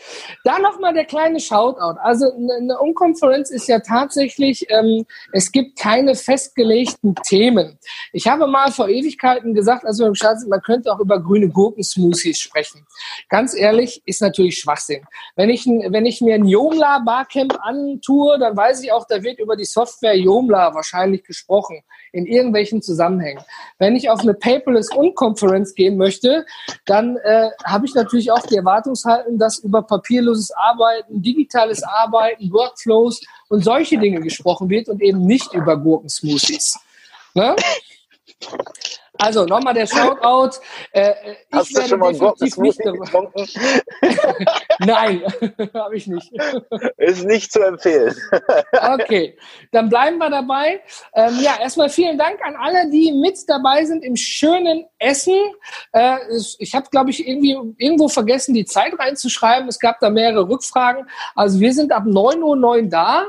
[0.44, 1.98] Da nochmal der kleine Shoutout.
[2.02, 7.78] Also eine Unkonferenz ist ja tatsächlich, ähm, es gibt keine festgelegten Themen.
[8.12, 12.38] Ich habe mal vor Ewigkeiten gesagt, also im Start man könnte auch über grüne Gurken-Smoothies
[12.38, 12.86] sprechen.
[13.28, 15.04] Ganz ehrlich, ist natürlich Schwachsinn.
[15.36, 19.40] Wenn ich, wenn ich mir ein Jomla Barcamp antue, dann weiß ich auch, da wird
[19.40, 21.82] über die Software Joomla wahrscheinlich gesprochen,
[22.12, 23.42] in irgendwelchen Zusammenhängen.
[23.78, 26.44] Wenn ich auf eine Paperless Unconference gehen möchte,
[26.86, 33.20] dann äh, habe ich natürlich auch die Erwartungshaltung, dass über papierloses Arbeiten, digitales Arbeiten, Workflows
[33.48, 36.78] und solche Dinge gesprochen wird und eben nicht über Gurkensmoothies.
[37.34, 37.54] Ne?
[39.18, 40.58] Also nochmal der Shoutout.
[40.92, 43.46] Äh, ich Hast du schon mal definitiv nicht getrunken?
[44.80, 45.22] Nein,
[45.74, 46.32] habe ich nicht.
[46.96, 48.14] Ist nicht zu empfehlen.
[48.94, 49.36] okay,
[49.72, 50.80] dann bleiben wir dabei.
[51.14, 55.36] Ähm, ja, erstmal vielen Dank an alle, die mit dabei sind im schönen Essen.
[55.92, 56.16] Äh,
[56.58, 59.68] ich habe, glaube ich, irgendwie irgendwo vergessen, die Zeit reinzuschreiben.
[59.68, 61.08] Es gab da mehrere Rückfragen.
[61.34, 63.26] Also wir sind ab 9.09 Uhr da.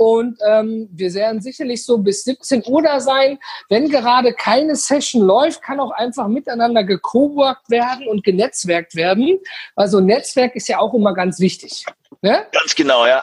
[0.00, 3.38] Und ähm, wir werden sicherlich so bis 17 Uhr da sein.
[3.68, 9.40] Wenn gerade keine Session läuft, kann auch einfach miteinander gecoworkt werden und genetzwerkt werden.
[9.76, 11.84] Also Netzwerk ist ja auch immer ganz wichtig.
[12.22, 12.46] Ne?
[12.50, 13.22] Ganz genau, ja.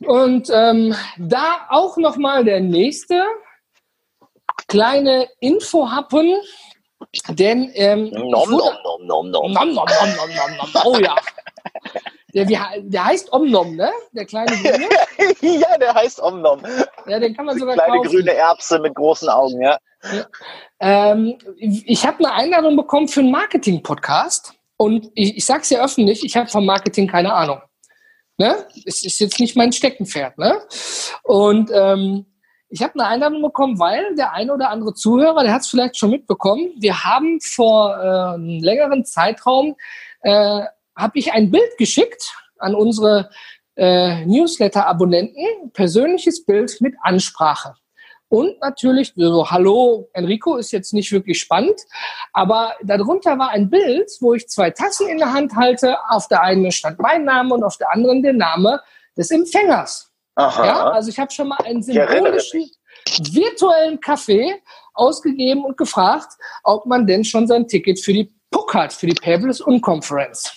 [0.00, 3.22] Und ähm, da auch nochmal der nächste
[4.66, 6.34] kleine Infohappen.
[7.28, 9.52] Denn ähm, nom, nom, nom, nom, nom.
[9.52, 9.86] Nom, nom, nom,
[10.16, 10.82] nom, nom, nom.
[10.84, 11.14] Oh ja.
[12.34, 13.90] Der, wie, der heißt Omnom, ne?
[14.12, 14.88] Der kleine Grüne.
[15.60, 16.62] ja, der heißt Omnom.
[17.06, 18.10] Ja, den kann man sogar kleine kaufen.
[18.10, 19.78] grüne Erbse mit großen Augen, ja.
[20.02, 20.26] ja.
[20.80, 24.54] Ähm, ich habe eine Einladung bekommen für einen Marketing-Podcast.
[24.76, 27.60] Und ich, ich sage es ja öffentlich, ich habe vom Marketing keine Ahnung.
[28.36, 28.66] Ne?
[28.84, 30.36] Es ist jetzt nicht mein Steckenpferd.
[30.36, 30.60] Ne?
[31.22, 32.26] Und ähm,
[32.68, 35.96] ich habe eine Einladung bekommen, weil der eine oder andere Zuhörer, der hat es vielleicht
[35.96, 39.76] schon mitbekommen, wir haben vor äh, einem längeren Zeitraum
[40.22, 40.62] äh,
[40.96, 43.30] habe ich ein Bild geschickt an unsere
[43.76, 47.74] äh, Newsletter-Abonnenten, persönliches Bild mit Ansprache.
[48.28, 51.80] Und natürlich, so, hallo, Enrico ist jetzt nicht wirklich spannend,
[52.32, 55.96] aber darunter war ein Bild, wo ich zwei Tassen in der Hand halte.
[56.08, 58.80] Auf der einen stand mein Name und auf der anderen der Name
[59.16, 60.10] des Empfängers.
[60.34, 60.66] Aha.
[60.66, 62.70] Ja, also ich habe schon mal einen symbolischen
[63.32, 64.60] virtuellen Kaffee
[64.94, 66.32] ausgegeben und gefragt,
[66.64, 70.52] ob man denn schon sein Ticket für die PUC hat, für die Paperless Unconference.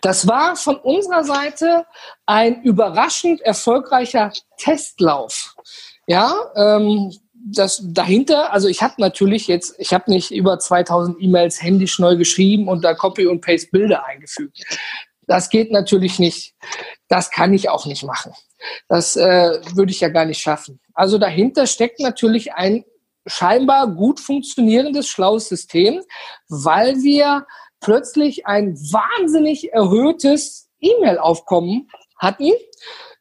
[0.00, 1.84] Das war von unserer Seite
[2.24, 5.54] ein überraschend erfolgreicher Testlauf.
[6.06, 11.62] Ja, ähm, das dahinter, also ich habe natürlich jetzt, ich habe nicht über 2000 E-Mails
[11.62, 14.64] händisch neu geschrieben und da Copy und Paste Bilder eingefügt.
[15.26, 16.54] Das geht natürlich nicht.
[17.08, 18.32] Das kann ich auch nicht machen.
[18.88, 20.80] Das äh, würde ich ja gar nicht schaffen.
[20.94, 22.84] Also dahinter steckt natürlich ein
[23.30, 26.02] scheinbar gut funktionierendes, schlaues System,
[26.48, 27.46] weil wir
[27.80, 32.52] plötzlich ein wahnsinnig erhöhtes E-Mail-Aufkommen hatten.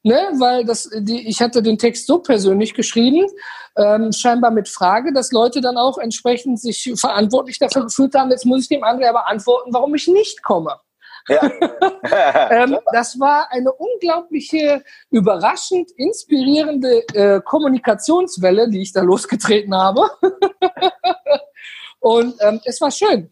[0.01, 3.27] Ne, weil das, die, ich hatte den Text so persönlich geschrieben,
[3.75, 8.45] ähm, scheinbar mit Frage, dass Leute dann auch entsprechend sich verantwortlich dafür gefühlt haben, jetzt
[8.45, 10.79] muss ich dem anderen aber antworten, warum ich nicht komme.
[11.27, 11.41] Ja.
[12.51, 20.09] ähm, das war eine unglaubliche, überraschend inspirierende äh, Kommunikationswelle, die ich da losgetreten habe.
[21.99, 23.31] Und ähm, es war schön.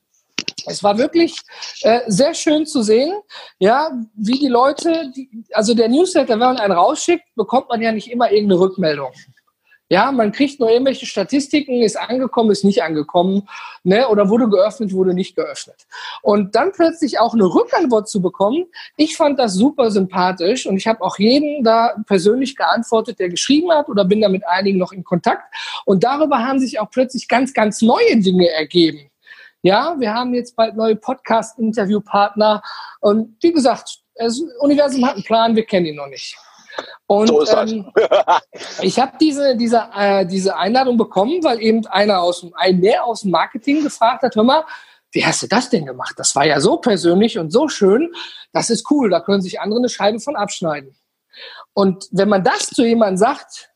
[0.66, 1.38] Es war wirklich
[1.82, 3.14] äh, sehr schön zu sehen,
[3.58, 7.92] ja, wie die Leute, die, also der Newsletter, wenn man einen rausschickt, bekommt man ja
[7.92, 9.12] nicht immer irgendeine Rückmeldung.
[9.90, 13.48] Ja, man kriegt nur irgendwelche Statistiken, ist angekommen, ist nicht angekommen,
[13.84, 15.88] ne, oder wurde geöffnet, wurde nicht geöffnet.
[16.22, 18.66] Und dann plötzlich auch eine Rückantwort zu bekommen,
[18.98, 23.72] ich fand das super sympathisch und ich habe auch jeden da persönlich geantwortet, der geschrieben
[23.72, 25.44] hat oder bin da mit einigen noch in Kontakt.
[25.86, 29.10] Und darüber haben sich auch plötzlich ganz, ganz neue Dinge ergeben.
[29.62, 32.62] Ja, wir haben jetzt bald neue Podcast-Interviewpartner.
[33.00, 36.38] Und wie gesagt, das Universum hat einen Plan, wir kennen ihn noch nicht.
[37.06, 37.92] Und so ähm,
[38.82, 43.06] ich habe diese, diese, äh, diese Einladung bekommen, weil eben einer aus dem, ein mehr
[43.06, 44.64] aus dem Marketing gefragt hat, hör mal,
[45.12, 46.16] wie hast du das denn gemacht?
[46.18, 48.14] Das war ja so persönlich und so schön.
[48.52, 50.96] Das ist cool, da können sich andere eine Scheibe von abschneiden.
[51.74, 53.70] Und wenn man das zu jemandem sagt,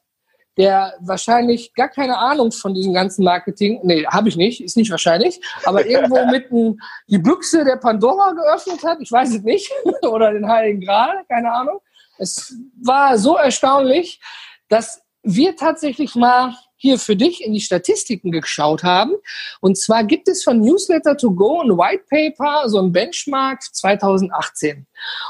[0.57, 4.91] der wahrscheinlich gar keine Ahnung von diesem ganzen Marketing, nee, habe ich nicht, ist nicht
[4.91, 9.71] wahrscheinlich, aber irgendwo mitten die Büchse der Pandora geöffnet hat, ich weiß es nicht,
[10.03, 11.79] oder den Heiligen Gral, keine Ahnung.
[12.21, 14.21] Es war so erstaunlich,
[14.69, 19.13] dass wir tatsächlich mal hier für dich in die Statistiken geschaut haben.
[19.59, 24.85] Und zwar gibt es von Newsletter to Go ein White Paper, so ein Benchmark 2018.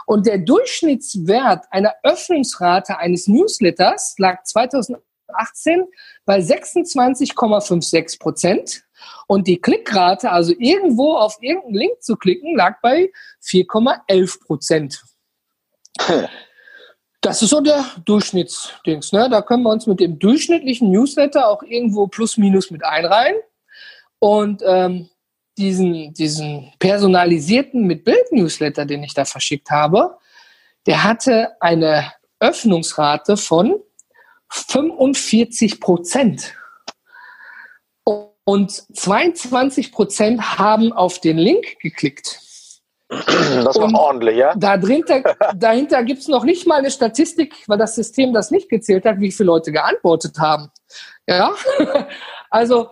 [0.05, 5.01] Und der Durchschnittswert einer Öffnungsrate eines Newsletters lag 2018
[6.25, 8.83] bei 26,56 Prozent.
[9.27, 13.11] Und die Klickrate, also irgendwo auf irgendeinen Link zu klicken, lag bei
[13.43, 15.03] 4,11 Prozent.
[17.21, 19.11] Das ist so der Durchschnittsdings.
[19.11, 19.29] Ne?
[19.29, 23.37] Da können wir uns mit dem durchschnittlichen Newsletter auch irgendwo plus minus mit einreihen.
[24.17, 25.09] Und ähm,
[25.57, 30.17] diesen, diesen personalisierten mit Bild-Newsletter, den ich da verschickt habe,
[30.87, 33.79] der hatte eine Öffnungsrate von
[34.49, 36.55] 45 Prozent.
[38.43, 42.40] Und 22 Prozent haben auf den Link geklickt.
[43.11, 44.53] Das war ordentlich, ja?
[44.55, 48.69] Da dahinter, dahinter gibt es noch nicht mal eine Statistik, weil das System das nicht
[48.69, 50.69] gezählt hat, wie viele Leute geantwortet haben.
[51.27, 51.53] Ja,
[52.49, 52.89] also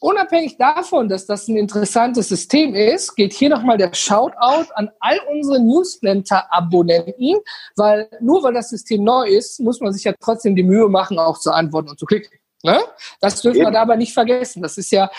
[0.00, 5.18] unabhängig davon, dass das ein interessantes System ist, geht hier nochmal der Shoutout an all
[5.32, 7.38] unsere Newsletter-Abonnenten,
[7.74, 11.18] weil nur weil das System neu ist, muss man sich ja trotzdem die Mühe machen,
[11.18, 12.38] auch zu antworten und zu klicken.
[12.64, 12.82] Ne?
[13.20, 14.62] Das dürfen wir dabei nicht vergessen.
[14.62, 15.10] Das ist ja,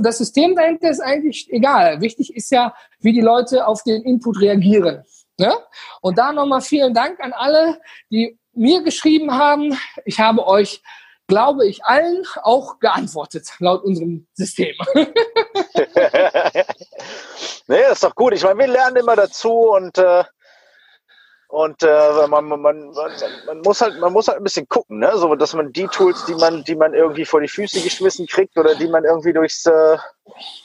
[0.00, 2.00] das System dahinter ist eigentlich egal.
[2.00, 5.02] Wichtig ist ja, wie die Leute auf den Input reagieren.
[5.36, 5.52] Ne?
[6.00, 7.80] Und da nochmal vielen Dank an alle,
[8.10, 9.76] die mir geschrieben haben.
[10.04, 10.84] Ich habe euch,
[11.26, 14.76] glaube ich, allen auch geantwortet, laut unserem System.
[14.94, 15.02] nee,
[17.66, 18.34] das ist doch gut.
[18.34, 20.22] Ich meine, wir lernen immer dazu und äh,
[21.54, 22.90] und äh, man, man, man,
[23.46, 25.16] man, muss halt, man muss halt ein bisschen gucken, ne?
[25.16, 28.58] so, dass man die Tools, die man, die man irgendwie vor die Füße geschmissen kriegt
[28.58, 29.96] oder die man irgendwie durchs, äh,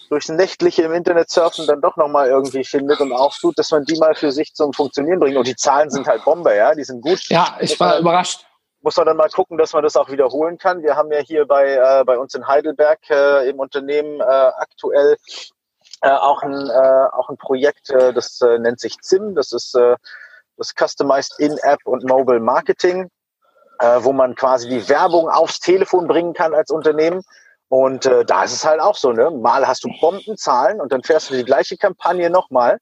[0.09, 3.99] durchs nächtliche im Internet surfen dann doch nochmal irgendwie findet und auftut, dass man die
[3.99, 5.37] mal für sich zum Funktionieren bringt.
[5.37, 7.23] Und die Zahlen sind halt Bombe, ja, die sind gut.
[7.29, 8.47] Ja, ich war überrascht.
[8.81, 10.81] Muss man dann mal gucken, dass man das auch wiederholen kann.
[10.81, 15.17] Wir haben ja hier bei, äh, bei uns in Heidelberg äh, im Unternehmen äh, aktuell
[16.01, 19.35] äh, auch, ein, äh, auch ein Projekt, äh, das nennt sich ZIM.
[19.35, 19.77] Das ist
[20.59, 23.09] das Customized In-App und Mobile Marketing,
[23.79, 27.21] äh, wo man quasi die Werbung aufs Telefon bringen kann als Unternehmen.
[27.69, 29.29] Und äh, da ist es halt auch so, ne?
[29.31, 32.79] Mal hast du Bombenzahlen und dann fährst du die gleiche Kampagne nochmal.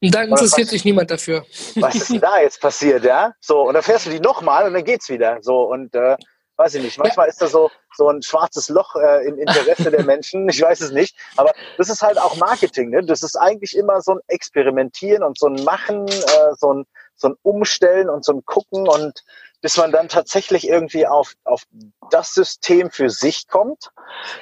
[0.00, 1.44] Und dann interessiert sich niemand dafür.
[1.76, 3.32] Was ist denn da jetzt passiert, ja?
[3.40, 5.38] So, und dann fährst du die nochmal und dann geht's wieder.
[5.40, 6.16] So, und äh,
[6.56, 10.04] weiß ich nicht, manchmal ist da so, so ein schwarzes Loch äh, im Interesse der
[10.04, 13.04] Menschen, ich weiß es nicht, aber das ist halt auch Marketing, ne?
[13.04, 16.86] das ist eigentlich immer so ein Experimentieren und so ein Machen, äh, so, ein,
[17.16, 19.24] so ein Umstellen und so ein Gucken und
[19.64, 21.62] bis man dann tatsächlich irgendwie auf, auf
[22.10, 23.88] das System für sich kommt,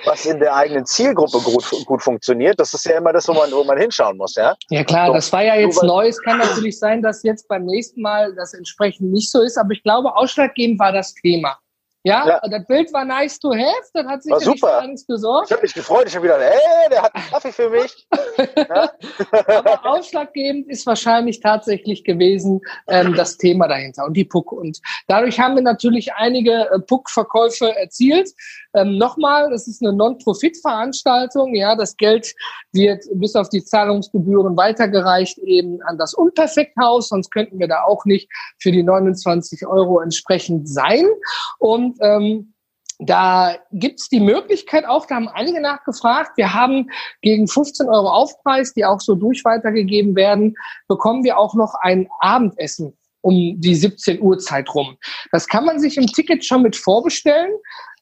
[0.05, 2.59] was in der eigenen Zielgruppe gut, gut funktioniert.
[2.59, 4.57] Das ist ja immer das, wo man, wo man hinschauen muss, ja?
[4.71, 6.09] Ja klar, so, das war ja jetzt neu.
[6.09, 9.71] Es kann natürlich sein, dass jetzt beim nächsten Mal das entsprechend nicht so ist, aber
[9.71, 11.57] ich glaube, ausschlaggebend war das Thema.
[12.05, 14.81] Ja, ja, das Bild war nice to have, das hat sich super.
[14.81, 15.47] alles gesorgt.
[15.47, 18.09] Ich habe mich gefreut, ich habe wieder, ey, der hat einen Kaffee für mich.
[18.57, 18.91] ja?
[19.47, 24.51] Aber ausschlaggebend ist wahrscheinlich tatsächlich gewesen ähm, das Thema dahinter und die Puck.
[24.51, 28.31] Und dadurch haben wir natürlich einige äh, Puck-Verkäufe erzielt.
[28.75, 31.55] Ähm, Nochmal, das ist eine Non-Profit-Veranstaltung.
[31.55, 32.35] Ja, das Geld
[32.73, 38.05] wird bis auf die Zahlungsgebühren weitergereicht eben an das Unperfekthaus, sonst könnten wir da auch
[38.05, 41.07] nicht für die 29 Euro entsprechend sein.
[41.59, 42.55] Und ähm,
[42.99, 46.89] da gibt's die Möglichkeit auch, da haben einige nachgefragt, wir haben
[47.21, 50.55] gegen 15 Euro Aufpreis, die auch so durch weitergegeben werden,
[50.87, 54.97] bekommen wir auch noch ein Abendessen um die 17 Uhr Zeit rum.
[55.31, 57.53] Das kann man sich im Ticket schon mit vorbestellen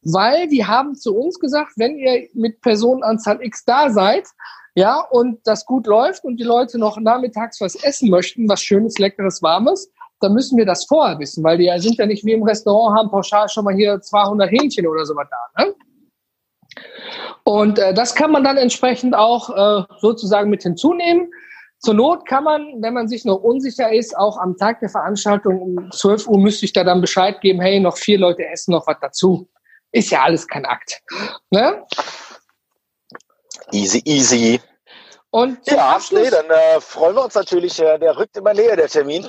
[0.02, 4.26] weil die haben zu uns gesagt, wenn ihr mit Personenanzahl X da seid,
[4.74, 8.98] ja, und das gut läuft und die Leute noch nachmittags was essen möchten, was Schönes,
[8.98, 9.90] Leckeres, Warmes,
[10.20, 13.10] dann müssen wir das vorher wissen, weil die sind ja nicht wie im Restaurant, haben
[13.10, 15.74] pauschal schon mal hier 200 Hähnchen oder sowas da, ne?
[17.42, 21.30] Und äh, das kann man dann entsprechend auch äh, sozusagen mit hinzunehmen.
[21.80, 25.60] Zur Not kann man, wenn man sich noch unsicher ist, auch am Tag der Veranstaltung
[25.60, 28.86] um 12 Uhr müsste ich da dann Bescheid geben, hey, noch vier Leute essen noch
[28.86, 29.48] was dazu
[29.92, 31.02] ist ja alles kein Akt.
[31.50, 31.84] Ne?
[33.72, 34.60] Easy, easy.
[35.32, 38.74] Und ja, Abschluss, nee, dann äh, freuen wir uns natürlich, äh, der rückt immer näher,
[38.76, 39.26] der Termin.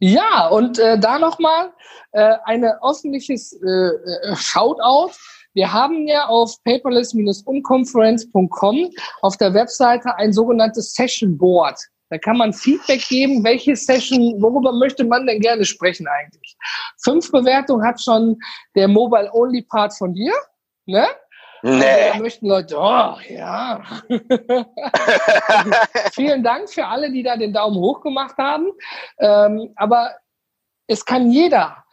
[0.00, 1.72] Ja, und äh, da nochmal
[2.12, 5.12] äh, ein öffentliches äh, äh, Shoutout.
[5.54, 8.90] Wir haben ja auf paperless-unconference.com
[9.22, 11.78] auf der Webseite ein sogenanntes Session Board
[12.10, 16.56] Da kann man Feedback geben, welche Session, worüber möchte man denn gerne sprechen eigentlich.
[17.02, 18.38] Fünf Bewertungen hat schon
[18.74, 20.32] der Mobile-Only-Part von dir.
[20.86, 21.06] Ne?
[21.62, 21.84] Nee.
[21.84, 23.82] Also, da möchten Leute, oh ja.
[26.12, 28.70] Vielen Dank für alle, die da den Daumen hoch gemacht haben.
[29.18, 30.12] Ähm, aber
[30.86, 31.84] es kann jeder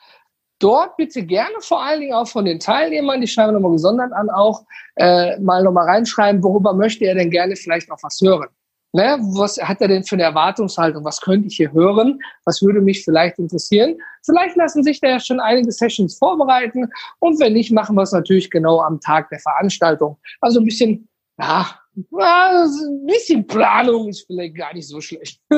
[0.65, 4.31] dort bitte gerne vor allen Dingen auch von den Teilnehmern, die schreiben nochmal gesondert an,
[4.31, 4.65] auch
[4.95, 8.47] äh, mal nochmal reinschreiben, worüber möchte er denn gerne vielleicht noch was hören.
[8.91, 9.19] Ne?
[9.35, 11.05] Was hat er denn für eine Erwartungshaltung?
[11.05, 12.19] Was könnte ich hier hören?
[12.45, 13.95] Was würde mich vielleicht interessieren?
[14.25, 16.89] Vielleicht lassen sich da ja schon einige Sessions vorbereiten
[17.19, 20.17] und wenn nicht, machen wir es natürlich genau am Tag der Veranstaltung.
[20.41, 25.39] Also ein bisschen, ja, ein bisschen Planung ist vielleicht gar nicht so schlecht.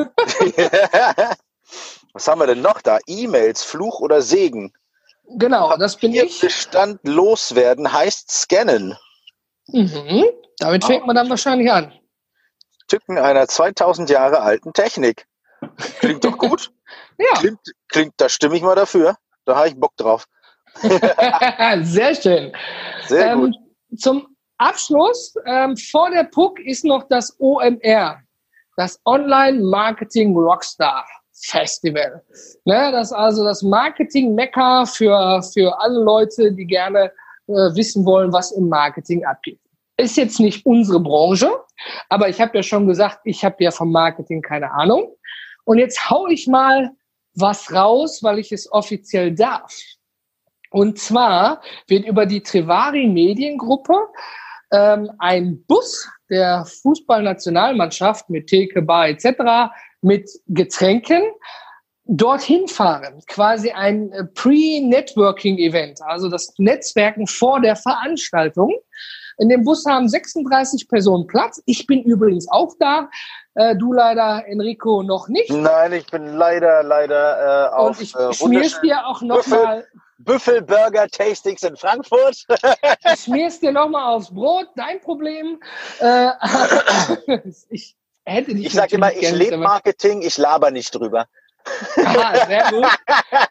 [2.14, 3.00] Was haben wir denn noch da?
[3.08, 4.74] E-Mails, Fluch oder Segen?
[5.36, 6.40] Genau, das bin ich.
[6.40, 8.98] Bestand loswerden heißt scannen.
[9.68, 10.26] Mhm.
[10.60, 11.94] Damit fängt man dann wahrscheinlich an.
[12.88, 15.28] Tücken einer 2000 Jahre alten Technik.
[16.00, 16.72] Klingt doch gut.
[17.18, 17.40] ja.
[17.40, 17.60] Klingt,
[17.90, 19.18] klingt, da stimme ich mal dafür.
[19.46, 20.26] Da habe ich Bock drauf.
[21.82, 22.54] Sehr schön.
[23.08, 23.56] Sehr ähm, gut.
[23.98, 28.22] Zum Abschluss, ähm, vor der PUC ist noch das OMR,
[28.76, 31.06] das Online Marketing Rockstar.
[31.42, 32.24] Festival.
[32.66, 37.12] Ne, das ist also das Marketing-Mekka für, für alle Leute, die gerne
[37.48, 39.60] äh, wissen wollen, was im Marketing abgeht.
[39.98, 41.52] Ist jetzt nicht unsere Branche,
[42.10, 45.16] aber ich habe ja schon gesagt, ich habe ja vom Marketing keine Ahnung.
[45.64, 46.92] Und jetzt hau ich mal
[47.36, 49.74] was raus, weil ich es offiziell darf.
[50.72, 53.96] Und zwar wird über die Trivari Mediengruppe
[54.72, 59.72] ähm, ein Bus der Fußballnationalmannschaft mit Theke, Bar etc
[60.02, 61.24] mit Getränken
[62.08, 63.22] dorthin fahren.
[63.28, 68.74] Quasi ein äh, Pre-Networking-Event, also das Netzwerken vor der Veranstaltung.
[69.40, 71.62] In dem Bus haben 36 Personen Platz.
[71.66, 73.10] Ich bin übrigens auch da.
[73.54, 75.52] Äh, du leider, Enrico, noch nicht.
[75.52, 77.98] Nein, ich bin leider, leider äh, auf.
[77.98, 79.86] Und ich äh, schmier's dir auch nochmal.
[80.20, 82.46] Büffelburger Tastings in Frankfurt.
[83.14, 85.60] ich schmier's dir nochmal aufs Brot, dein Problem.
[86.00, 86.32] Äh,
[87.70, 87.97] ich
[88.34, 91.28] hätte dich Ich sage immer, ich lebe Marketing, ich laber nicht drüber.
[91.98, 92.86] Aha, sehr gut.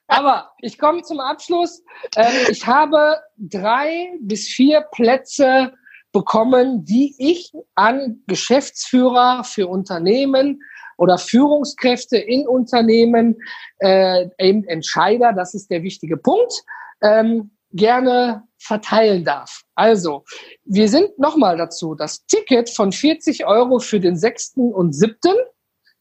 [0.07, 1.83] Aber ich komme zum Abschluss.
[2.17, 5.73] Ähm, ich habe drei bis vier Plätze
[6.13, 10.63] bekommen, die ich an Geschäftsführer für Unternehmen
[10.97, 13.37] oder Führungskräfte in Unternehmen,
[13.81, 16.65] äh, eben Entscheider, das ist der wichtige Punkt,
[17.03, 19.63] ähm, gerne verteilen darf.
[19.75, 20.25] Also,
[20.65, 24.55] wir sind nochmal dazu, das Ticket von 40 Euro für den 6.
[24.57, 25.17] und 7.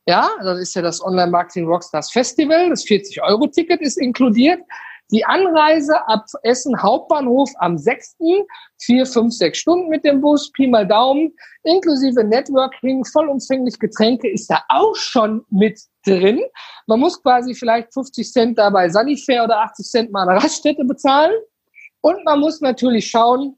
[0.07, 2.69] Ja, das ist ja das Online Marketing Rockstars Festival.
[2.69, 4.59] Das 40 Euro Ticket ist inkludiert.
[5.11, 8.17] Die Anreise ab Essen Hauptbahnhof am 6.
[8.79, 11.31] vier, fünf, sechs Stunden mit dem Bus, Pi mal Daumen,
[11.63, 16.41] inklusive Networking, vollumfänglich Getränke ist da auch schon mit drin.
[16.87, 21.33] Man muss quasi vielleicht 50 Cent dabei Sunnyfair oder 80 Cent mal eine Raststätte bezahlen.
[22.05, 23.57] Und man muss natürlich schauen,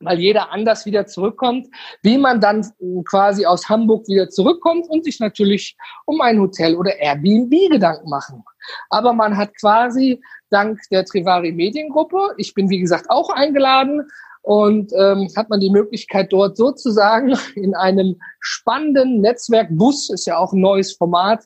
[0.00, 1.68] weil jeder anders wieder zurückkommt,
[2.02, 2.68] wie man dann
[3.08, 8.42] quasi aus Hamburg wieder zurückkommt und sich natürlich um ein Hotel oder Airbnb Gedanken machen.
[8.90, 14.02] Aber man hat quasi dank der Trivari Mediengruppe, ich bin wie gesagt auch eingeladen,
[14.42, 20.52] und ähm, hat man die Möglichkeit dort sozusagen in einem spannenden Netzwerkbus, ist ja auch
[20.52, 21.44] ein neues Format,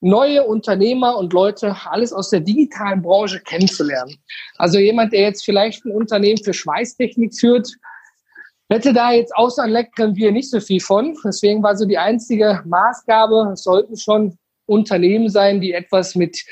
[0.00, 4.16] neue Unternehmer und Leute, alles aus der digitalen Branche kennenzulernen.
[4.56, 7.76] Also jemand, der jetzt vielleicht ein Unternehmen für Schweißtechnik führt,
[8.70, 11.16] hätte da jetzt außer einem leckeren Bier nicht so viel von.
[11.24, 16.44] Deswegen war so die einzige Maßgabe, es sollten schon Unternehmen sein, die etwas mit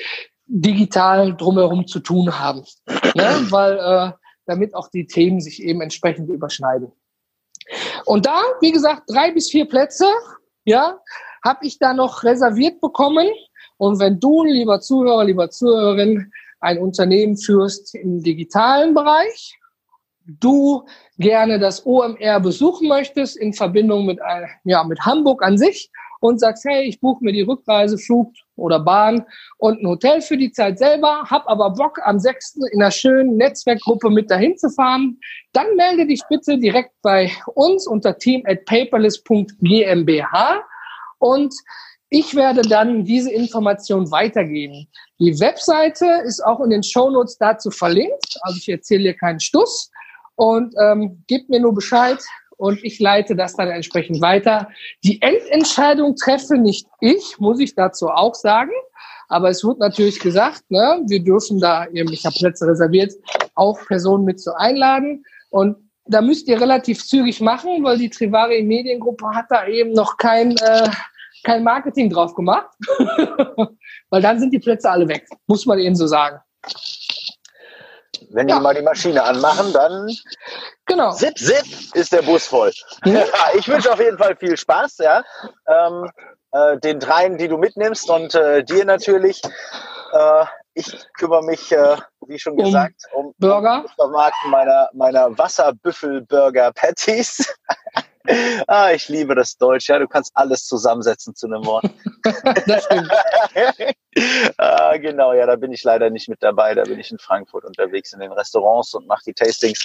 [0.46, 2.64] digital drumherum zu tun haben.
[3.14, 3.46] Ne?
[3.50, 4.12] Weil äh,
[4.46, 6.90] damit auch die Themen sich eben entsprechend überschneiden.
[8.06, 10.06] Und da, wie gesagt, drei bis vier Plätze,
[10.64, 10.98] ja,
[11.44, 13.28] habe ich da noch reserviert bekommen.
[13.76, 19.58] Und wenn du, lieber Zuhörer, lieber Zuhörerin, ein Unternehmen führst im digitalen Bereich,
[20.26, 20.84] du
[21.18, 24.18] gerne das OMR besuchen möchtest in Verbindung mit,
[24.64, 25.90] ja, mit Hamburg an sich
[26.20, 29.24] und sagst, hey, ich buche mir die Rückreise, Flug oder Bahn
[29.58, 32.56] und ein Hotel für die Zeit selber, hab aber Bock am 6.
[32.72, 35.18] in einer schönen Netzwerkgruppe mit dahin zu fahren,
[35.52, 40.64] dann melde dich bitte direkt bei uns unter team at paperless.gmbH
[41.18, 41.54] und
[42.10, 44.88] ich werde dann diese Information weitergeben.
[45.18, 48.38] Die Webseite ist auch in den Shownotes dazu verlinkt.
[48.42, 49.90] Also ich erzähle hier keinen Stuss.
[50.36, 52.18] Und ähm, gebt mir nur Bescheid
[52.56, 54.68] und ich leite das dann entsprechend weiter.
[55.02, 58.70] Die Endentscheidung treffe nicht ich, muss ich dazu auch sagen.
[59.28, 63.12] Aber es wird natürlich gesagt, ne, wir dürfen da, ich habe Plätze reserviert,
[63.54, 65.24] auch Personen mit zu einladen.
[65.50, 65.76] Und
[66.08, 70.56] da müsst ihr relativ zügig machen, weil die Trivari Mediengruppe hat da eben noch kein
[70.56, 70.90] äh,
[71.44, 72.68] kein Marketing drauf gemacht,
[74.10, 76.40] weil dann sind die Plätze alle weg, muss man ihnen so sagen.
[78.30, 78.56] Wenn ja.
[78.56, 80.08] die mal die Maschine anmachen, dann
[80.86, 81.12] genau.
[81.12, 81.64] zip, zip
[81.94, 82.72] ist der Bus voll.
[83.04, 83.22] Mhm.
[83.58, 85.22] ich wünsche auf jeden Fall viel Spaß, ja.
[85.66, 86.10] Ähm,
[86.52, 89.40] äh, den dreien, die du mitnimmst und äh, dir natürlich.
[90.12, 90.44] Äh,
[90.78, 91.96] ich kümmere mich, äh,
[92.26, 93.80] wie schon gesagt, um, Burger.
[93.80, 97.52] Um Vermarkten meiner, meiner Wasserbüffel-Burger-Patties.
[98.68, 99.88] ah, ich liebe das Deutsch.
[99.88, 101.86] Ja, du kannst alles zusammensetzen zu einem Wort.
[102.66, 103.10] das stimmt.
[104.58, 106.74] ah, genau, ja, da bin ich leider nicht mit dabei.
[106.74, 109.84] Da bin ich in Frankfurt unterwegs in den Restaurants und mache die Tastings.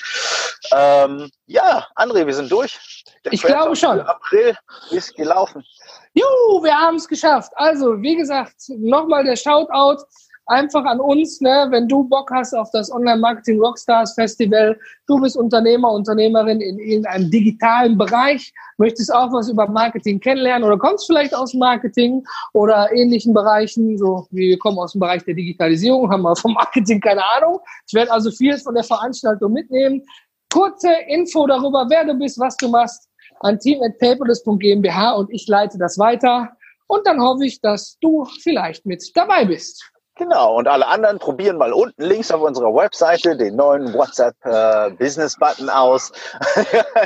[0.71, 3.03] Ähm, ja, André, wir sind durch.
[3.25, 3.99] Der ich glaube schon.
[4.01, 4.55] April
[4.91, 5.65] ist gelaufen.
[6.13, 7.51] Juhu, wir haben es geschafft.
[7.55, 10.03] Also, wie gesagt, nochmal der Shoutout
[10.45, 15.37] einfach an uns, ne, wenn du Bock hast auf das Online-Marketing Rockstars Festival, du bist
[15.37, 21.35] Unternehmer, Unternehmerin in irgendeinem digitalen Bereich, möchtest auch was über Marketing kennenlernen oder kommst vielleicht
[21.35, 26.23] aus Marketing oder ähnlichen Bereichen, so wie wir kommen aus dem Bereich der Digitalisierung, haben
[26.23, 27.59] wir vom Marketing keine Ahnung.
[27.87, 30.03] Ich werde also viel von der Veranstaltung mitnehmen.
[30.51, 33.09] Kurze Info darüber, wer du bist, was du machst,
[33.39, 36.49] an team.paperless.gmbH und ich leite das weiter.
[36.87, 39.92] Und dann hoffe ich, dass du vielleicht mit dabei bist.
[40.15, 45.71] Genau, und alle anderen probieren mal unten links auf unserer Webseite den neuen WhatsApp-Business-Button äh,
[45.71, 46.11] aus.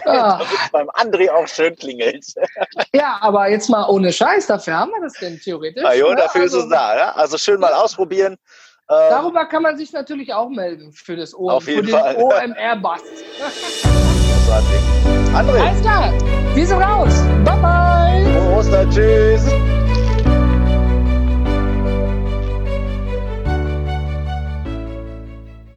[0.06, 0.14] Ah.
[0.14, 0.38] Ja.
[0.38, 2.26] Damit beim André auch schön klingelt.
[2.94, 5.84] ja, aber jetzt mal ohne Scheiß, dafür haben wir das denn theoretisch.
[5.86, 6.16] Ah, ne?
[6.16, 6.98] dafür also, ist es also- da.
[6.98, 7.12] Ja?
[7.16, 8.34] Also schön mal ausprobieren.
[8.90, 12.16] Ähm, Darüber kann man sich natürlich auch melden für das o auf jeden Fall.
[12.18, 13.06] OMR-Bust.
[15.34, 15.60] André.
[15.68, 16.14] Alles klar,
[16.56, 17.14] wir sind raus.
[17.44, 18.34] Bye bye.
[18.34, 19.44] Frohe Ostern, tschüss.